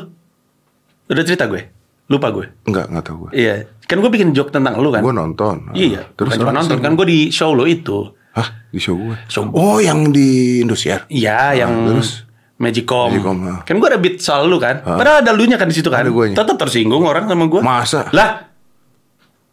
Udah 1.06 1.24
cerita 1.24 1.46
gue? 1.46 1.68
Lupa 2.10 2.34
gue? 2.34 2.50
Enggak, 2.66 2.90
enggak 2.90 3.06
tahu 3.06 3.18
gue. 3.28 3.32
Iya, 3.38 3.54
kan 3.86 4.02
gue 4.02 4.10
bikin 4.10 4.34
joke 4.34 4.50
tentang 4.50 4.82
lu 4.82 4.90
kan? 4.90 5.06
Gue 5.06 5.14
nonton. 5.14 5.70
Iya, 5.78 6.10
Terus 6.16 6.36
cuma 6.36 6.50
nonton 6.50 6.80
kan 6.80 6.98
gue 6.98 7.06
di 7.06 7.20
show 7.30 7.54
lo 7.54 7.70
itu. 7.70 8.10
Hah, 8.34 8.66
di 8.70 8.82
show 8.82 8.98
gue. 8.98 9.14
Show 9.30 9.46
Oh, 9.54 9.78
yang 9.78 10.10
di 10.10 10.62
Indosiar. 10.62 11.06
Iya, 11.06 11.54
yang 11.56 11.86
terus? 11.86 12.26
Magicom. 12.58 13.14
Magicom, 13.14 13.38
ah. 13.46 13.62
Kan 13.62 13.78
gue 13.78 13.88
ada 13.88 14.02
beat 14.02 14.18
soal 14.20 14.50
lu 14.50 14.58
kan. 14.58 14.82
Padahal 14.82 15.22
ada 15.22 15.32
lunya 15.32 15.56
kan 15.56 15.70
di 15.70 15.76
situ 15.78 15.88
kan. 15.88 16.02
Tetap 16.34 16.58
tersinggung 16.58 17.06
orang 17.06 17.30
sama 17.30 17.46
gue. 17.46 17.62
Masa? 17.62 18.10
Lah, 18.10 18.49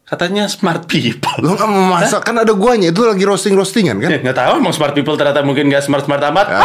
katanya 0.06 0.46
smart 0.46 0.86
people. 0.86 1.34
Lu 1.42 1.52
nggak 1.52 1.66
masa 1.66 2.22
kan 2.22 2.38
ada 2.38 2.54
guanya 2.54 2.88
itu 2.88 3.02
lagi 3.02 3.26
roasting 3.26 3.52
roastingan 3.52 3.98
kan? 3.98 4.08
Eh, 4.08 4.20
nggak 4.22 4.38
tahu 4.38 4.52
emang 4.56 4.70
smart 4.70 4.94
people 4.94 5.18
ternyata 5.18 5.42
mungkin 5.42 5.66
gak 5.66 5.82
smart 5.82 6.06
smart 6.06 6.22
amat. 6.24 6.46
Ya, 6.46 6.62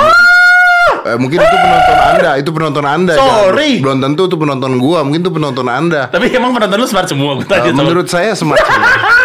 Eh, 1.01 1.17
mungkin 1.17 1.41
itu 1.41 1.57
penonton 1.57 1.98
anda, 1.98 2.31
itu 2.38 2.50
penonton 2.53 2.86
anda. 2.86 3.17
Sorry. 3.17 3.25
Jangan- 3.74 3.81
Belum 3.81 3.98
tentu 4.00 4.21
itu 4.24 4.36
penonton 4.38 4.71
gua, 4.77 5.01
mungkin 5.01 5.25
itu 5.25 5.33
penonton 5.33 5.65
anda. 5.65 6.05
Tapi 6.05 6.29
emang 6.29 6.53
penonton 6.53 6.77
lu 6.77 6.86
smart 6.86 7.10
semua. 7.10 7.33
Gue 7.33 7.48
tanya 7.50 7.74
sama- 7.74 7.81
menurut 7.81 8.05
saya 8.05 8.38
smart 8.38 8.62
semua. 8.62 8.86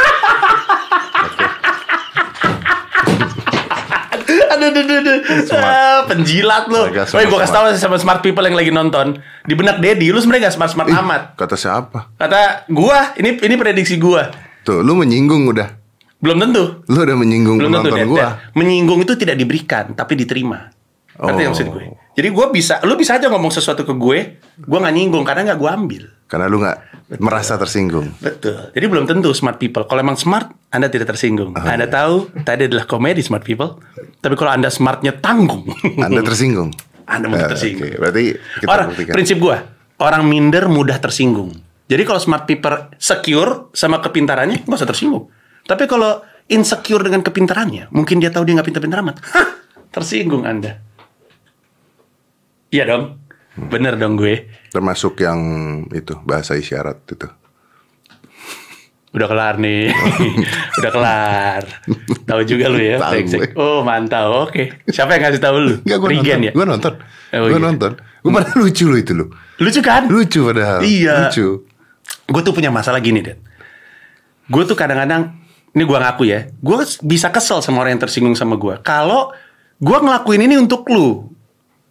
aduh, 4.70 4.82
aduh, 4.82 4.96
aduh, 5.00 5.16
aduh. 5.18 5.56
Ah, 5.56 6.00
penjilat 6.10 6.64
lu. 6.66 6.82
Woi, 6.92 7.24
gue 7.26 7.38
kasih 7.38 7.54
tahu 7.54 7.64
sama 7.78 7.96
smart 7.98 8.20
people 8.20 8.42
yang 8.42 8.56
lagi 8.56 8.70
nonton. 8.70 9.18
Di 9.46 9.54
benak 9.54 9.78
Dedi, 9.78 10.10
lu 10.10 10.18
sebenarnya 10.18 10.50
gak 10.50 10.56
smart 10.58 10.70
smart 10.74 10.88
Ih, 10.90 10.98
amat. 10.98 11.38
Kata 11.38 11.54
siapa? 11.54 12.12
Kata 12.18 12.66
gua, 12.70 13.14
ini 13.20 13.38
ini 13.38 13.54
prediksi 13.54 13.96
gua. 13.96 14.30
Tuh, 14.66 14.82
lu 14.82 14.98
menyinggung 14.98 15.46
udah. 15.46 15.68
Belum 16.18 16.40
tentu. 16.42 16.82
Lu 16.90 16.98
udah 16.98 17.16
menyinggung 17.16 17.56
Belum 17.60 17.72
tentu 17.78 17.94
gua. 18.08 18.40
Menyinggung 18.56 19.04
itu 19.04 19.14
tidak 19.14 19.36
diberikan, 19.38 19.94
tapi 19.94 20.18
diterima. 20.18 20.74
Nggak 21.16 21.32
Oh. 21.32 21.48
maksud 21.48 21.66
gue? 21.72 21.84
Jadi 22.16 22.28
gue 22.32 22.46
bisa, 22.52 22.80
lu 22.84 22.96
bisa 22.96 23.16
aja 23.16 23.28
ngomong 23.28 23.52
sesuatu 23.52 23.84
ke 23.84 23.92
gue, 23.92 24.18
gue 24.56 24.78
nggak 24.80 24.94
nyinggung 24.96 25.24
karena 25.24 25.52
nggak 25.52 25.60
gue 25.60 25.70
ambil. 25.70 26.04
Karena 26.26 26.50
lu 26.50 26.58
nggak 26.58 26.78
merasa 27.22 27.54
tersinggung. 27.54 28.10
Betul. 28.18 28.74
Jadi 28.74 28.86
belum 28.90 29.06
tentu 29.06 29.30
smart 29.30 29.62
people. 29.62 29.86
Kalau 29.86 30.02
emang 30.02 30.18
smart, 30.18 30.50
anda 30.74 30.90
tidak 30.90 31.14
tersinggung. 31.14 31.54
Ah, 31.54 31.78
anda 31.78 31.86
tahu 31.86 32.34
tadi 32.42 32.66
adalah 32.66 32.82
komedi 32.82 33.22
smart 33.22 33.46
people. 33.46 33.78
Tapi 34.18 34.34
kalau 34.34 34.50
anda 34.50 34.66
smartnya 34.66 35.14
tanggung, 35.14 35.62
Anda 36.02 36.26
tersinggung. 36.26 36.74
anda 37.06 37.30
mudah 37.30 37.46
tersinggung. 37.54 37.86
Oke, 37.86 37.98
berarti 38.02 38.22
kita 38.58 38.66
orang 38.66 38.86
buktikan. 38.90 39.12
prinsip 39.14 39.38
gue, 39.38 39.56
orang 40.02 40.22
minder 40.26 40.66
mudah 40.66 40.98
tersinggung. 40.98 41.54
Jadi 41.86 42.02
kalau 42.02 42.18
smart 42.18 42.50
people 42.50 42.74
secure 42.98 43.70
sama 43.70 44.02
kepintarannya, 44.02 44.66
nggak 44.66 44.78
usah 44.82 44.90
tersinggung. 44.90 45.30
Tapi 45.62 45.86
kalau 45.86 46.18
insecure 46.50 47.06
dengan 47.06 47.22
kepintarannya, 47.22 47.86
mungkin 47.94 48.18
dia 48.18 48.34
tahu 48.34 48.42
dia 48.42 48.58
nggak 48.58 48.66
pintar-pintar 48.66 48.98
amat. 49.06 49.22
Hah, 49.30 49.46
tersinggung 49.94 50.42
anda. 50.42 50.82
Iya 52.74 52.82
dong, 52.90 53.22
bener 53.56 53.96
dong 53.96 54.20
gue. 54.20 54.46
Termasuk 54.70 55.20
yang 55.24 55.40
itu 55.90 56.16
bahasa 56.22 56.54
isyarat 56.54 57.00
itu. 57.08 57.28
Udah 59.16 59.32
kelar 59.32 59.56
nih, 59.56 59.96
udah 60.84 60.90
kelar. 60.92 61.62
Tahu 62.28 62.40
juga 62.44 62.68
lu 62.68 62.76
ya, 62.76 63.00
Tahu. 63.00 63.56
Oh 63.56 63.80
mantap, 63.80 64.28
oke. 64.28 64.84
Siapa 64.92 65.16
yang 65.16 65.22
ngasih 65.24 65.40
tahu 65.40 65.56
lu? 65.56 65.74
Enggak, 65.88 65.98
gue 66.04 66.08
Regen 66.12 66.20
nonton. 66.20 66.44
ya. 66.44 66.52
Gue 66.52 66.66
nonton. 66.68 66.92
Oh, 67.32 67.48
gue 67.48 67.56
iya. 67.56 67.64
nonton. 67.64 67.92
Gue 67.96 68.30
pada 68.36 68.50
lucu 68.60 68.84
lo 68.92 68.96
itu 69.00 69.12
lo. 69.16 69.32
Lucu 69.56 69.80
kan? 69.80 70.04
Lucu 70.12 70.40
padahal. 70.44 70.84
Iya. 70.84 71.32
Lucu. 71.32 71.64
gue 72.26 72.42
tuh 72.44 72.52
punya 72.52 72.68
masalah 72.68 73.00
gini, 73.00 73.24
Dad. 73.24 73.40
Gue 74.52 74.62
tuh 74.68 74.76
kadang-kadang, 74.76 75.32
ini 75.72 75.82
gue 75.86 75.96
ngaku 75.96 76.22
ya, 76.28 76.52
gue 76.52 76.76
bisa 77.06 77.32
kesel 77.32 77.64
sama 77.64 77.80
orang 77.86 77.96
yang 77.96 78.02
tersinggung 78.04 78.36
sama 78.36 78.60
gue. 78.60 78.76
Kalau 78.84 79.32
gue 79.80 79.96
ngelakuin 79.96 80.44
ini 80.44 80.60
untuk 80.60 80.84
lu, 80.92 81.32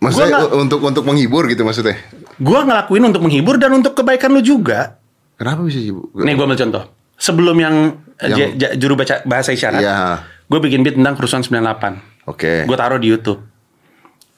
Maksudnya 0.06 0.30
Gua 0.30 0.40
nggak- 0.40 0.54
untuk 0.56 0.80
untuk 0.82 1.04
menghibur 1.04 1.44
gitu 1.46 1.62
maksudnya. 1.62 1.98
gue 2.36 2.60
ngelakuin 2.62 3.04
untuk 3.06 3.22
menghibur 3.22 3.56
dan 3.56 3.72
untuk 3.74 3.94
kebaikan 3.94 4.30
lu 4.30 4.40
juga. 4.40 5.00
Kenapa 5.36 5.64
bisa 5.64 5.80
sibuk? 5.80 6.12
Nih 6.14 6.32
gue 6.32 6.44
ambil 6.44 6.56
contoh. 6.58 6.84
Sebelum 7.16 7.56
yang, 7.56 7.76
eh, 8.18 8.28
Yang- 8.28 8.38
ja- 8.38 8.52
ja- 8.62 8.74
juru 8.76 8.94
baca 8.94 9.24
bahasa 9.24 9.50
isyarat, 9.50 9.80
Iya. 9.80 10.20
gue 10.46 10.60
bikin 10.62 10.84
beat 10.84 10.94
tentang 10.94 11.16
kerusuhan 11.16 11.42
98. 11.42 12.00
Oke. 12.26 12.64
Gue 12.64 12.76
taruh 12.76 12.98
di 12.98 13.08
YouTube. 13.08 13.40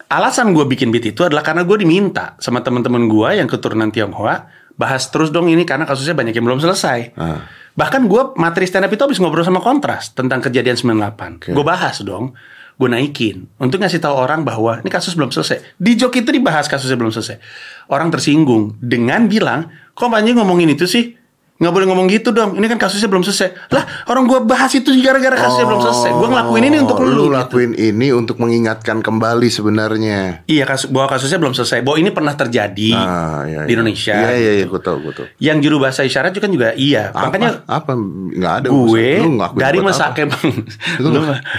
Alasan 0.07 0.53
gue 0.53 0.63
bikin 0.63 0.87
beat 0.87 1.03
itu 1.05 1.19
adalah 1.21 1.43
karena 1.43 1.61
gue 1.61 1.73
diminta 1.75 2.37
sama 2.37 2.61
teman-teman 2.61 3.05
gue 3.05 3.29
yang 3.35 3.45
keturunan 3.45 3.91
Tionghoa 3.91 4.47
bahas 4.73 5.09
terus 5.09 5.29
dong 5.29 5.49
ini 5.49 5.65
karena 5.65 5.83
kasusnya 5.83 6.13
banyak 6.13 6.31
yang 6.31 6.45
belum 6.45 6.61
selesai. 6.61 7.11
Ah. 7.13 7.43
Bahkan 7.73 8.05
gue 8.05 8.21
materi 8.35 8.65
stand 8.65 8.85
up 8.85 8.93
itu 8.93 9.03
habis 9.03 9.17
ngobrol 9.17 9.41
sama 9.41 9.59
Kontras 9.59 10.13
tentang 10.13 10.39
kejadian 10.39 10.77
98. 10.77 11.51
Gue 11.51 11.61
bahas 11.61 11.99
dong, 11.99 12.37
gue 12.77 12.89
naikin 12.89 13.49
untuk 13.57 13.81
ngasih 13.81 13.97
tahu 13.97 14.13
orang 14.13 14.45
bahwa 14.45 14.77
ini 14.85 14.89
kasus 14.93 15.17
belum 15.17 15.33
selesai. 15.33 15.81
Di 15.81 15.97
joke 15.97 16.21
itu 16.21 16.29
dibahas 16.29 16.69
kasusnya 16.69 16.93
belum 16.93 17.09
selesai. 17.09 17.41
Orang 17.89 18.13
tersinggung 18.13 18.77
dengan 18.77 19.25
bilang, 19.25 19.73
kok 19.97 20.13
Panji 20.13 20.37
ngomongin 20.37 20.77
itu 20.77 20.85
sih? 20.85 21.16
Nggak 21.57 21.73
boleh 21.73 21.85
ngomong 21.85 22.05
gitu 22.07 22.29
dong. 22.29 22.53
Ini 22.53 22.65
kan 22.67 22.77
kasusnya 22.77 23.05
belum 23.05 23.21
selesai. 23.21 23.49
Lah, 23.69 23.81
orang 24.05 24.25
gue 24.25 24.39
bahas 24.43 24.69
itu 24.71 24.93
gara-gara 24.97 25.33
kasusnya 25.33 25.65
belum 25.65 25.81
selesai. 25.81 26.09
Gue 26.11 26.27
ngelakuin 26.27 26.63
ini 26.63 26.77
untuk 26.77 26.97
Oh, 26.97 27.01
lu. 27.01 27.09
Lu 27.09 27.17
gitu. 27.17 27.33
lakuin 27.33 27.71
ini 27.73 28.07
untuk 28.09 28.37
mengingatkan 28.37 29.01
kembali 29.01 29.49
sebenarnya. 29.49 30.45
Iya, 30.45 30.63
kasus, 30.63 30.85
bahwa 30.87 31.09
kasusnya 31.09 31.37
belum 31.37 31.51
selesai. 31.51 31.81
Bahwa 31.81 31.97
ini 31.97 32.09
pernah 32.09 32.33
terjadi 32.33 32.93
Ah, 32.93 33.41
iya, 33.43 33.65
di 33.65 33.73
iya. 33.73 33.73
Indonesia. 33.73 34.13
Iya 34.13 34.29
iya 34.29 34.51
iya, 34.53 34.53
gitu. 34.63 34.69
gue 34.69 34.81
tahu 34.83 34.97
gue 35.01 35.13
tahu. 35.15 35.25
Yang 35.39 35.57
juru 35.59 35.75
bahasa 35.79 36.01
isyarat 36.01 36.31
juga 36.31 36.47
juga 36.47 36.69
iya. 36.73 37.09
Apa? 37.09 37.25
Makanya 37.27 37.49
apa 37.65 37.91
nggak 37.97 38.53
ada 38.55 38.67
gue. 38.69 39.07
Lu 39.19 39.29
dari 39.53 39.79
mesake 39.79 40.21
bang, 40.23 40.49
lu 41.01 41.09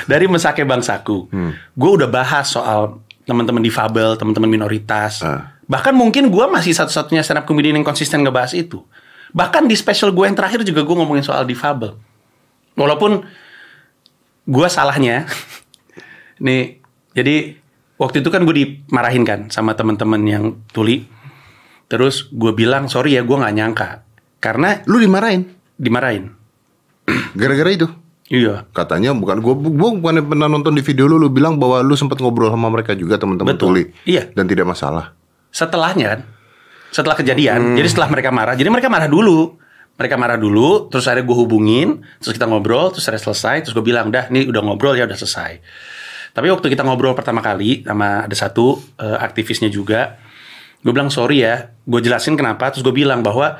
dari 0.06 0.26
mesake 0.26 0.62
bangsaku, 0.62 1.18
Hmm. 1.28 1.52
gue 1.52 1.90
udah 1.92 2.06
bahas 2.06 2.46
soal 2.46 3.02
teman-teman 3.22 3.60
difabel, 3.60 4.14
teman-teman 4.14 4.46
minoritas. 4.48 5.20
Ah. 5.20 5.58
Bahkan 5.66 5.92
mungkin 5.92 6.30
gue 6.30 6.44
masih 6.46 6.72
satu-satunya 6.72 7.20
stand 7.20 7.42
up 7.42 7.44
comedian 7.44 7.76
yang 7.76 7.84
konsisten 7.84 8.22
ngebahas 8.22 8.54
itu. 8.54 8.80
Bahkan 9.34 9.68
di 9.68 9.76
special 9.76 10.12
gue 10.16 10.24
yang 10.24 10.36
terakhir 10.36 10.64
juga 10.64 10.84
gue 10.84 10.96
ngomongin 10.96 11.24
soal 11.24 11.44
difabel. 11.44 11.96
Walaupun 12.78 13.24
gue 14.48 14.66
salahnya, 14.70 15.28
nih 16.44 16.80
jadi 17.12 17.58
waktu 17.98 18.22
itu 18.24 18.28
kan 18.30 18.46
gue 18.46 18.54
dimarahin 18.54 19.24
kan 19.26 19.40
sama 19.52 19.74
teman-teman 19.74 20.22
yang 20.24 20.44
tuli. 20.72 21.04
Terus 21.88 22.28
gue 22.28 22.52
bilang 22.52 22.88
sorry 22.88 23.16
ya 23.16 23.24
gue 23.24 23.36
nggak 23.36 23.56
nyangka 23.56 23.88
karena 24.38 24.84
Lu 24.84 25.00
dimarahin 25.00 25.58
dimarahin. 25.78 26.34
gara-gara 27.40 27.70
itu. 27.72 27.88
Iya. 28.28 28.68
Katanya 28.76 29.16
bukan 29.16 29.40
gua 29.40 29.56
gua 29.56 29.90
bukan 29.96 30.20
pernah 30.28 30.52
nonton 30.52 30.76
di 30.76 30.84
video 30.84 31.08
lu 31.08 31.16
lu 31.16 31.32
bilang 31.32 31.56
bahwa 31.56 31.80
lu 31.80 31.96
sempat 31.96 32.20
ngobrol 32.20 32.52
sama 32.52 32.68
mereka 32.68 32.92
juga 32.92 33.16
teman-teman 33.16 33.56
tuli. 33.56 33.88
Iya. 34.04 34.28
Dan 34.36 34.44
tidak 34.44 34.68
masalah. 34.68 35.16
Setelahnya 35.48 36.06
kan, 36.12 36.20
setelah 36.90 37.16
Hmm. 37.16 37.22
kejadian, 37.24 37.60
jadi 37.76 37.88
setelah 37.88 38.08
mereka 38.12 38.30
marah, 38.32 38.54
jadi 38.56 38.68
mereka 38.72 38.88
marah 38.88 39.08
dulu. 39.10 39.56
Mereka 39.98 40.14
marah 40.14 40.38
dulu, 40.38 40.86
terus 40.94 41.10
akhirnya 41.10 41.26
gue 41.26 41.38
hubungin, 41.42 42.06
terus 42.22 42.30
kita 42.38 42.46
ngobrol, 42.46 42.94
terus 42.94 43.02
akhirnya 43.10 43.34
selesai, 43.34 43.66
terus 43.66 43.74
gue 43.74 43.82
bilang, 43.82 44.14
dah, 44.14 44.30
ini 44.30 44.46
udah 44.46 44.62
ngobrol 44.62 44.94
ya 44.94 45.10
udah 45.10 45.18
selesai. 45.18 45.58
Tapi 46.30 46.46
waktu 46.54 46.70
kita 46.70 46.86
ngobrol 46.86 47.18
pertama 47.18 47.42
kali 47.42 47.82
sama 47.82 48.22
ada 48.22 48.36
satu 48.38 48.78
eh, 48.94 49.18
aktivisnya 49.18 49.66
juga, 49.66 50.14
gue 50.86 50.92
bilang 50.94 51.10
sorry 51.10 51.42
ya, 51.42 51.74
gue 51.82 51.98
jelasin 51.98 52.38
kenapa, 52.38 52.70
terus 52.70 52.86
gue 52.86 52.94
bilang 52.94 53.26
bahwa 53.26 53.58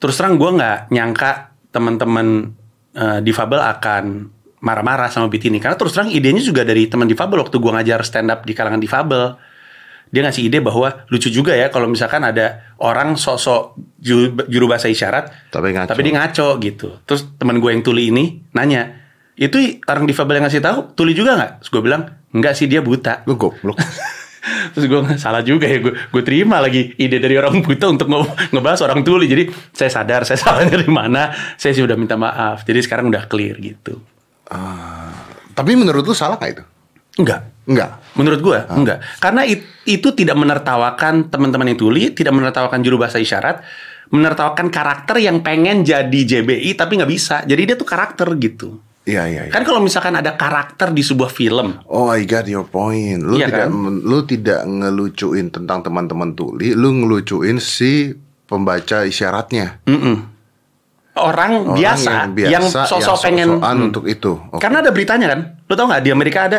terus 0.00 0.16
terang 0.16 0.40
gue 0.40 0.48
nggak 0.48 0.88
nyangka 0.88 1.52
teman-teman 1.68 2.56
eh, 2.96 3.20
difabel 3.20 3.60
akan 3.60 4.32
marah-marah 4.64 5.12
sama 5.12 5.28
beat 5.28 5.44
ini, 5.44 5.60
karena 5.60 5.76
terus 5.76 5.92
terang 5.92 6.08
idenya 6.08 6.40
juga 6.40 6.64
dari 6.64 6.88
teman 6.88 7.04
difabel 7.04 7.44
waktu 7.44 7.52
gue 7.52 7.72
ngajar 7.76 8.00
stand 8.00 8.32
up 8.32 8.48
di 8.48 8.56
kalangan 8.56 8.80
difabel 8.80 9.36
dia 10.06 10.22
ngasih 10.22 10.46
ide 10.46 10.58
bahwa 10.58 11.04
lucu 11.06 11.28
juga 11.28 11.52
ya 11.52 11.66
kalau 11.66 11.86
misalkan 11.86 12.22
ada 12.22 12.62
orang 12.78 13.14
sosok 13.14 13.74
juru, 13.98 14.38
juru 14.46 14.64
bahasa 14.66 14.86
isyarat 14.86 15.50
Tapi 15.50 15.72
ngaco. 15.72 15.90
tapi 15.90 16.00
dia 16.00 16.14
ngaco 16.14 16.48
gitu. 16.58 16.88
Terus 17.02 17.26
teman 17.36 17.58
gue 17.58 17.70
yang 17.70 17.82
tuli 17.82 18.08
ini 18.08 18.46
nanya, 18.50 19.02
itu 19.34 19.58
orang 19.84 20.04
difabel 20.04 20.38
yang 20.38 20.46
ngasih 20.46 20.60
tahu 20.60 20.94
tuli 20.94 21.12
juga 21.12 21.34
nggak? 21.34 21.52
Terus 21.60 21.70
gue 21.70 21.82
bilang 21.82 22.02
enggak 22.30 22.54
sih 22.54 22.64
dia 22.64 22.80
buta. 22.80 23.26
Lu 23.26 23.34
goblok. 23.34 23.76
Terus 24.46 24.86
gue 24.86 25.00
salah 25.18 25.42
juga 25.42 25.66
ya 25.66 25.82
gue 25.82 25.90
gue 25.90 26.22
terima 26.22 26.62
lagi 26.62 26.94
ide 26.94 27.18
dari 27.18 27.34
orang 27.34 27.58
buta 27.60 27.90
untuk 27.90 28.06
nge- 28.06 28.54
ngebahas 28.54 28.80
orang 28.86 29.02
tuli. 29.02 29.26
Jadi 29.26 29.50
saya 29.74 29.90
sadar 29.90 30.22
saya 30.22 30.38
salah 30.46 30.62
dari 30.64 30.86
mana. 30.86 31.34
Saya 31.58 31.74
sih 31.74 31.82
udah 31.82 31.98
minta 31.98 32.14
maaf. 32.14 32.62
Jadi 32.62 32.78
sekarang 32.78 33.10
udah 33.10 33.26
clear 33.26 33.58
gitu. 33.58 33.98
Tapi 35.50 35.72
menurut 35.74 36.04
lu 36.04 36.12
salah 36.12 36.36
gak 36.36 36.52
itu? 36.52 36.64
Enggak. 37.18 37.42
Enggak. 37.66 37.98
Menurut 38.14 38.40
gue 38.40 38.58
enggak. 38.70 38.98
Karena 39.18 39.42
it- 39.42 39.66
itu 39.84 40.08
tidak 40.10 40.34
menertawakan 40.34 41.26
teman-teman 41.26 41.66
yang 41.66 41.76
tuli, 41.76 42.10
tidak 42.10 42.32
menertawakan 42.32 42.78
juru 42.80 42.96
bahasa 42.96 43.18
isyarat, 43.18 43.62
menertawakan 44.08 44.70
karakter 44.70 45.18
yang 45.18 45.42
pengen 45.42 45.82
jadi 45.82 46.14
JBI 46.22 46.74
tapi 46.74 46.96
nggak 46.96 47.10
bisa. 47.10 47.42
Jadi 47.42 47.62
dia 47.64 47.76
tuh 47.76 47.84
karakter 47.84 48.30
gitu. 48.36 48.78
Iya, 49.02 49.22
iya, 49.24 49.40
iya. 49.46 49.52
Kan 49.52 49.62
kalau 49.62 49.78
misalkan 49.78 50.14
ada 50.14 50.34
karakter 50.34 50.90
di 50.90 50.98
sebuah 50.98 51.30
film, 51.30 51.78
Oh, 51.86 52.06
I 52.08 52.22
got 52.22 52.46
your 52.46 52.66
point. 52.66 53.18
Lu 53.18 53.34
Iya 53.34 53.46
tidak 53.46 53.62
kan? 53.62 54.02
lu 54.02 54.18
tidak 54.24 54.60
ngelucuin 54.62 55.46
tentang 55.48 55.78
teman-teman 55.80 56.34
tuli, 56.34 56.70
lu 56.70 56.90
ngelucuin 56.92 57.58
si 57.58 58.10
pembaca 58.44 59.02
isyaratnya. 59.02 59.82
mm-mm. 59.84 60.16
orang, 61.16 61.64
Orang 61.64 61.78
biasa 61.78 62.28
yang, 62.36 62.66
sosok 62.66 63.16
pengen 63.24 63.48
sok-sokan 63.56 63.74
Hmm. 63.74 63.86
untuk 63.86 64.04
itu. 64.04 64.32
Oke. 64.52 64.58
Karena 64.58 64.82
ada 64.82 64.90
beritanya 64.90 65.26
kan. 65.28 65.40
Lo 65.64 65.72
tau 65.72 65.86
nggak 65.86 66.02
di 66.02 66.10
Amerika 66.10 66.44
ada 66.44 66.58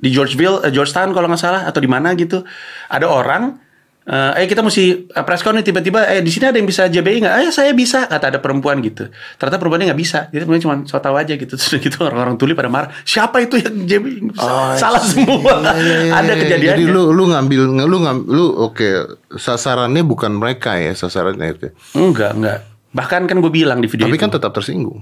di 0.00 0.08
Georgeville, 0.08 0.64
eh, 0.64 0.72
Georgetown 0.72 1.12
kalau 1.12 1.28
nggak 1.28 1.40
salah 1.40 1.62
atau 1.68 1.78
di 1.78 1.88
mana 1.88 2.16
gitu. 2.16 2.42
Ada 2.88 3.06
orang 3.06 3.68
eh 4.00 4.42
eh 4.42 4.46
kita 4.48 4.64
mesti 4.64 5.12
eh, 5.12 5.24
press 5.28 5.44
con 5.44 5.54
nih 5.54 5.62
tiba-tiba 5.62 6.08
eh 6.08 6.24
di 6.24 6.32
sini 6.32 6.48
ada 6.48 6.56
yang 6.56 6.64
bisa 6.64 6.88
JBI 6.88 7.20
nggak? 7.20 7.34
Eh 7.46 7.52
saya 7.52 7.76
bisa 7.76 8.08
kata 8.08 8.32
ada 8.32 8.38
perempuan 8.40 8.80
gitu. 8.80 9.12
Ternyata 9.36 9.60
perempuannya 9.60 9.92
nggak 9.92 10.00
bisa. 10.00 10.32
Jadi 10.32 10.48
sebenarnya 10.48 10.64
cuma 10.64 10.74
so 10.88 10.96
tau 10.98 11.14
aja 11.20 11.36
gitu. 11.36 11.52
Terus 11.60 11.78
gitu 11.78 12.00
orang-orang 12.00 12.40
tuli 12.40 12.56
pada 12.56 12.72
marah. 12.72 12.88
Siapa 13.04 13.44
itu 13.44 13.60
yang 13.60 13.84
JBI? 13.84 14.18
nggak 14.24 14.36
bisa?" 14.40 14.48
Oh, 14.48 14.72
Salah 14.80 15.04
iya, 15.04 15.12
semua. 15.12 15.54
iya, 15.60 15.72
iya, 15.76 15.96
iya, 16.08 16.12
ada 16.16 16.32
iya. 16.32 16.40
kejadiannya. 16.42 16.78
Jadi 16.80 16.84
lu 16.88 17.02
lu 17.12 17.24
ngambil 17.28 17.60
lu 17.86 17.96
ngambil 18.00 18.30
lu 18.32 18.46
oke 18.56 18.88
sasarannya 19.36 20.02
bukan 20.02 20.32
mereka 20.32 20.80
ya 20.80 20.96
sasarannya 20.96 21.60
oke. 21.60 21.68
Enggak, 21.94 22.32
enggak. 22.34 22.58
Bahkan 22.90 23.30
kan 23.30 23.36
gue 23.38 23.52
bilang 23.52 23.78
di 23.78 23.86
video 23.86 24.08
Tapi 24.08 24.16
itu. 24.18 24.24
kan 24.26 24.32
tetap 24.32 24.50
tersinggung. 24.50 24.98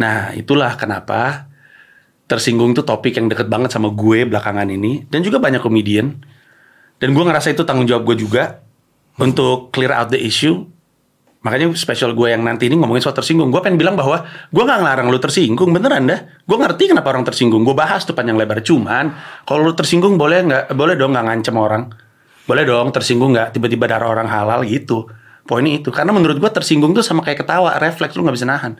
Nah, 0.00 0.32
itulah 0.32 0.72
kenapa 0.80 1.51
tersinggung 2.32 2.72
tuh 2.72 2.80
topik 2.80 3.20
yang 3.20 3.28
deket 3.28 3.52
banget 3.52 3.76
sama 3.76 3.92
gue 3.92 4.24
belakangan 4.24 4.64
ini 4.64 5.04
dan 5.12 5.20
juga 5.20 5.36
banyak 5.36 5.60
komedian. 5.60 6.16
Dan 6.96 7.12
gue 7.12 7.20
ngerasa 7.20 7.52
itu 7.52 7.68
tanggung 7.68 7.84
jawab 7.84 8.08
gue 8.08 8.24
juga 8.24 8.64
untuk 9.20 9.68
clear 9.68 9.92
out 9.92 10.08
the 10.08 10.16
issue. 10.16 10.64
Makanya 11.42 11.74
special 11.74 12.14
gue 12.14 12.32
yang 12.32 12.40
nanti 12.40 12.70
ini 12.70 12.78
ngomongin 12.78 13.02
soal 13.02 13.12
tersinggung. 13.12 13.50
Gue 13.50 13.60
pengen 13.60 13.76
bilang 13.76 13.98
bahwa 13.98 14.24
gue 14.48 14.62
nggak 14.62 14.78
ngelarang 14.80 15.10
lu 15.10 15.18
tersinggung, 15.18 15.74
beneran 15.74 16.08
dah. 16.08 16.20
Gue 16.46 16.56
ngerti 16.56 16.94
kenapa 16.94 17.10
orang 17.12 17.26
tersinggung. 17.26 17.66
Gue 17.66 17.74
bahas 17.74 18.06
tuh 18.06 18.14
panjang 18.14 18.38
lebar. 18.38 18.62
Cuman 18.62 19.12
kalau 19.44 19.66
lu 19.66 19.74
tersinggung 19.74 20.16
boleh 20.16 20.46
nggak? 20.46 20.64
Boleh 20.72 20.94
dong 20.94 21.12
nggak 21.12 21.26
ngancem 21.26 21.54
orang. 21.58 21.90
Boleh 22.46 22.62
dong 22.62 22.94
tersinggung 22.94 23.34
nggak 23.34 23.58
tiba-tiba 23.58 23.90
darah 23.90 24.08
orang 24.08 24.30
halal 24.30 24.62
gitu. 24.64 25.10
Poinnya 25.42 25.82
itu. 25.82 25.90
Karena 25.90 26.14
menurut 26.14 26.38
gue 26.38 26.50
tersinggung 26.54 26.94
tuh 26.94 27.02
sama 27.02 27.26
kayak 27.26 27.42
ketawa, 27.42 27.74
refleks 27.82 28.14
lu 28.14 28.22
nggak 28.22 28.36
bisa 28.38 28.46
nahan. 28.46 28.78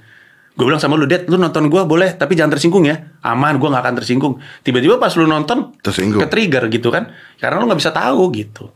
Gue 0.53 0.69
bilang 0.69 0.81
sama 0.83 1.01
lu, 1.01 1.09
Dad, 1.09 1.25
lu 1.33 1.41
nonton 1.41 1.73
gue 1.73 1.83
boleh, 1.89 2.13
tapi 2.13 2.37
jangan 2.37 2.53
tersinggung 2.57 2.85
ya. 2.85 3.17
Aman, 3.25 3.57
gue 3.57 3.69
nggak 3.73 3.83
akan 3.89 3.95
tersinggung. 4.05 4.35
Tiba-tiba 4.61 5.01
pas 5.01 5.09
lu 5.17 5.25
nonton, 5.25 5.73
Tersinggung. 5.81 6.21
ke 6.21 6.27
trigger 6.29 6.69
gitu 6.69 6.93
kan. 6.93 7.09
Karena 7.41 7.57
lu 7.57 7.65
nggak 7.73 7.81
bisa 7.81 7.93
tahu 7.93 8.29
gitu. 8.37 8.69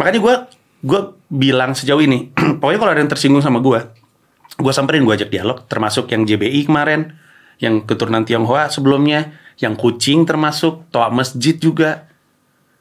Makanya 0.00 0.20
gue 0.24 0.34
gue 0.86 1.00
bilang 1.28 1.76
sejauh 1.76 2.00
ini, 2.00 2.32
pokoknya 2.60 2.80
kalau 2.80 2.92
ada 2.96 3.00
yang 3.04 3.12
tersinggung 3.12 3.44
sama 3.44 3.60
gue, 3.60 3.80
gue 4.56 4.72
samperin 4.72 5.04
gue 5.04 5.14
ajak 5.20 5.28
dialog, 5.28 5.68
termasuk 5.68 6.08
yang 6.12 6.24
JBI 6.24 6.64
kemarin, 6.64 7.12
yang 7.60 7.84
keturunan 7.84 8.24
Tionghoa 8.24 8.72
sebelumnya, 8.72 9.36
yang 9.60 9.76
kucing 9.76 10.24
termasuk, 10.24 10.88
toa 10.88 11.12
masjid 11.12 11.56
juga, 11.56 12.08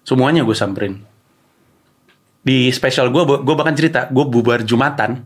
semuanya 0.07 0.47
gue 0.47 0.55
samperin. 0.55 1.03
Di 2.45 2.69
spesial 2.71 3.09
gue, 3.09 3.23
gue 3.25 3.55
bahkan 3.57 3.73
cerita, 3.73 4.07
gue 4.07 4.23
bubar 4.23 4.61
jumatan, 4.61 5.25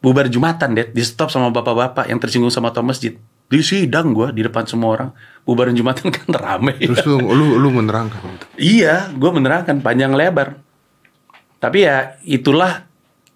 bubar 0.00 0.26
jumatan 0.26 0.72
deh, 0.72 0.88
di 0.88 1.00
stop 1.00 1.28
sama 1.28 1.48
bapak-bapak 1.48 2.08
yang 2.08 2.16
tersinggung 2.16 2.48
sama 2.48 2.72
toa 2.72 2.82
masjid. 2.82 3.16
Di 3.46 3.60
sidang 3.60 4.14
gue 4.14 4.30
di 4.30 4.40
depan 4.40 4.62
semua 4.62 4.94
orang, 4.94 5.10
bubaran 5.42 5.74
jumatan 5.74 6.08
kan 6.16 6.28
rame. 6.30 6.78
Terus 6.78 7.02
lu 7.04 7.18
lu 7.20 7.58
lu 7.58 7.68
menerangkan. 7.70 8.22
Iya, 8.54 9.10
gue 9.10 9.30
menerangkan 9.30 9.78
panjang 9.80 10.12
lebar. 10.12 10.56
Tapi 11.58 11.78
ya 11.80 12.16
itulah. 12.22 12.86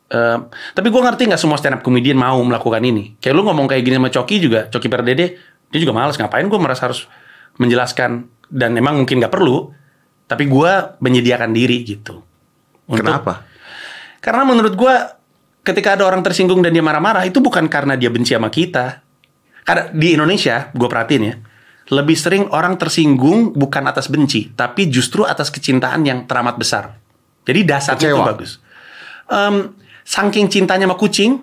eh, 0.07 0.39
tapi 0.73 0.89
gue 0.89 1.01
ngerti 1.01 1.27
nggak 1.27 1.41
semua 1.41 1.59
stand 1.59 1.77
up 1.77 1.83
comedian 1.83 2.15
mau 2.15 2.39
melakukan 2.41 2.81
ini. 2.81 3.19
Kayak 3.19 3.35
lu 3.35 3.43
ngomong 3.45 3.67
kayak 3.67 3.83
gini 3.83 3.97
sama 3.99 4.09
Coki 4.09 4.37
juga, 4.39 4.69
Coki 4.69 4.87
Perdede, 4.87 5.27
dia 5.69 5.79
juga 5.81 5.93
malas 5.93 6.15
ngapain. 6.15 6.47
Gue 6.47 6.61
merasa 6.63 6.87
harus 6.87 7.05
menjelaskan 7.57 8.25
dan 8.49 8.79
emang 8.79 8.95
mungkin 8.97 9.19
nggak 9.19 9.33
perlu. 9.33 9.75
Tapi 10.25 10.47
gue 10.47 10.73
menyediakan 11.03 11.51
diri 11.51 11.83
gitu. 11.83 12.23
Untuk- 12.87 13.03
Kenapa? 13.03 13.45
Karena 14.23 14.47
menurut 14.47 14.73
gue 14.73 14.95
ketika 15.65 15.97
ada 15.97 16.05
orang 16.05 16.21
tersinggung 16.21 16.61
dan 16.61 16.71
dia 16.71 16.85
marah-marah 16.85 17.25
itu 17.25 17.41
bukan 17.41 17.67
karena 17.73 17.97
dia 17.97 18.13
benci 18.13 18.37
sama 18.37 18.53
kita. 18.53 19.01
Karena 19.65 19.89
di 19.97 20.13
Indonesia, 20.13 20.69
gue 20.77 20.85
perhatiin 20.85 21.25
ya, 21.25 21.35
lebih 21.89 22.17
sering 22.21 22.45
orang 22.53 22.77
tersinggung 22.77 23.57
bukan 23.57 23.85
atas 23.89 24.13
benci, 24.13 24.53
tapi 24.53 24.93
justru 24.93 25.25
atas 25.25 25.49
kecintaan 25.49 26.05
yang 26.05 26.29
teramat 26.29 26.61
besar. 26.61 27.01
Jadi 27.49 27.61
dasarnya 27.65 28.13
itu 28.13 28.17
Kecewa. 28.17 28.29
bagus. 28.29 28.51
Em, 29.33 29.73
saking 30.05 30.53
cintanya 30.53 30.85
sama 30.85 31.01
kucing, 31.01 31.41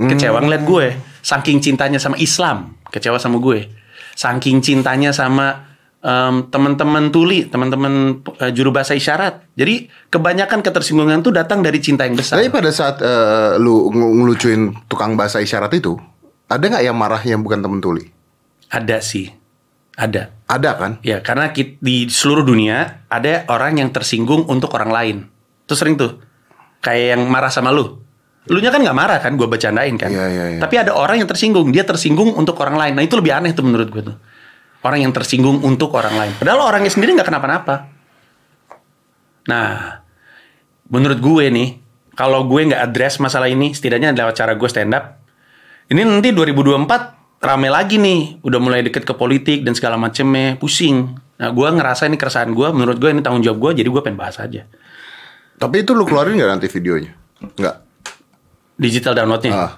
kecewa 0.00 0.40
ngeliat 0.40 0.64
gue. 0.64 0.86
Saking 1.20 1.60
cintanya 1.60 2.00
sama 2.00 2.16
Islam, 2.16 2.72
kecewa 2.88 3.20
sama 3.20 3.36
gue. 3.36 3.68
Saking 4.16 4.64
cintanya 4.64 5.12
sama 5.12 5.68
em, 6.02 6.46
teman-teman 6.50 7.10
tuli, 7.10 7.46
teman-teman 7.46 8.22
eh, 8.38 8.52
juru 8.54 8.70
bahasa 8.70 8.94
isyarat. 8.94 9.54
Jadi 9.58 9.90
kebanyakan 10.10 10.62
ketersinggungan 10.62 11.22
itu 11.22 11.30
datang 11.34 11.62
dari 11.62 11.78
cinta 11.82 12.06
yang 12.06 12.14
besar. 12.14 12.38
Tapi 12.38 12.50
pada 12.50 12.70
saat 12.70 13.02
eh, 13.02 13.58
lu 13.58 13.90
ng- 13.90 14.14
ngelucuin 14.22 14.74
tukang 14.86 15.18
bahasa 15.18 15.42
isyarat 15.42 15.70
itu, 15.74 15.98
ada 16.46 16.64
nggak 16.64 16.84
yang 16.84 16.96
marah 16.96 17.22
yang 17.22 17.42
bukan 17.42 17.60
temen 17.60 17.82
tuli? 17.82 18.06
Ada 18.68 19.00
sih, 19.00 19.32
ada. 19.96 20.34
Ada 20.48 20.70
kan? 20.80 20.92
Ya, 21.04 21.20
karena 21.20 21.52
di 21.52 22.08
seluruh 22.08 22.40
dunia 22.40 23.04
ada 23.12 23.44
orang 23.52 23.84
yang 23.84 23.92
tersinggung 23.92 24.48
untuk 24.48 24.72
orang 24.72 24.88
lain. 24.88 25.16
Itu 25.68 25.76
sering 25.76 26.00
tuh. 26.00 26.24
Kayak 26.80 27.20
yang 27.20 27.22
marah 27.28 27.52
sama 27.52 27.68
lu. 27.68 28.00
Lu 28.48 28.64
nya 28.64 28.72
kan 28.72 28.80
nggak 28.80 28.96
marah 28.96 29.20
kan, 29.20 29.36
gue 29.36 29.44
bercandain 29.44 29.92
kan. 30.00 30.08
Iya, 30.08 30.26
iya, 30.32 30.44
iya. 30.56 30.60
Tapi 30.64 30.80
ada 30.80 30.96
orang 30.96 31.20
yang 31.20 31.28
tersinggung, 31.28 31.68
dia 31.68 31.84
tersinggung 31.84 32.32
untuk 32.32 32.56
orang 32.64 32.80
lain. 32.80 32.92
Nah 32.96 33.04
itu 33.04 33.12
lebih 33.20 33.28
aneh 33.36 33.52
tuh 33.52 33.60
menurut 33.60 33.92
gue 33.92 34.02
tuh. 34.08 34.16
Orang 34.82 35.02
yang 35.02 35.10
tersinggung 35.10 35.62
untuk 35.66 35.90
orang 35.98 36.14
lain. 36.14 36.32
Padahal 36.38 36.70
orangnya 36.70 36.92
sendiri 36.94 37.18
nggak 37.18 37.28
kenapa-napa. 37.28 37.90
Nah, 39.50 39.98
menurut 40.86 41.18
gue 41.18 41.44
nih, 41.50 41.68
kalau 42.14 42.46
gue 42.46 42.68
nggak 42.68 42.82
address 42.90 43.18
masalah 43.18 43.50
ini, 43.50 43.74
setidaknya 43.74 44.14
lewat 44.14 44.38
cara 44.38 44.52
gue 44.54 44.68
stand 44.70 44.94
up, 44.94 45.18
ini 45.88 46.04
nanti 46.04 46.30
2024 46.30 47.42
rame 47.42 47.68
lagi 47.72 47.96
nih, 47.96 48.44
udah 48.44 48.60
mulai 48.60 48.84
deket 48.84 49.08
ke 49.08 49.14
politik 49.16 49.64
dan 49.64 49.72
segala 49.72 49.96
macemnya, 49.96 50.60
pusing. 50.60 51.16
Nah, 51.38 51.50
gue 51.54 51.68
ngerasa 51.70 52.10
ini 52.10 52.18
keresahan 52.18 52.50
gue, 52.52 52.68
menurut 52.74 52.98
gue 52.98 53.10
ini 53.10 53.22
tanggung 53.22 53.42
jawab 53.42 53.58
gue, 53.70 53.82
jadi 53.82 53.88
gue 53.88 54.02
pengen 54.02 54.18
bahas 54.18 54.36
aja. 54.42 54.66
Tapi 55.58 55.82
itu 55.82 55.90
lu 55.94 56.06
keluarin 56.06 56.38
nggak 56.38 56.50
nanti 56.54 56.66
videonya? 56.70 57.12
Nggak. 57.58 57.76
Digital 58.78 59.14
downloadnya. 59.18 59.52
Ah. 59.54 59.72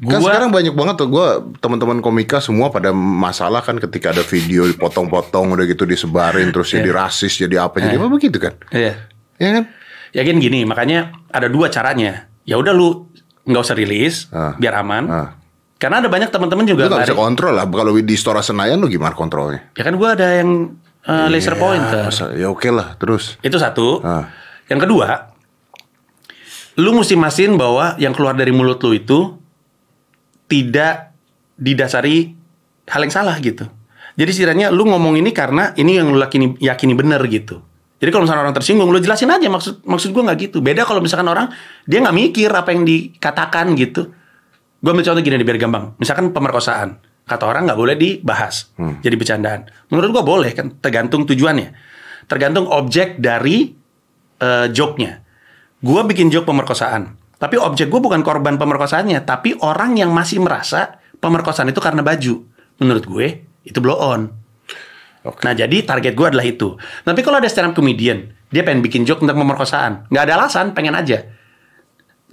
Kan 0.00 0.16
Gua- 0.16 0.32
sekarang 0.32 0.48
banyak 0.48 0.72
banget 0.72 0.94
tuh 0.96 1.08
gue 1.08 1.26
teman-teman 1.60 2.00
komika 2.00 2.40
semua 2.40 2.68
pada 2.68 2.88
masalah 2.90 3.60
kan 3.60 3.76
ketika 3.76 4.10
ada 4.10 4.22
video 4.22 4.64
dipotong-potong 4.64 5.52
udah 5.52 5.66
gitu 5.66 5.84
disebarin 5.84 6.48
terus 6.48 6.72
jadi 6.72 6.88
rasis 6.88 7.36
jadi 7.36 7.60
apa 7.62 7.78
jadi 7.78 8.00
apa 8.00 8.08
begitu 8.08 8.40
kan? 8.40 8.56
Iya. 8.70 8.96
Ya 9.36 9.50
kan? 9.52 9.64
Yakin 10.10 10.36
gini, 10.38 10.64
makanya 10.64 11.12
ada 11.28 11.46
dua 11.46 11.68
caranya. 11.68 12.32
Ya 12.42 12.56
udah 12.56 12.72
lu 12.72 13.12
nggak 13.42 13.60
usah 13.60 13.76
rilis, 13.76 14.24
Ah. 14.30 14.56
biar 14.56 14.80
aman. 14.80 15.04
Ah. 15.06 15.28
Karena 15.76 16.00
ada 16.00 16.08
banyak 16.08 16.28
teman-teman 16.28 16.64
Lu 16.64 16.70
juga. 16.70 16.88
nggak 16.88 17.04
bisa 17.04 17.12
lari- 17.12 17.20
kontrol 17.20 17.52
lah 17.52 17.64
kalau 17.64 17.92
di 17.94 18.14
Stora 18.14 18.40
Senayan 18.40 18.76
lu 18.76 18.88
gimana 18.88 19.12
kontrolnya? 19.12 19.68
ya 19.70 19.80
kan 19.80 19.94
gue 19.94 20.08
ada 20.08 20.28
yang 20.34 20.76
uh, 21.02 21.28
laser 21.28 21.54
Ya, 21.54 21.58
pointer. 21.58 22.04
masa- 22.06 22.32
Ya 22.32 22.48
oke 22.48 22.68
lah 22.68 22.96
terus. 22.96 23.36
Itu 23.38 23.56
satu. 23.56 24.00
Ah. 24.00 24.32
Yang 24.64 24.80
kedua, 24.82 25.28
lu 26.76 26.90
mesti 26.94 27.14
mastiin 27.14 27.54
bahwa 27.54 27.96
yang 27.96 28.12
keluar 28.12 28.32
dari 28.32 28.50
mulut 28.50 28.80
lu 28.80 28.92
itu 28.92 29.39
tidak 30.50 31.14
didasari 31.54 32.34
hal 32.90 33.00
yang 33.06 33.14
salah 33.14 33.38
gitu. 33.38 33.70
Jadi 34.18 34.30
sekiranya 34.34 34.74
lu 34.74 34.90
ngomong 34.90 35.14
ini 35.14 35.30
karena 35.30 35.70
ini 35.78 35.96
yang 36.02 36.10
lu 36.10 36.18
yakini, 36.18 36.58
yakini 36.58 36.98
bener 36.98 37.22
gitu. 37.30 37.62
Jadi 38.00 38.10
kalau 38.10 38.24
misalnya 38.26 38.48
orang 38.48 38.56
tersinggung, 38.56 38.88
lu 38.88 38.98
jelasin 38.98 39.28
aja 39.28 39.46
maksud 39.46 39.86
maksud 39.86 40.10
gue 40.10 40.22
nggak 40.24 40.38
gitu. 40.50 40.58
Beda 40.64 40.82
kalau 40.88 40.98
misalkan 41.04 41.28
orang 41.30 41.52
dia 41.86 42.00
nggak 42.02 42.16
mikir 42.16 42.50
apa 42.50 42.74
yang 42.74 42.82
dikatakan 42.82 43.76
gitu. 43.78 44.10
Gue 44.80 44.90
ambil 44.90 45.04
contoh 45.04 45.20
gini 45.20 45.36
nih 45.36 45.46
biar 45.46 45.60
gampang. 45.60 45.92
Misalkan 46.00 46.32
pemerkosaan, 46.32 46.96
kata 47.28 47.44
orang 47.44 47.68
nggak 47.68 47.76
boleh 47.76 48.00
dibahas, 48.00 48.72
jadi 49.04 49.12
bercandaan. 49.12 49.68
Menurut 49.92 50.08
gue 50.16 50.24
boleh 50.24 50.50
kan, 50.56 50.72
tergantung 50.80 51.28
tujuannya. 51.28 51.92
tergantung 52.30 52.70
objek 52.70 53.18
dari 53.18 53.74
eh, 54.40 54.66
joke-nya. 54.70 55.20
Gue 55.82 56.00
bikin 56.06 56.30
joke 56.30 56.46
pemerkosaan, 56.48 57.19
tapi 57.40 57.56
objek 57.56 57.88
gue 57.88 58.00
bukan 58.04 58.20
korban 58.20 58.60
pemerkosaannya, 58.60 59.24
tapi 59.24 59.56
orang 59.64 59.96
yang 59.96 60.12
masih 60.12 60.44
merasa 60.44 61.00
pemerkosaan 61.16 61.72
itu 61.72 61.80
karena 61.80 62.04
baju. 62.04 62.44
Menurut 62.76 63.04
gue 63.08 63.26
itu 63.64 63.78
blow 63.80 63.96
on. 63.96 64.28
Nah 65.24 65.54
jadi 65.56 65.80
target 65.80 66.12
gue 66.12 66.26
adalah 66.28 66.44
itu. 66.44 66.76
Tapi 67.00 67.20
kalau 67.24 67.40
ada 67.40 67.48
stand 67.48 67.72
up 67.72 67.74
comedian, 67.76 68.28
dia 68.52 68.60
pengen 68.60 68.84
bikin 68.84 69.08
joke 69.08 69.24
tentang 69.24 69.40
pemerkosaan, 69.40 70.04
nggak 70.12 70.24
ada 70.28 70.32
alasan, 70.36 70.76
pengen 70.76 70.92
aja 70.92 71.39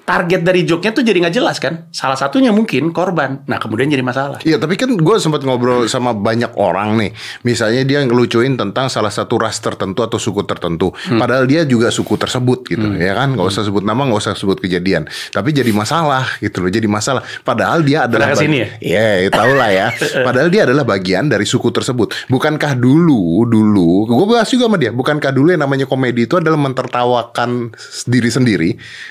target 0.08 0.39
dari 0.39 0.63
joke-nya 0.63 0.96
tuh 0.96 1.04
jadi 1.04 1.20
nggak 1.20 1.36
jelas 1.36 1.60
kan. 1.60 1.91
Salah 1.91 2.15
satunya 2.15 2.56
mungkin 2.56 2.96
korban. 2.96 3.43
Nah 3.43 3.60
kemudian 3.60 3.91
jadi 3.91 4.00
masalah. 4.00 4.39
Iya 4.48 4.56
tapi 4.56 4.80
kan 4.80 4.96
gue 4.96 5.15
sempat 5.20 5.43
ngobrol 5.43 5.84
sama 5.91 6.15
banyak 6.15 6.56
orang 6.56 6.96
nih. 6.96 7.12
Misalnya 7.43 7.84
dia 7.84 8.00
ngelucuin 8.08 8.56
tentang 8.56 8.88
salah 8.88 9.12
satu 9.12 9.36
ras 9.36 9.60
tertentu 9.60 10.08
atau 10.08 10.15
suku 10.15 10.48
tertentu. 10.48 10.96
Hmm. 10.96 11.20
Padahal 11.20 11.43
dia 11.43 11.67
juga 11.67 11.91
suku 11.91 12.15
tersebut 12.15 12.63
gitu. 12.72 12.88
Ya 12.96 13.20
kan 13.20 13.36
nggak 13.36 13.52
usah 13.52 13.67
sebut 13.67 13.84
nama 13.84 14.08
nggak 14.08 14.24
usah 14.24 14.34
sebut 14.39 14.63
kejadian. 14.63 15.12
Tapi 15.36 15.52
jadi 15.52 15.76
masalah 15.76 16.24
gitu 16.39 16.63
loh. 16.63 16.72
Jadi 16.72 16.88
masalah. 16.88 17.28
Padahal 17.43 17.84
dia 17.84 18.08
adalah 18.08 18.32
Pernah 18.32 18.39
ke 18.39 18.46
sini 18.48 18.58
bagi- 18.63 18.88
Iya 18.88 19.28
tau 19.28 19.52
lah 19.60 19.70
ya. 19.76 19.88
Padahal 20.28 20.48
dia 20.48 20.63
adalah 20.63 20.88
bagian 20.88 21.28
dari 21.28 21.43
suku 21.43 21.67
tersebut. 21.67 22.32
Bukankah 22.32 22.80
dulu 22.80 23.43
dulu 23.43 24.08
gue 24.08 24.24
bahas 24.24 24.48
juga 24.48 24.72
sama 24.72 24.80
dia. 24.80 24.96
Bukankah 24.96 25.36
dulu 25.36 25.52
yang 25.52 25.67
namanya 25.67 25.84
komedi 25.84 26.32
itu 26.32 26.39
adalah 26.39 26.56
mentertawakan 26.56 27.76
diri 28.08 28.32
sendiri 28.32 28.70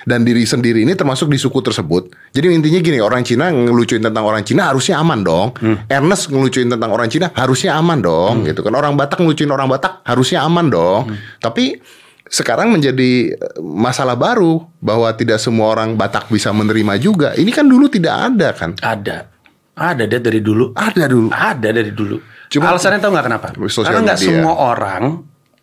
dan 0.09 0.25
diri 0.25 0.49
sendiri 0.49 0.86
ini 0.87 0.94
termasuk 0.94 1.27
di 1.27 1.37
suku 1.37 1.59
tersebut. 1.59 2.09
Jadi 2.31 2.46
intinya 2.49 2.79
gini, 2.79 2.99
orang 2.99 3.20
Cina 3.20 3.51
ngelucuin 3.51 3.99
tentang 3.99 4.22
orang 4.22 4.40
Cina 4.40 4.70
harusnya 4.70 4.96
aman 4.96 5.20
dong. 5.20 5.51
Ernest 5.87 6.31
ngelucuin 6.31 6.70
tentang 6.70 6.88
orang 6.88 7.11
Cina 7.11 7.29
harusnya 7.29 7.75
aman 7.75 7.99
dong, 7.99 8.46
gitu 8.46 8.62
kan. 8.62 8.72
Orang 8.72 8.94
Batak 8.94 9.18
ngelucuin 9.18 9.51
orang 9.51 9.66
Batak 9.66 10.01
harusnya 10.03 10.40
aman 10.40 10.70
dong. 10.70 11.11
Tapi 11.37 11.83
sekarang 12.25 12.70
menjadi 12.70 13.11
eh, 13.33 13.59
masalah 13.61 14.14
baru 14.14 14.62
bahwa 14.79 15.11
tidak 15.12 15.37
semua 15.37 15.70
orang 15.70 15.94
Batak 15.94 16.27
bisa 16.27 16.51
menerima 16.51 16.94
juga. 16.96 17.29
Ini 17.33 17.51
kan 17.51 17.66
dulu 17.66 17.87
tidak 17.87 18.14
ada 18.14 18.49
kan? 18.51 18.75
Ada. 18.79 19.27
Ada 19.75 20.07
deh 20.07 20.18
dari 20.18 20.40
dulu. 20.40 20.72
Ada 20.72 21.05
dulu. 21.05 21.29
Ada 21.29 21.68
dari 21.68 21.90
dulu. 21.90 22.16
Cuma- 22.49 22.70
Alasannya 22.70 22.96
tau 22.96 23.11
nggak 23.11 23.27
kenapa? 23.27 23.46
Karena 23.53 24.01
nggak 24.07 24.18
semua 24.33 24.55
orang 24.57 25.03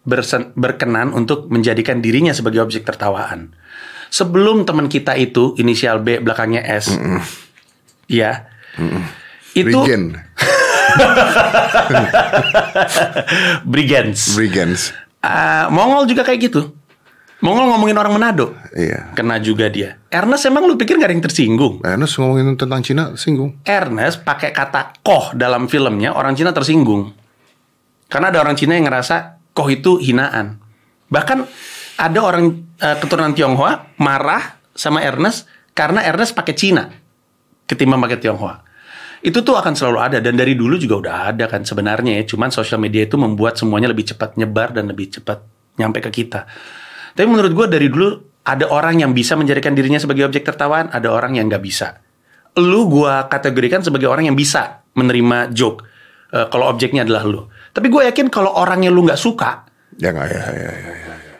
bersen- 0.03 0.51
berkenan 0.53 1.11
untuk 1.11 1.47
menjadikan 1.47 1.97
dirinya 1.97 2.29
sebagai 2.29 2.59
objek 2.59 2.83
tertawaan. 2.83 3.55
Sebelum 4.13 4.61
teman 4.61 4.85
kita 4.85 5.17
itu 5.17 5.57
inisial 5.57 5.97
B 5.97 6.21
belakangnya 6.21 6.61
S, 6.61 6.93
ya, 8.05 8.45
itu 9.57 9.73
Brigand, 9.73 10.21
brigands. 13.65 14.37
brigands. 14.37 14.81
Ah, 15.17 15.65
Mongol 15.73 16.05
juga 16.05 16.21
kayak 16.21 16.39
gitu. 16.45 16.61
Mongol 17.43 17.75
ngomongin 17.75 17.97
orang 17.99 18.13
Manado, 18.15 18.55
Iya. 18.71 19.11
kena 19.17 19.35
juga 19.35 19.67
dia. 19.67 19.99
Ernest 20.07 20.47
emang 20.47 20.63
lu 20.63 20.79
pikir 20.79 20.95
gak 20.95 21.11
ada 21.11 21.15
yang 21.17 21.25
tersinggung? 21.25 21.83
Ernest 21.83 22.15
ngomongin 22.15 22.55
tentang 22.55 22.79
Cina 22.79 23.19
singgung. 23.19 23.59
Ernest 23.67 24.23
pakai 24.23 24.55
kata 24.55 24.95
koh 25.03 25.35
dalam 25.35 25.67
filmnya 25.67 26.15
orang 26.15 26.39
Cina 26.39 26.55
tersinggung. 26.55 27.11
Karena 28.07 28.31
ada 28.31 28.39
orang 28.39 28.55
Cina 28.55 28.79
yang 28.79 28.87
ngerasa 28.87 29.41
koh 29.51 29.67
itu 29.67 29.99
hinaan. 29.99 30.55
Bahkan 31.11 31.43
ada 31.97 32.19
orang 32.21 32.73
eh, 32.81 32.97
keturunan 32.97 33.33
Tionghoa 33.33 33.97
marah 34.01 34.57
sama 34.73 35.05
Ernest 35.05 35.45
karena 35.77 36.01
Ernest 36.05 36.33
pakai 36.33 36.53
Cina 36.57 36.83
ketimbang 37.69 38.01
pakai 38.03 38.19
Tionghoa. 38.19 38.55
Itu 39.23 39.39
tuh 39.39 39.55
akan 39.55 39.71
selalu 39.71 39.99
ada 40.03 40.17
dan 40.19 40.35
dari 40.35 40.51
dulu 40.51 40.75
juga 40.75 40.99
udah 40.99 41.15
ada 41.31 41.47
kan 41.47 41.63
sebenarnya 41.63 42.19
ya. 42.19 42.23
Cuman 42.27 42.51
sosial 42.51 42.83
media 42.83 43.07
itu 43.07 43.15
membuat 43.15 43.55
semuanya 43.55 43.87
lebih 43.87 44.03
cepat 44.03 44.35
nyebar 44.35 44.75
dan 44.75 44.91
lebih 44.91 45.15
cepat 45.15 45.39
nyampe 45.79 46.03
ke 46.03 46.11
kita. 46.11 46.43
Tapi 47.15 47.27
menurut 47.29 47.55
gue 47.55 47.67
dari 47.71 47.87
dulu 47.87 48.09
ada 48.43 48.67
orang 48.67 48.99
yang 48.99 49.15
bisa 49.15 49.39
menjadikan 49.39 49.71
dirinya 49.71 49.95
sebagai 49.95 50.27
objek 50.27 50.43
tertawaan, 50.43 50.91
ada 50.91 51.07
orang 51.07 51.39
yang 51.39 51.47
nggak 51.47 51.63
bisa. 51.63 52.03
Lu 52.59 52.85
gua 52.85 53.31
kategorikan 53.31 53.81
sebagai 53.81 54.11
orang 54.11 54.29
yang 54.29 54.37
bisa 54.37 54.83
menerima 54.93 55.55
joke 55.55 55.87
eh, 56.35 56.51
kalau 56.51 56.67
objeknya 56.67 57.07
adalah 57.07 57.23
lu. 57.23 57.47
Tapi 57.73 57.87
gue 57.87 58.03
yakin 58.11 58.27
kalau 58.27 58.53
orangnya 58.53 58.91
lu 58.91 59.07
nggak 59.07 59.17
suka, 59.17 59.65
Ya 60.01 60.09
nggak 60.09 60.25
ya, 60.25 60.41
ya, 60.41 60.71
ya, 60.73 60.93
ya. 61.05 61.32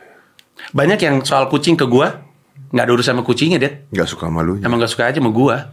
Banyak 0.72 0.98
yang 1.02 1.20
soal 1.26 1.50
kucing 1.52 1.76
ke 1.76 1.84
gua 1.84 2.24
nggak 2.74 2.84
ada 2.90 2.92
urusan 2.98 3.12
sama 3.14 3.22
kucingnya, 3.22 3.58
Dad. 3.62 3.86
Nggak 3.94 4.08
suka 4.10 4.26
malunya. 4.26 4.66
Emang 4.66 4.82
gak 4.82 4.90
suka 4.90 5.06
aja 5.06 5.22
sama 5.22 5.30
gua. 5.30 5.70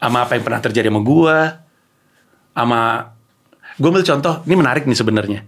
Sama 0.00 0.18
apa 0.24 0.32
yang 0.40 0.44
pernah 0.48 0.60
terjadi 0.64 0.88
sama 0.88 1.00
gua. 1.04 1.60
Sama 2.56 2.80
gue 3.76 3.88
ambil 3.92 4.00
contoh, 4.00 4.40
ini 4.48 4.54
menarik 4.56 4.88
nih 4.88 4.96
sebenarnya. 4.96 5.40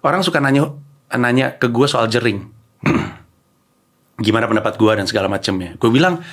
Orang 0.00 0.24
suka 0.24 0.40
nanya 0.40 0.72
nanya 1.12 1.60
ke 1.60 1.68
gua 1.68 1.84
soal 1.84 2.08
jering. 2.08 2.48
Gimana 4.24 4.48
pendapat 4.48 4.80
gua 4.80 4.96
dan 4.96 5.04
segala 5.04 5.28
macamnya. 5.28 5.76
Gue 5.76 5.92
bilang 5.92 6.24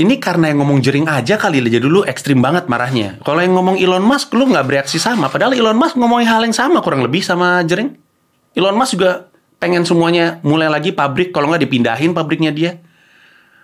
ini 0.00 0.16
karena 0.16 0.48
yang 0.48 0.64
ngomong 0.64 0.80
jering 0.80 1.04
aja 1.04 1.36
kali 1.36 1.60
jadi 1.60 1.84
dulu 1.84 2.08
ekstrim 2.08 2.40
banget 2.40 2.64
marahnya. 2.72 3.20
Kalau 3.20 3.44
yang 3.44 3.52
ngomong 3.52 3.76
Elon 3.76 4.00
Musk 4.00 4.32
lu 4.32 4.48
nggak 4.48 4.64
bereaksi 4.64 4.96
sama. 4.96 5.28
Padahal 5.28 5.52
Elon 5.52 5.76
Musk 5.76 6.00
ngomongin 6.00 6.24
hal 6.24 6.40
yang 6.48 6.56
sama 6.56 6.80
kurang 6.80 7.04
lebih 7.04 7.20
sama 7.20 7.60
jering. 7.68 8.00
Elon 8.56 8.72
Musk 8.72 8.96
juga 8.96 9.29
pengen 9.60 9.84
semuanya 9.84 10.40
mulai 10.40 10.72
lagi 10.72 10.90
pabrik 10.90 11.30
kalau 11.30 11.52
nggak 11.52 11.68
dipindahin 11.68 12.16
pabriknya 12.16 12.50
dia. 12.50 12.80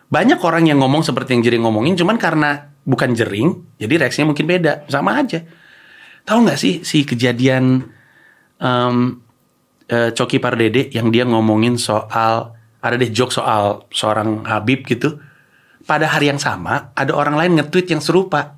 Banyak 0.06 0.38
orang 0.44 0.70
yang 0.70 0.78
ngomong 0.78 1.02
seperti 1.02 1.34
yang 1.34 1.42
Jering 1.42 1.66
ngomongin, 1.66 1.98
cuman 1.98 2.14
karena 2.14 2.70
bukan 2.86 3.10
Jering, 3.16 3.74
jadi 3.80 4.06
reaksinya 4.06 4.30
mungkin 4.30 4.46
beda, 4.46 4.86
sama 4.86 5.18
aja. 5.18 5.42
Tahu 6.22 6.46
nggak 6.46 6.58
sih 6.60 6.86
si 6.86 7.02
kejadian 7.02 7.90
em, 8.62 8.96
eh, 9.90 10.14
Coki 10.14 10.38
Pardede 10.38 10.94
yang 10.94 11.10
dia 11.10 11.26
ngomongin 11.26 11.74
soal 11.74 12.54
ada 12.78 12.94
deh 12.94 13.10
joke 13.10 13.34
soal 13.34 13.90
seorang 13.90 14.46
Habib 14.46 14.86
gitu. 14.86 15.18
Pada 15.86 16.06
hari 16.06 16.30
yang 16.30 16.38
sama 16.38 16.94
ada 16.94 17.10
orang 17.14 17.34
lain 17.34 17.58
nge-tweet 17.58 17.90
yang 17.90 18.02
serupa. 18.02 18.54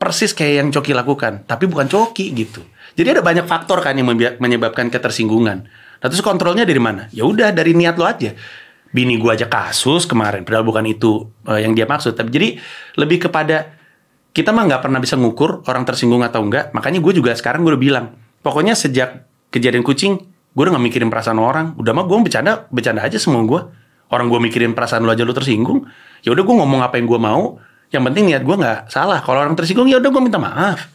Persis 0.00 0.32
kayak 0.36 0.54
yang 0.64 0.68
Coki 0.72 0.92
lakukan, 0.92 1.48
tapi 1.48 1.64
bukan 1.64 1.88
Coki 1.88 2.32
gitu. 2.32 2.60
Jadi 2.92 3.18
ada 3.18 3.22
banyak 3.24 3.48
faktor 3.48 3.80
kan 3.80 3.96
yang 3.96 4.08
menyebabkan 4.40 4.92
ketersinggungan. 4.92 5.64
Nah, 6.04 6.12
terus 6.12 6.20
kontrolnya 6.20 6.68
dari 6.68 6.76
mana? 6.76 7.08
Ya 7.16 7.24
udah 7.24 7.48
dari 7.48 7.72
niat 7.72 7.96
lo 7.96 8.04
aja. 8.04 8.36
Bini 8.92 9.16
gua 9.16 9.32
aja 9.32 9.48
kasus 9.48 10.04
kemarin, 10.04 10.44
padahal 10.44 10.68
bukan 10.68 10.84
itu 10.84 11.32
eh, 11.48 11.64
yang 11.64 11.72
dia 11.72 11.88
maksud. 11.88 12.12
Tapi 12.12 12.28
jadi 12.28 12.48
lebih 13.00 13.24
kepada 13.24 13.72
kita 14.36 14.52
mah 14.52 14.68
nggak 14.68 14.84
pernah 14.84 15.00
bisa 15.00 15.16
ngukur 15.16 15.64
orang 15.64 15.88
tersinggung 15.88 16.20
atau 16.20 16.44
enggak. 16.44 16.76
Makanya 16.76 17.00
gue 17.00 17.12
juga 17.16 17.32
sekarang 17.32 17.64
gue 17.64 17.72
udah 17.72 17.80
bilang, 17.80 18.06
pokoknya 18.44 18.76
sejak 18.76 19.24
kejadian 19.48 19.80
kucing, 19.80 20.20
gue 20.52 20.62
udah 20.62 20.76
gak 20.76 20.84
mikirin 20.84 21.08
perasaan 21.08 21.40
orang. 21.40 21.72
Udah 21.80 21.94
mah 21.96 22.04
gue 22.04 22.18
bercanda, 22.20 22.68
bercanda 22.68 23.00
aja 23.00 23.16
semua 23.16 23.40
gue. 23.46 23.60
Orang 24.12 24.28
gue 24.28 24.42
mikirin 24.42 24.76
perasaan 24.76 25.06
lu 25.06 25.10
aja 25.10 25.24
lu 25.24 25.32
tersinggung, 25.32 25.88
ya 26.20 26.34
udah 26.36 26.44
gue 26.44 26.54
ngomong 26.60 26.84
apa 26.84 27.00
yang 27.00 27.08
gue 27.08 27.16
mau. 27.16 27.56
Yang 27.88 28.02
penting 28.10 28.24
niat 28.28 28.42
gue 28.44 28.56
nggak 28.58 28.92
salah. 28.92 29.24
Kalau 29.24 29.38
orang 29.40 29.56
tersinggung 29.56 29.88
ya 29.88 30.02
udah 30.02 30.10
gue 30.12 30.22
minta 30.22 30.36
maaf. 30.36 30.90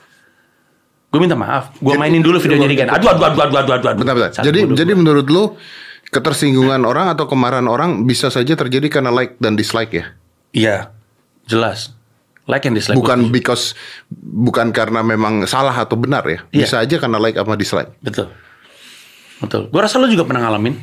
Gue 1.09 1.19
minta 1.19 1.33
maaf. 1.33 1.73
Gue 1.81 1.97
mainin 1.97 2.21
dulu 2.21 2.37
videonya 2.37 2.69
Rigan. 2.69 2.87
Aduh, 2.93 3.09
aduh, 3.09 3.25
aduh, 3.25 3.41
aduh, 3.49 3.57
aduh, 3.57 3.73
aduh. 3.73 3.89
aduh. 3.89 3.99
Bentar, 3.99 4.13
bentar. 4.13 4.31
Satu, 4.37 4.45
Jadi 4.45 4.59
dua, 4.61 4.77
jadi 4.77 4.91
dua. 4.93 4.99
menurut 5.01 5.27
lu 5.27 5.43
ketersinggungan 6.09 6.81
orang 6.85 7.09
atau 7.13 7.25
kemarahan 7.25 7.65
orang 7.65 8.05
bisa 8.05 8.29
saja 8.29 8.53
terjadi 8.53 9.01
karena 9.01 9.09
like 9.09 9.33
dan 9.41 9.57
dislike 9.57 9.89
ya? 9.93 10.05
Iya, 10.53 10.77
jelas. 11.49 11.93
Like 12.49 12.65
and 12.65 12.73
dislike. 12.77 12.97
bukan 12.97 13.29
because 13.29 13.77
bukan 14.09 14.73
karena 14.73 15.05
memang 15.05 15.45
salah 15.45 15.73
atau 15.73 15.93
benar 15.97 16.25
ya. 16.25 16.41
Iya. 16.49 16.65
Bisa 16.65 16.75
aja 16.81 16.95
karena 16.97 17.17
like 17.21 17.37
sama 17.37 17.53
dislike. 17.53 17.93
Betul. 18.01 18.33
Betul. 19.37 19.69
Gue 19.69 19.81
rasa 19.81 20.01
lu 20.01 20.09
juga 20.09 20.25
pernah 20.25 20.49
ngalamin. 20.49 20.77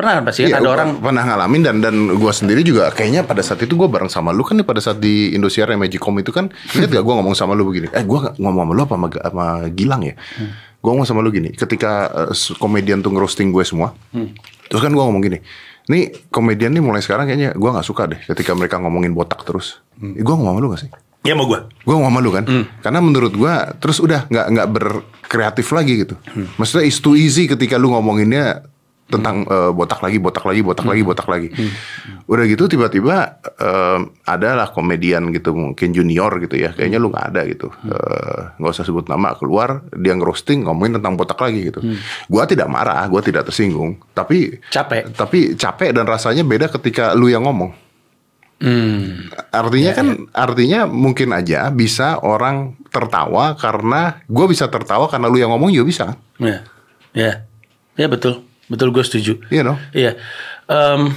Pernah 0.00 0.12
kan 0.16 0.24
pasti 0.24 0.40
kan? 0.40 0.48
Iya, 0.48 0.56
ada 0.56 0.64
gua 0.64 0.72
orang 0.74 0.90
pernah 0.98 1.22
ngalamin 1.22 1.60
dan 1.60 1.76
dan 1.78 1.94
gue 2.08 2.32
sendiri 2.32 2.60
juga 2.62 2.88
kayaknya 2.88 3.20
pada 3.22 3.40
saat 3.40 3.60
itu 3.60 3.76
gue 3.76 3.84
bareng 3.84 4.08
sama 4.08 4.32
lu 4.32 4.40
kan 4.40 4.56
nih 4.56 4.64
pada 4.64 4.80
saat 4.80 4.96
di 4.96 5.30
Indosiar 5.30 5.68
yang 5.68 5.76
Magicom 5.78 6.16
itu 6.16 6.30
kan 6.30 6.48
ingat 6.72 6.88
gak 6.88 7.02
gue 7.02 7.14
ngomong 7.14 7.34
sama 7.34 7.52
lu 7.52 7.62
begini 7.62 7.86
eh 7.90 8.00
gue 8.00 8.18
ngomong 8.34 8.62
sama 8.62 8.72
lu 8.72 8.80
apa 8.80 8.94
sama, 8.94 9.06
sama 9.12 9.46
Gilang 9.68 10.02
ya 10.02 10.16
Hmm. 10.16 10.56
gue 10.80 10.88
ngomong 10.88 11.04
sama 11.04 11.20
lu 11.20 11.28
gini 11.28 11.52
ketika 11.52 11.90
eh, 12.24 12.34
komedian 12.56 12.98
tuh 12.98 13.12
ngerosting 13.12 13.50
gue 13.50 13.60
semua 13.60 13.92
Hmm. 14.10 14.32
terus 14.66 14.80
kan 14.80 14.88
gue 14.88 14.98
ngomong 14.98 15.20
gini 15.20 15.38
nih 15.86 16.02
komedian 16.28 16.72
nih 16.72 16.80
mulai 16.80 16.98
sekarang 16.98 17.26
kayaknya 17.26 17.52
gue 17.52 17.70
nggak 17.70 17.84
suka 17.84 18.02
deh 18.06 18.20
ketika 18.24 18.54
mereka 18.54 18.78
ngomongin 18.78 19.12
botak 19.12 19.44
terus 19.44 19.84
Hmm. 19.94 20.16
gue 20.16 20.24
ngomong 20.26 20.56
sama 20.56 20.60
lu 20.60 20.70
gak 20.70 20.80
sih 20.80 20.92
Ya 21.20 21.36
mau 21.36 21.44
gue. 21.44 21.60
gue 21.60 21.92
ngomong 21.92 22.08
sama 22.08 22.20
lu 22.20 22.32
kan 22.32 22.44
Hmm. 22.46 22.64
karena 22.80 22.98
menurut 22.98 23.36
gue 23.36 23.52
terus 23.76 24.00
udah 24.00 24.24
nggak 24.26 24.46
nggak 24.48 24.68
berkreatif 24.72 25.68
lagi 25.70 25.92
gitu 26.00 26.16
Hmm. 26.32 26.48
maksudnya 26.56 26.82
it's 26.82 26.96
too 26.98 27.12
easy 27.12 27.44
ketika 27.44 27.76
lu 27.76 27.92
ngomonginnya 27.92 28.64
tentang 29.10 29.42
eh, 29.44 29.70
botak 29.70 29.98
lagi 29.98 30.16
botak 30.16 30.46
lagi 30.46 30.62
botak 30.62 30.86
Hmm. 30.86 30.92
lagi 30.94 31.02
botak 31.02 31.26
lagi 31.26 31.48
udah 32.24 32.44
gitu 32.46 32.64
tiba-tiba 32.64 33.16
eh, 33.58 33.98
adalah 34.24 34.70
komedian 34.70 35.28
gitu 35.30 35.50
mungkin 35.52 35.90
junior 35.90 36.30
gitu 36.38 36.54
ya 36.54 36.70
kayaknya 36.70 36.96
lu 36.96 37.10
nggak 37.10 37.26
ada 37.34 37.42
gitu 37.44 37.68
Hmm. 37.68 37.90
Eh, 37.90 38.40
nggak 38.56 38.70
usah 38.70 38.86
sebut 38.86 39.04
nama 39.06 39.34
keluar 39.34 39.82
dia 39.92 40.14
ngerosting 40.14 40.62
ngomongin 40.62 41.02
tentang 41.02 41.14
botak 41.14 41.36
lagi 41.36 41.68
gitu 41.68 41.82
Hmm. 41.82 41.98
gua 42.26 42.46
tidak 42.46 42.66
marah 42.66 43.02
gua 43.04 43.18
tidak 43.18 43.44
tersinggung 43.44 43.98
tapi 44.12 44.62
Capek. 44.70 45.10
tapi 45.12 45.52
capek 45.52 45.90
dan 45.90 46.06
rasanya 46.06 46.40
beda 46.40 46.70
ketika 46.70 47.12
lu 47.12 47.26
yang 47.26 47.42
ngomong 47.42 47.74
Hmm. 48.60 49.32
Artinya 49.48 49.96
kan 49.96 50.06
artinya 50.36 50.84
mungkin 50.84 51.32
aja 51.32 51.72
bisa 51.72 52.20
orang 52.20 52.76
tertawa 52.92 53.56
karena 53.56 54.20
gue 54.28 54.46
bisa 54.46 54.68
tertawa 54.68 55.08
karena 55.08 55.32
lu 55.32 55.40
yang 55.40 55.48
ngomong 55.48 55.72
juga 55.72 55.86
bisa 55.88 56.02
kan? 56.12 56.16
Ya. 56.36 56.58
Ya. 57.16 57.32
Ya 57.96 58.06
betul, 58.06 58.44
betul 58.70 58.88
gue 58.90 59.02
setuju. 59.02 59.42
Iya 59.50 59.62
dong. 59.66 59.78
Iya. 59.90 60.14
Em, 60.64 61.10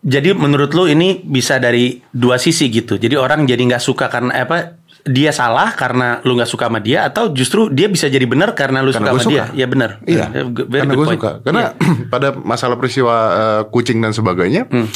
jadi 0.00 0.36
menurut 0.36 0.70
lu 0.70 0.84
ini 0.84 1.16
bisa 1.18 1.56
dari 1.56 2.04
dua 2.06 2.36
sisi 2.36 2.68
gitu. 2.68 2.94
Jadi 2.94 3.16
orang 3.16 3.42
jadi 3.42 3.58
nggak 3.58 3.80
suka 3.80 4.06
karena 4.06 4.30
eh, 4.32 4.44
apa? 4.44 4.56
Dia 5.04 5.32
salah 5.32 5.72
karena 5.72 6.20
lu 6.22 6.32
nggak 6.32 6.48
suka 6.48 6.68
sama 6.68 6.80
dia 6.80 7.04
atau 7.04 7.28
justru 7.28 7.68
dia 7.68 7.88
bisa 7.88 8.08
jadi 8.08 8.24
benar 8.24 8.52
karena 8.52 8.80
lu 8.80 8.88
Karena 8.88 9.12
suka 9.12 9.20
sama 9.20 9.32
dia. 9.32 9.44
suka. 9.44 9.44
Iya 9.52 9.66
benar. 9.66 9.90
Iya, 10.00 10.24
Yeah, 10.26 10.44
very 10.48 10.80
karena 10.80 10.92
gue 10.94 11.06
suka. 11.12 11.30
Karena 11.40 11.62
Iya. 11.62 12.04
pada 12.12 12.28
masalah 12.34 12.76
peristiwa 12.76 13.14
eh, 13.32 13.62
kucing 13.68 14.00
dan 14.00 14.12
sebagainya, 14.12 14.64
Hmm. 14.64 14.88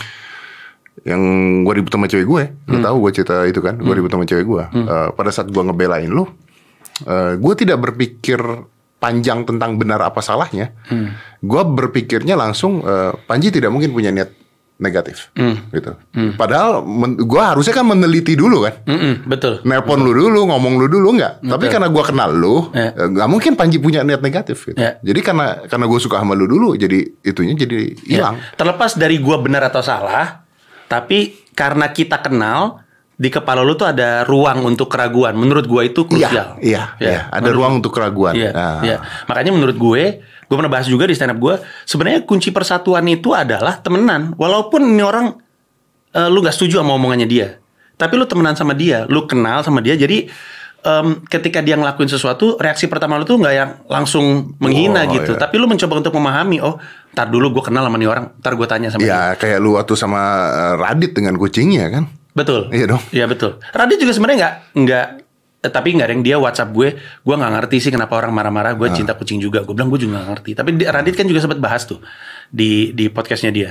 yang 1.05 1.21
gue 1.61 1.75
ribut 1.75 1.89
sama 1.89 2.05
cewek 2.05 2.25
gue, 2.25 2.43
lu 2.67 2.79
tahu 2.83 2.97
gue 3.01 3.13
cerita 3.15 3.45
itu 3.45 3.61
kan, 3.61 3.77
Hmm. 3.77 3.85
gue 3.85 3.95
ribut 3.95 4.11
sama 4.11 4.25
cewek 4.25 4.45
gue. 4.45 4.65
Eh, 4.75 5.09
pada 5.13 5.31
saat 5.31 5.47
gue 5.47 5.63
ngebelain 5.63 6.09
lu, 6.09 6.25
eh, 7.05 7.37
gue 7.37 7.55
tidak 7.55 7.79
berpikir 7.79 8.41
panjang 8.99 9.47
tentang 9.47 9.79
benar 9.79 10.03
apa 10.03 10.19
salahnya. 10.19 10.75
Hmm. 10.87 11.15
Gue 11.39 11.63
berpikirnya 11.63 12.35
langsung, 12.35 12.83
eh, 12.83 13.15
Panji 13.25 13.49
tidak 13.49 13.71
mungkin 13.71 13.91
punya 13.91 14.11
niat 14.11 14.35
negatif, 14.79 15.35
Hmm. 15.35 15.59
gitu. 15.75 15.91
Padahal 16.39 16.87
gue 17.19 17.43
harusnya 17.43 17.75
kan 17.75 17.83
meneliti 17.83 18.39
dulu 18.39 18.63
kan. 18.63 18.79
Mm-mm, 18.87 19.27
betul. 19.27 19.59
Nelpon 19.67 20.07
lu 20.07 20.15
dulu, 20.15 20.47
ngomong 20.47 20.79
lu 20.79 20.87
dulu 20.87 21.19
nggak. 21.19 21.43
Tapi 21.43 21.67
karena 21.67 21.91
gua 21.91 22.07
kenal 22.07 22.31
lu, 22.31 22.71
Ya. 22.71 22.95
eh, 22.95 23.11
nggak 23.11 23.27
mungkin 23.27 23.59
Panji 23.59 23.83
punya 23.83 24.07
niat 24.07 24.23
negatif. 24.23 24.71
Gitu. 24.71 24.79
Ya. 24.79 25.03
Jadi 25.03 25.19
karena 25.19 25.67
karena 25.67 25.83
gue 25.83 25.99
suka 25.99 26.23
sama 26.23 26.39
lu 26.39 26.47
dulu, 26.47 26.79
jadi 26.79 26.95
itunya 27.23 27.59
jadi 27.59 27.91
Ya. 28.07 28.23
hilang. 28.23 28.39
Terlepas 28.55 28.95
dari 28.95 29.19
gua 29.19 29.43
benar 29.43 29.67
atau 29.67 29.83
salah, 29.83 30.47
tapi 30.87 31.35
karena 31.59 31.91
kita 31.91 32.23
kenal 32.23 32.79
di 33.19 33.29
kepala 33.29 33.67
lu 33.67 33.75
tuh 33.75 33.91
ada 33.91 34.23
ruang 34.23 34.63
untuk 34.63 34.87
keraguan. 34.87 35.35
Menurut 35.35 35.67
gua 35.67 35.83
itu 35.83 36.07
krusial. 36.07 36.55
Iya, 36.63 36.63
iya, 36.63 36.83
Ya, 37.03 37.09
iya. 37.11 37.21
Ada 37.29 37.43
menurut- 37.43 37.57
ruang 37.59 37.73
untuk 37.83 37.93
keraguan. 37.93 38.33
Iya, 38.39 38.51
Nah, 38.55 38.79
iya. 38.81 38.97
Makanya 39.27 39.51
menurut 39.51 39.75
gue, 39.75 40.03
gue 40.23 40.55
pernah 40.57 40.71
bahas 40.71 40.87
juga 40.87 41.03
di 41.05 41.19
stand 41.19 41.35
up 41.35 41.39
gue, 41.39 41.55
sebenarnya 41.83 42.23
kunci 42.23 42.55
persatuan 42.55 43.03
itu 43.05 43.35
adalah 43.35 43.83
temenan. 43.83 44.39
Walaupun 44.39 44.87
ini 44.87 45.03
orang 45.03 45.35
eh, 46.09 46.29
lu 46.31 46.41
nggak 46.41 46.55
setuju 46.55 46.79
sama 46.81 46.95
omongannya 46.95 47.27
dia, 47.27 47.59
tapi 47.95 48.17
lu 48.17 48.25
temenan 48.25 48.55
sama 48.55 48.73
dia, 48.73 49.05
lu 49.05 49.27
kenal 49.27 49.61
sama 49.61 49.85
dia, 49.85 49.93
jadi 49.93 50.25
em, 50.81 51.21
ketika 51.27 51.61
dia 51.61 51.77
ngelakuin 51.77 52.09
sesuatu, 52.09 52.57
reaksi 52.57 52.89
pertama 52.89 53.19
lu 53.19 53.27
tuh 53.27 53.37
nggak 53.37 53.53
yang 53.53 53.71
langsung 53.85 54.57
menghina 54.57 55.05
Oh, 55.05 55.13
gitu, 55.13 55.37
iya. 55.37 55.41
tapi 55.43 55.61
lu 55.61 55.69
mencoba 55.69 56.01
untuk 56.01 56.17
memahami, 56.17 56.65
oh, 56.65 56.81
ntar 57.13 57.29
dulu 57.29 57.61
gue 57.61 57.65
kenal 57.69 57.85
sama 57.85 58.01
nih 58.01 58.09
orang, 58.09 58.25
ntar 58.41 58.57
gue 58.57 58.65
tanya 58.65 58.89
sama 58.89 59.05
dia. 59.05 59.13
Ya 59.13 59.23
kayak 59.37 59.59
lu 59.61 59.77
waktu 59.77 59.93
sama 59.99 60.23
eh, 60.49 60.75
Radit 60.81 61.13
dengan 61.13 61.37
kucingnya 61.37 61.93
kan. 61.93 62.05
Betul. 62.33 62.71
Iya 62.71 62.87
dong. 62.87 63.03
Iya 63.11 63.25
betul. 63.27 63.59
Radit 63.71 63.99
juga 63.99 64.13
sebenarnya 64.13 64.39
nggak 64.39 64.55
nggak 64.77 65.07
eh, 65.59 65.73
tapi 65.73 65.89
nggak 65.93 66.07
ada 66.07 66.15
yang 66.15 66.23
dia 66.23 66.37
WhatsApp 66.39 66.71
gue, 66.71 66.89
gue 66.97 67.35
nggak 67.35 67.53
ngerti 67.59 67.77
sih 67.81 67.91
kenapa 67.91 68.15
orang 68.15 68.31
marah-marah. 68.31 68.79
Gue 68.79 68.89
cinta 68.95 69.13
kucing 69.13 69.39
juga. 69.39 69.67
Gue 69.67 69.75
bilang 69.75 69.91
gue 69.91 69.99
juga 69.99 70.23
nggak 70.23 70.29
ngerti. 70.31 70.51
Tapi 70.55 70.69
di- 70.77 70.87
Radit 70.87 71.15
kan 71.15 71.27
juga 71.27 71.41
sempat 71.43 71.59
bahas 71.59 71.83
tuh 71.83 71.99
di 72.49 72.95
di 72.95 73.11
podcastnya 73.11 73.51
dia. 73.51 73.71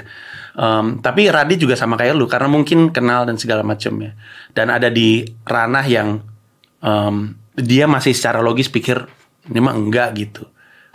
Em, 0.53 0.99
tapi 0.99 1.29
Radit 1.29 1.61
juga 1.61 1.77
sama 1.77 1.95
kayak 1.95 2.13
lu 2.13 2.25
karena 2.25 2.49
mungkin 2.49 2.91
kenal 2.91 3.23
dan 3.23 3.39
segala 3.39 3.63
macamnya. 3.63 4.17
Dan 4.51 4.67
ada 4.67 4.91
di 4.91 5.23
ranah 5.45 5.85
yang 5.87 6.19
em, 6.81 7.15
dia 7.55 7.87
masih 7.87 8.11
secara 8.11 8.43
logis 8.43 8.67
pikir 8.67 9.05
ini 9.47 9.59
mah 9.63 9.73
enggak 9.73 10.11
gitu. 10.13 10.43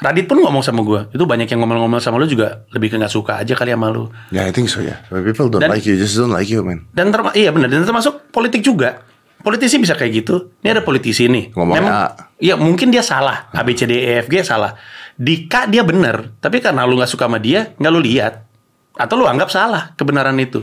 Radit 0.00 0.26
pun 0.26 0.40
ngomong 0.40 0.64
sama 0.64 0.80
gue, 0.82 1.14
itu 1.14 1.22
banyak 1.22 1.46
yang 1.46 1.62
ngomong-ngomong 1.62 2.02
sama 2.02 2.18
lu 2.18 2.26
juga 2.26 2.64
lebih 2.74 2.90
ke 2.90 2.96
nggak 2.98 3.12
suka 3.12 3.38
aja 3.38 3.54
kali 3.54 3.70
sama 3.70 3.92
lu. 3.92 4.08
Ya 4.34 4.48
I 4.48 4.50
think 4.50 4.66
so 4.72 4.82
ya. 4.82 4.98
When 5.12 5.22
people 5.22 5.46
don't 5.52 5.62
Dan- 5.62 5.70
like 5.70 5.84
you, 5.86 5.94
just 5.94 6.18
don't 6.18 6.32
like 6.32 6.48
you 6.50 6.64
man. 6.64 6.90
Dan 6.90 7.12
terma 7.14 7.30
iya 7.36 7.52
benar 7.54 7.70
dan 7.70 7.86
termasuk 7.86 8.32
politik 8.32 8.64
juga. 8.64 9.04
Politisi 9.42 9.82
bisa 9.82 9.98
kayak 9.98 10.22
gitu. 10.22 10.54
Ini 10.62 10.78
ada 10.78 10.82
politisi 10.86 11.26
nih. 11.26 11.50
Ngomongnya 11.58 11.90
A. 11.90 12.30
Iya 12.38 12.54
mungkin 12.54 12.94
dia 12.94 13.02
salah. 13.02 13.50
A 13.50 13.66
B 13.66 13.74
C 13.74 13.90
D 13.90 13.98
E 13.98 14.22
F 14.22 14.30
G 14.30 14.38
salah. 14.46 14.78
Di 15.18 15.50
K 15.50 15.66
dia 15.66 15.82
benar. 15.82 16.38
Tapi 16.38 16.62
karena 16.62 16.86
lu 16.86 16.94
nggak 16.94 17.10
suka 17.10 17.26
sama 17.26 17.42
dia, 17.42 17.74
nggak 17.74 17.90
lu 17.90 17.98
lihat. 17.98 18.46
Atau 18.94 19.18
lu 19.18 19.26
anggap 19.26 19.50
salah 19.50 19.98
kebenaran 19.98 20.38
itu. 20.38 20.62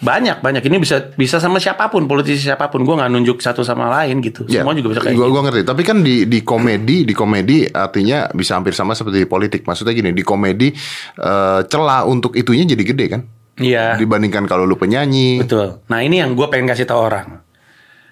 Banyak 0.00 0.40
banyak 0.40 0.64
ini 0.64 0.80
bisa 0.80 1.12
bisa 1.12 1.36
sama 1.36 1.60
siapa 1.60 1.92
pun 1.92 2.08
politisi 2.08 2.48
siapa 2.48 2.72
pun. 2.72 2.88
Gue 2.88 2.96
nggak 2.96 3.12
nunjuk 3.12 3.44
satu 3.44 3.60
sama 3.60 3.92
lain 4.00 4.24
gitu. 4.24 4.48
Ya, 4.48 4.64
Semua 4.64 4.72
juga 4.72 4.96
bisa 4.96 5.00
kayak 5.04 5.12
gua, 5.12 5.28
gitu. 5.28 5.34
gua 5.36 5.42
ngerti. 5.44 5.62
Tapi 5.68 5.82
kan 5.84 5.96
di 6.00 6.24
di 6.24 6.40
komedi, 6.40 7.04
di 7.04 7.12
komedi 7.12 7.68
artinya 7.68 8.32
bisa 8.32 8.56
hampir 8.56 8.72
sama 8.72 8.96
seperti 8.96 9.20
di 9.20 9.28
politik. 9.28 9.68
Maksudnya 9.68 9.92
gini, 9.92 10.16
di 10.16 10.24
komedi 10.24 10.72
eh, 11.20 11.60
celah 11.68 12.08
untuk 12.08 12.32
itunya 12.32 12.64
jadi 12.64 12.84
gede 12.84 13.06
kan? 13.12 13.20
Iya. 13.60 14.00
Dibandingkan 14.00 14.48
kalau 14.48 14.64
lu 14.64 14.80
penyanyi. 14.80 15.44
Betul. 15.44 15.84
Nah 15.92 16.00
ini 16.00 16.24
yang 16.24 16.32
gue 16.32 16.48
pengen 16.48 16.72
kasih 16.72 16.88
tau 16.88 17.04
orang. 17.04 17.44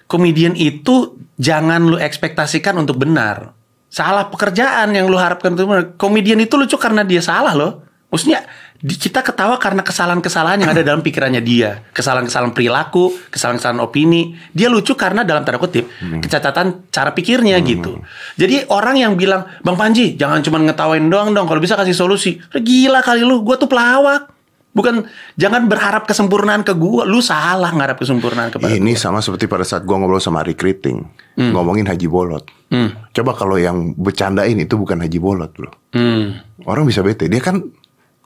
Komedian 0.04 0.52
itu 0.56 1.16
jangan 1.40 1.88
lu 1.88 1.96
ekspektasikan 1.96 2.76
untuk 2.76 3.00
benar. 3.00 3.56
Salah 3.88 4.28
pekerjaan 4.28 4.92
yang 4.92 5.08
lu 5.08 5.16
harapkan 5.16 5.56
itu. 5.56 5.64
Komedian 5.96 6.40
itu 6.44 6.60
lucu 6.60 6.76
karena 6.76 7.00
dia 7.00 7.24
salah 7.24 7.56
loh. 7.56 7.88
Maksudnya 8.08 8.44
di- 8.78 8.94
kita 8.94 9.20
ketawa 9.20 9.58
karena 9.58 9.82
kesalahan-kesalahan 9.82 10.62
yang 10.62 10.70
ada 10.70 10.80
dalam 10.80 11.02
pikirannya 11.02 11.42
dia. 11.42 11.82
Kesalahan-kesalahan 11.90 12.54
perilaku, 12.54 13.10
kesalahan-kesalahan 13.28 13.82
opini. 13.82 14.38
Dia 14.50 14.70
lucu 14.70 14.94
karena 14.94 15.22
dalam 15.22 15.42
tanda 15.42 15.58
kutip 15.58 15.90
kecacatan 16.22 16.88
cara 16.88 17.10
pikirnya 17.10 17.58
gitu. 17.60 17.98
Jadi 18.34 18.70
orang 18.70 18.96
yang 18.96 19.12
bilang, 19.14 19.50
Bang 19.60 19.74
Panji 19.74 20.14
jangan 20.14 20.40
cuma 20.40 20.58
ngetawain 20.58 21.04
doang 21.06 21.34
dong. 21.34 21.44
Kalau 21.44 21.58
bisa 21.58 21.74
kasih 21.74 21.92
solusi. 21.92 22.38
Gila 22.50 23.02
kali 23.02 23.22
lu, 23.22 23.42
gue 23.42 23.54
tuh 23.54 23.66
pelawak. 23.66 24.30
Bukan 24.68 25.10
jangan 25.34 25.66
berharap 25.66 26.06
kesempurnaan 26.06 26.62
ke 26.62 26.70
gua, 26.70 27.02
lu 27.02 27.18
salah 27.18 27.72
ngarap 27.72 27.98
kesempurnaan 27.98 28.52
kepada 28.52 28.70
Ini 28.70 28.94
sama 28.94 29.18
seperti 29.18 29.50
pada 29.50 29.66
saat 29.66 29.82
gua 29.82 29.98
ngobrol 29.98 30.22
sama 30.22 30.46
Rick 30.46 30.62
Riting, 30.62 31.02
ngomongin 31.34 31.82
Haji 31.82 32.06
Bolot. 32.06 32.46
Hmm. 32.70 32.94
Coba 33.10 33.34
kalau 33.34 33.58
yang 33.58 33.96
bercandain 33.98 34.54
itu 34.54 34.78
bukan 34.78 35.02
Haji 35.02 35.18
Bolot, 35.18 35.50
bro. 35.50 35.72
Hmm, 35.90 36.38
Orang 36.62 36.86
bisa 36.86 37.02
bete. 37.02 37.26
Dia 37.26 37.42
kan 37.42 37.64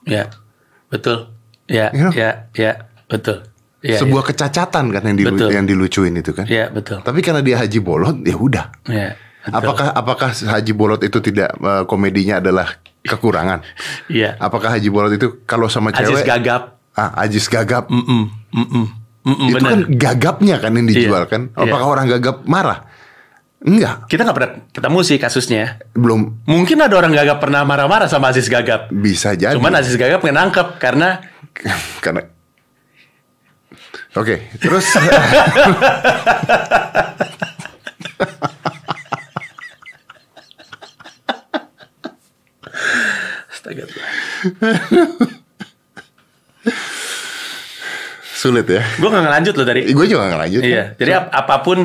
ya, 0.05 0.29
betul, 0.93 1.33
ya, 1.65 1.89
Iya. 1.89 2.09
ya, 2.13 2.31
ya, 2.53 2.73
betul, 3.07 3.49
ya, 3.81 3.97
sebuah 3.97 4.23
kecacatan 4.25 4.85
kan 4.91 5.03
yang, 5.03 5.17
dilu- 5.17 5.33
Betul. 5.35 5.51
yang 5.51 5.65
dilucuin 5.65 6.13
itu 6.13 6.31
kan. 6.31 6.45
ya, 6.45 6.69
betul, 6.69 7.01
Tapi 7.01 7.19
karena 7.19 7.41
dia 7.41 7.57
Haji 7.57 7.81
Bolot, 7.81 8.21
ya 8.21 8.37
udah. 8.37 8.67
ya, 8.85 9.17
betul. 9.43 9.57
Apakah 9.57 9.89
apakah 9.91 10.29
Haji 10.31 10.73
Bolot 10.73 11.01
itu 11.01 11.19
tidak 11.19 11.51
eh, 11.55 11.85
komedinya 11.85 12.39
adalah 12.39 12.69
kekurangan? 13.03 13.65
ya, 14.13 14.37
Apakah 14.37 14.77
Haji 14.77 14.87
Bolot 14.87 15.13
itu 15.13 15.41
kalau 15.43 15.67
sama 15.67 15.91
cewek 15.91 16.23
gagap, 16.23 16.77
ah 16.93 17.17
Ajis 17.19 17.49
gagap? 17.49 17.89
mm 17.89 17.99
mm, 17.99 18.25
mm 18.53 18.61
mm, 18.63 18.87
mm 19.23 19.33
mm, 19.33 19.47
itu 19.49 19.55
bener. 19.57 19.67
kan 19.67 19.81
gagapnya 19.89 20.57
kan 20.59 20.71
yang 20.73 20.85
dijual 20.85 21.25
Iya, 21.25 21.31
kan? 21.31 21.43
iya. 21.49 21.59
Apakah 21.59 21.87
orang 21.89 22.07
gagap 22.07 22.45
marah? 22.45 22.92
Enggak, 23.63 24.11
Kita 24.11 24.27
nggak 24.27 24.37
pernah 24.37 24.53
ketemu 24.75 24.99
sih 25.07 25.17
kasusnya. 25.23 25.79
belum 25.95 26.43
Mungkin 26.51 26.83
ada 26.83 26.99
orang 26.99 27.15
gagap 27.15 27.39
pernah 27.39 27.63
marah-marah 27.63 28.11
sama 28.11 28.35
Aziz 28.35 28.51
Gagap. 28.51 28.91
bisa 28.91 29.39
jadi. 29.39 29.55
Cuman 29.55 29.79
Aziz 29.79 29.95
Gagap 29.95 30.19
nangkep 30.27 30.83
karena 30.83 31.23
karena 32.05 32.27
Oke, 34.13 34.51
terus 34.61 34.85
Astaga. 43.53 43.85
Sulit 48.43 48.67
ya. 48.67 48.83
Gue 48.99 49.07
nggak 49.07 49.23
ngelanjut 49.23 49.55
loh 49.55 49.67
tadi. 49.67 49.81
Gue 49.89 50.07
juga 50.07 50.27
nggak 50.27 50.41
lanjut. 50.43 50.63
Iya, 50.63 50.85
jadi 50.99 51.11
ap- 51.15 51.31
apa 51.33 51.55
pun 51.63 51.79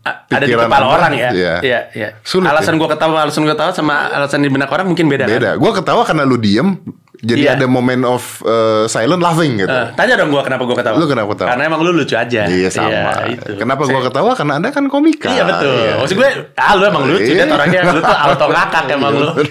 a- 0.00 0.22
ada 0.24 0.38
di 0.40 0.54
Pikiran 0.54 0.70
kepala 0.70 0.84
Anda, 0.84 0.94
orang 0.94 1.12
ya. 1.12 1.28
iya. 1.34 1.54
Iya, 1.58 1.80
iya. 1.90 2.08
Sulit, 2.22 2.46
alasan 2.46 2.74
ya? 2.74 2.78
gua 2.78 2.88
ketawa, 2.88 3.18
alasan 3.20 3.42
gua 3.42 3.52
ketawa 3.52 3.70
sama 3.72 3.94
alasan 4.08 4.38
di 4.38 4.48
benak 4.48 4.70
orang 4.70 4.86
mungkin 4.86 5.10
beda. 5.10 5.26
kan? 5.26 5.34
Beda. 5.34 5.50
Gue 5.56 5.70
ketawa 5.74 6.02
karena 6.02 6.22
lu 6.22 6.36
diem, 6.36 6.78
jadi 7.18 7.42
Iya. 7.42 7.52
ada 7.56 7.66
moment 7.66 8.04
of 8.04 8.22
uh, 8.42 8.84
silent 8.86 9.18
laughing 9.18 9.58
gitu. 9.58 9.66
Eh, 9.66 9.88
tanya 9.92 10.14
dong 10.14 10.30
gua 10.30 10.42
kenapa 10.42 10.62
gua 10.62 10.76
ketawa. 10.76 10.94
Lu 10.94 11.06
kenapa 11.06 11.28
ketawa? 11.34 11.48
Karena 11.50 11.64
emang 11.66 11.80
lu 11.82 11.90
lucu 11.90 12.14
aja. 12.14 12.42
Iya 12.46 12.68
sama. 12.68 13.10
itu. 13.26 13.50
Kenapa 13.56 13.82
gue 13.82 14.00
ketawa? 14.04 14.30
Karena 14.34 14.52
anda 14.54 14.68
kan 14.70 14.86
komika. 14.86 15.26
Iya 15.28 15.42
betul. 15.44 15.74
Iya. 15.74 15.92
Maksud 15.98 16.14
gue, 16.14 16.28
ah 16.54 16.72
lu 16.74 16.84
emang 16.84 17.04
lucu 17.04 17.26
Iya. 17.26 17.42
kan 17.42 17.48
orangnya. 17.52 17.80
Lu 17.90 17.98
tuh 17.98 18.16
auto 18.22 18.46
ngakak 18.46 18.84
emang 18.88 19.12
lu. 19.14 19.28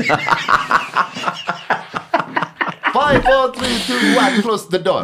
Five, 2.93 3.25
four, 3.25 3.49
three, 3.51 3.73
two, 3.81 3.97
one, 4.13 4.37
close 4.39 4.69
the 4.69 4.77
door. 4.77 5.01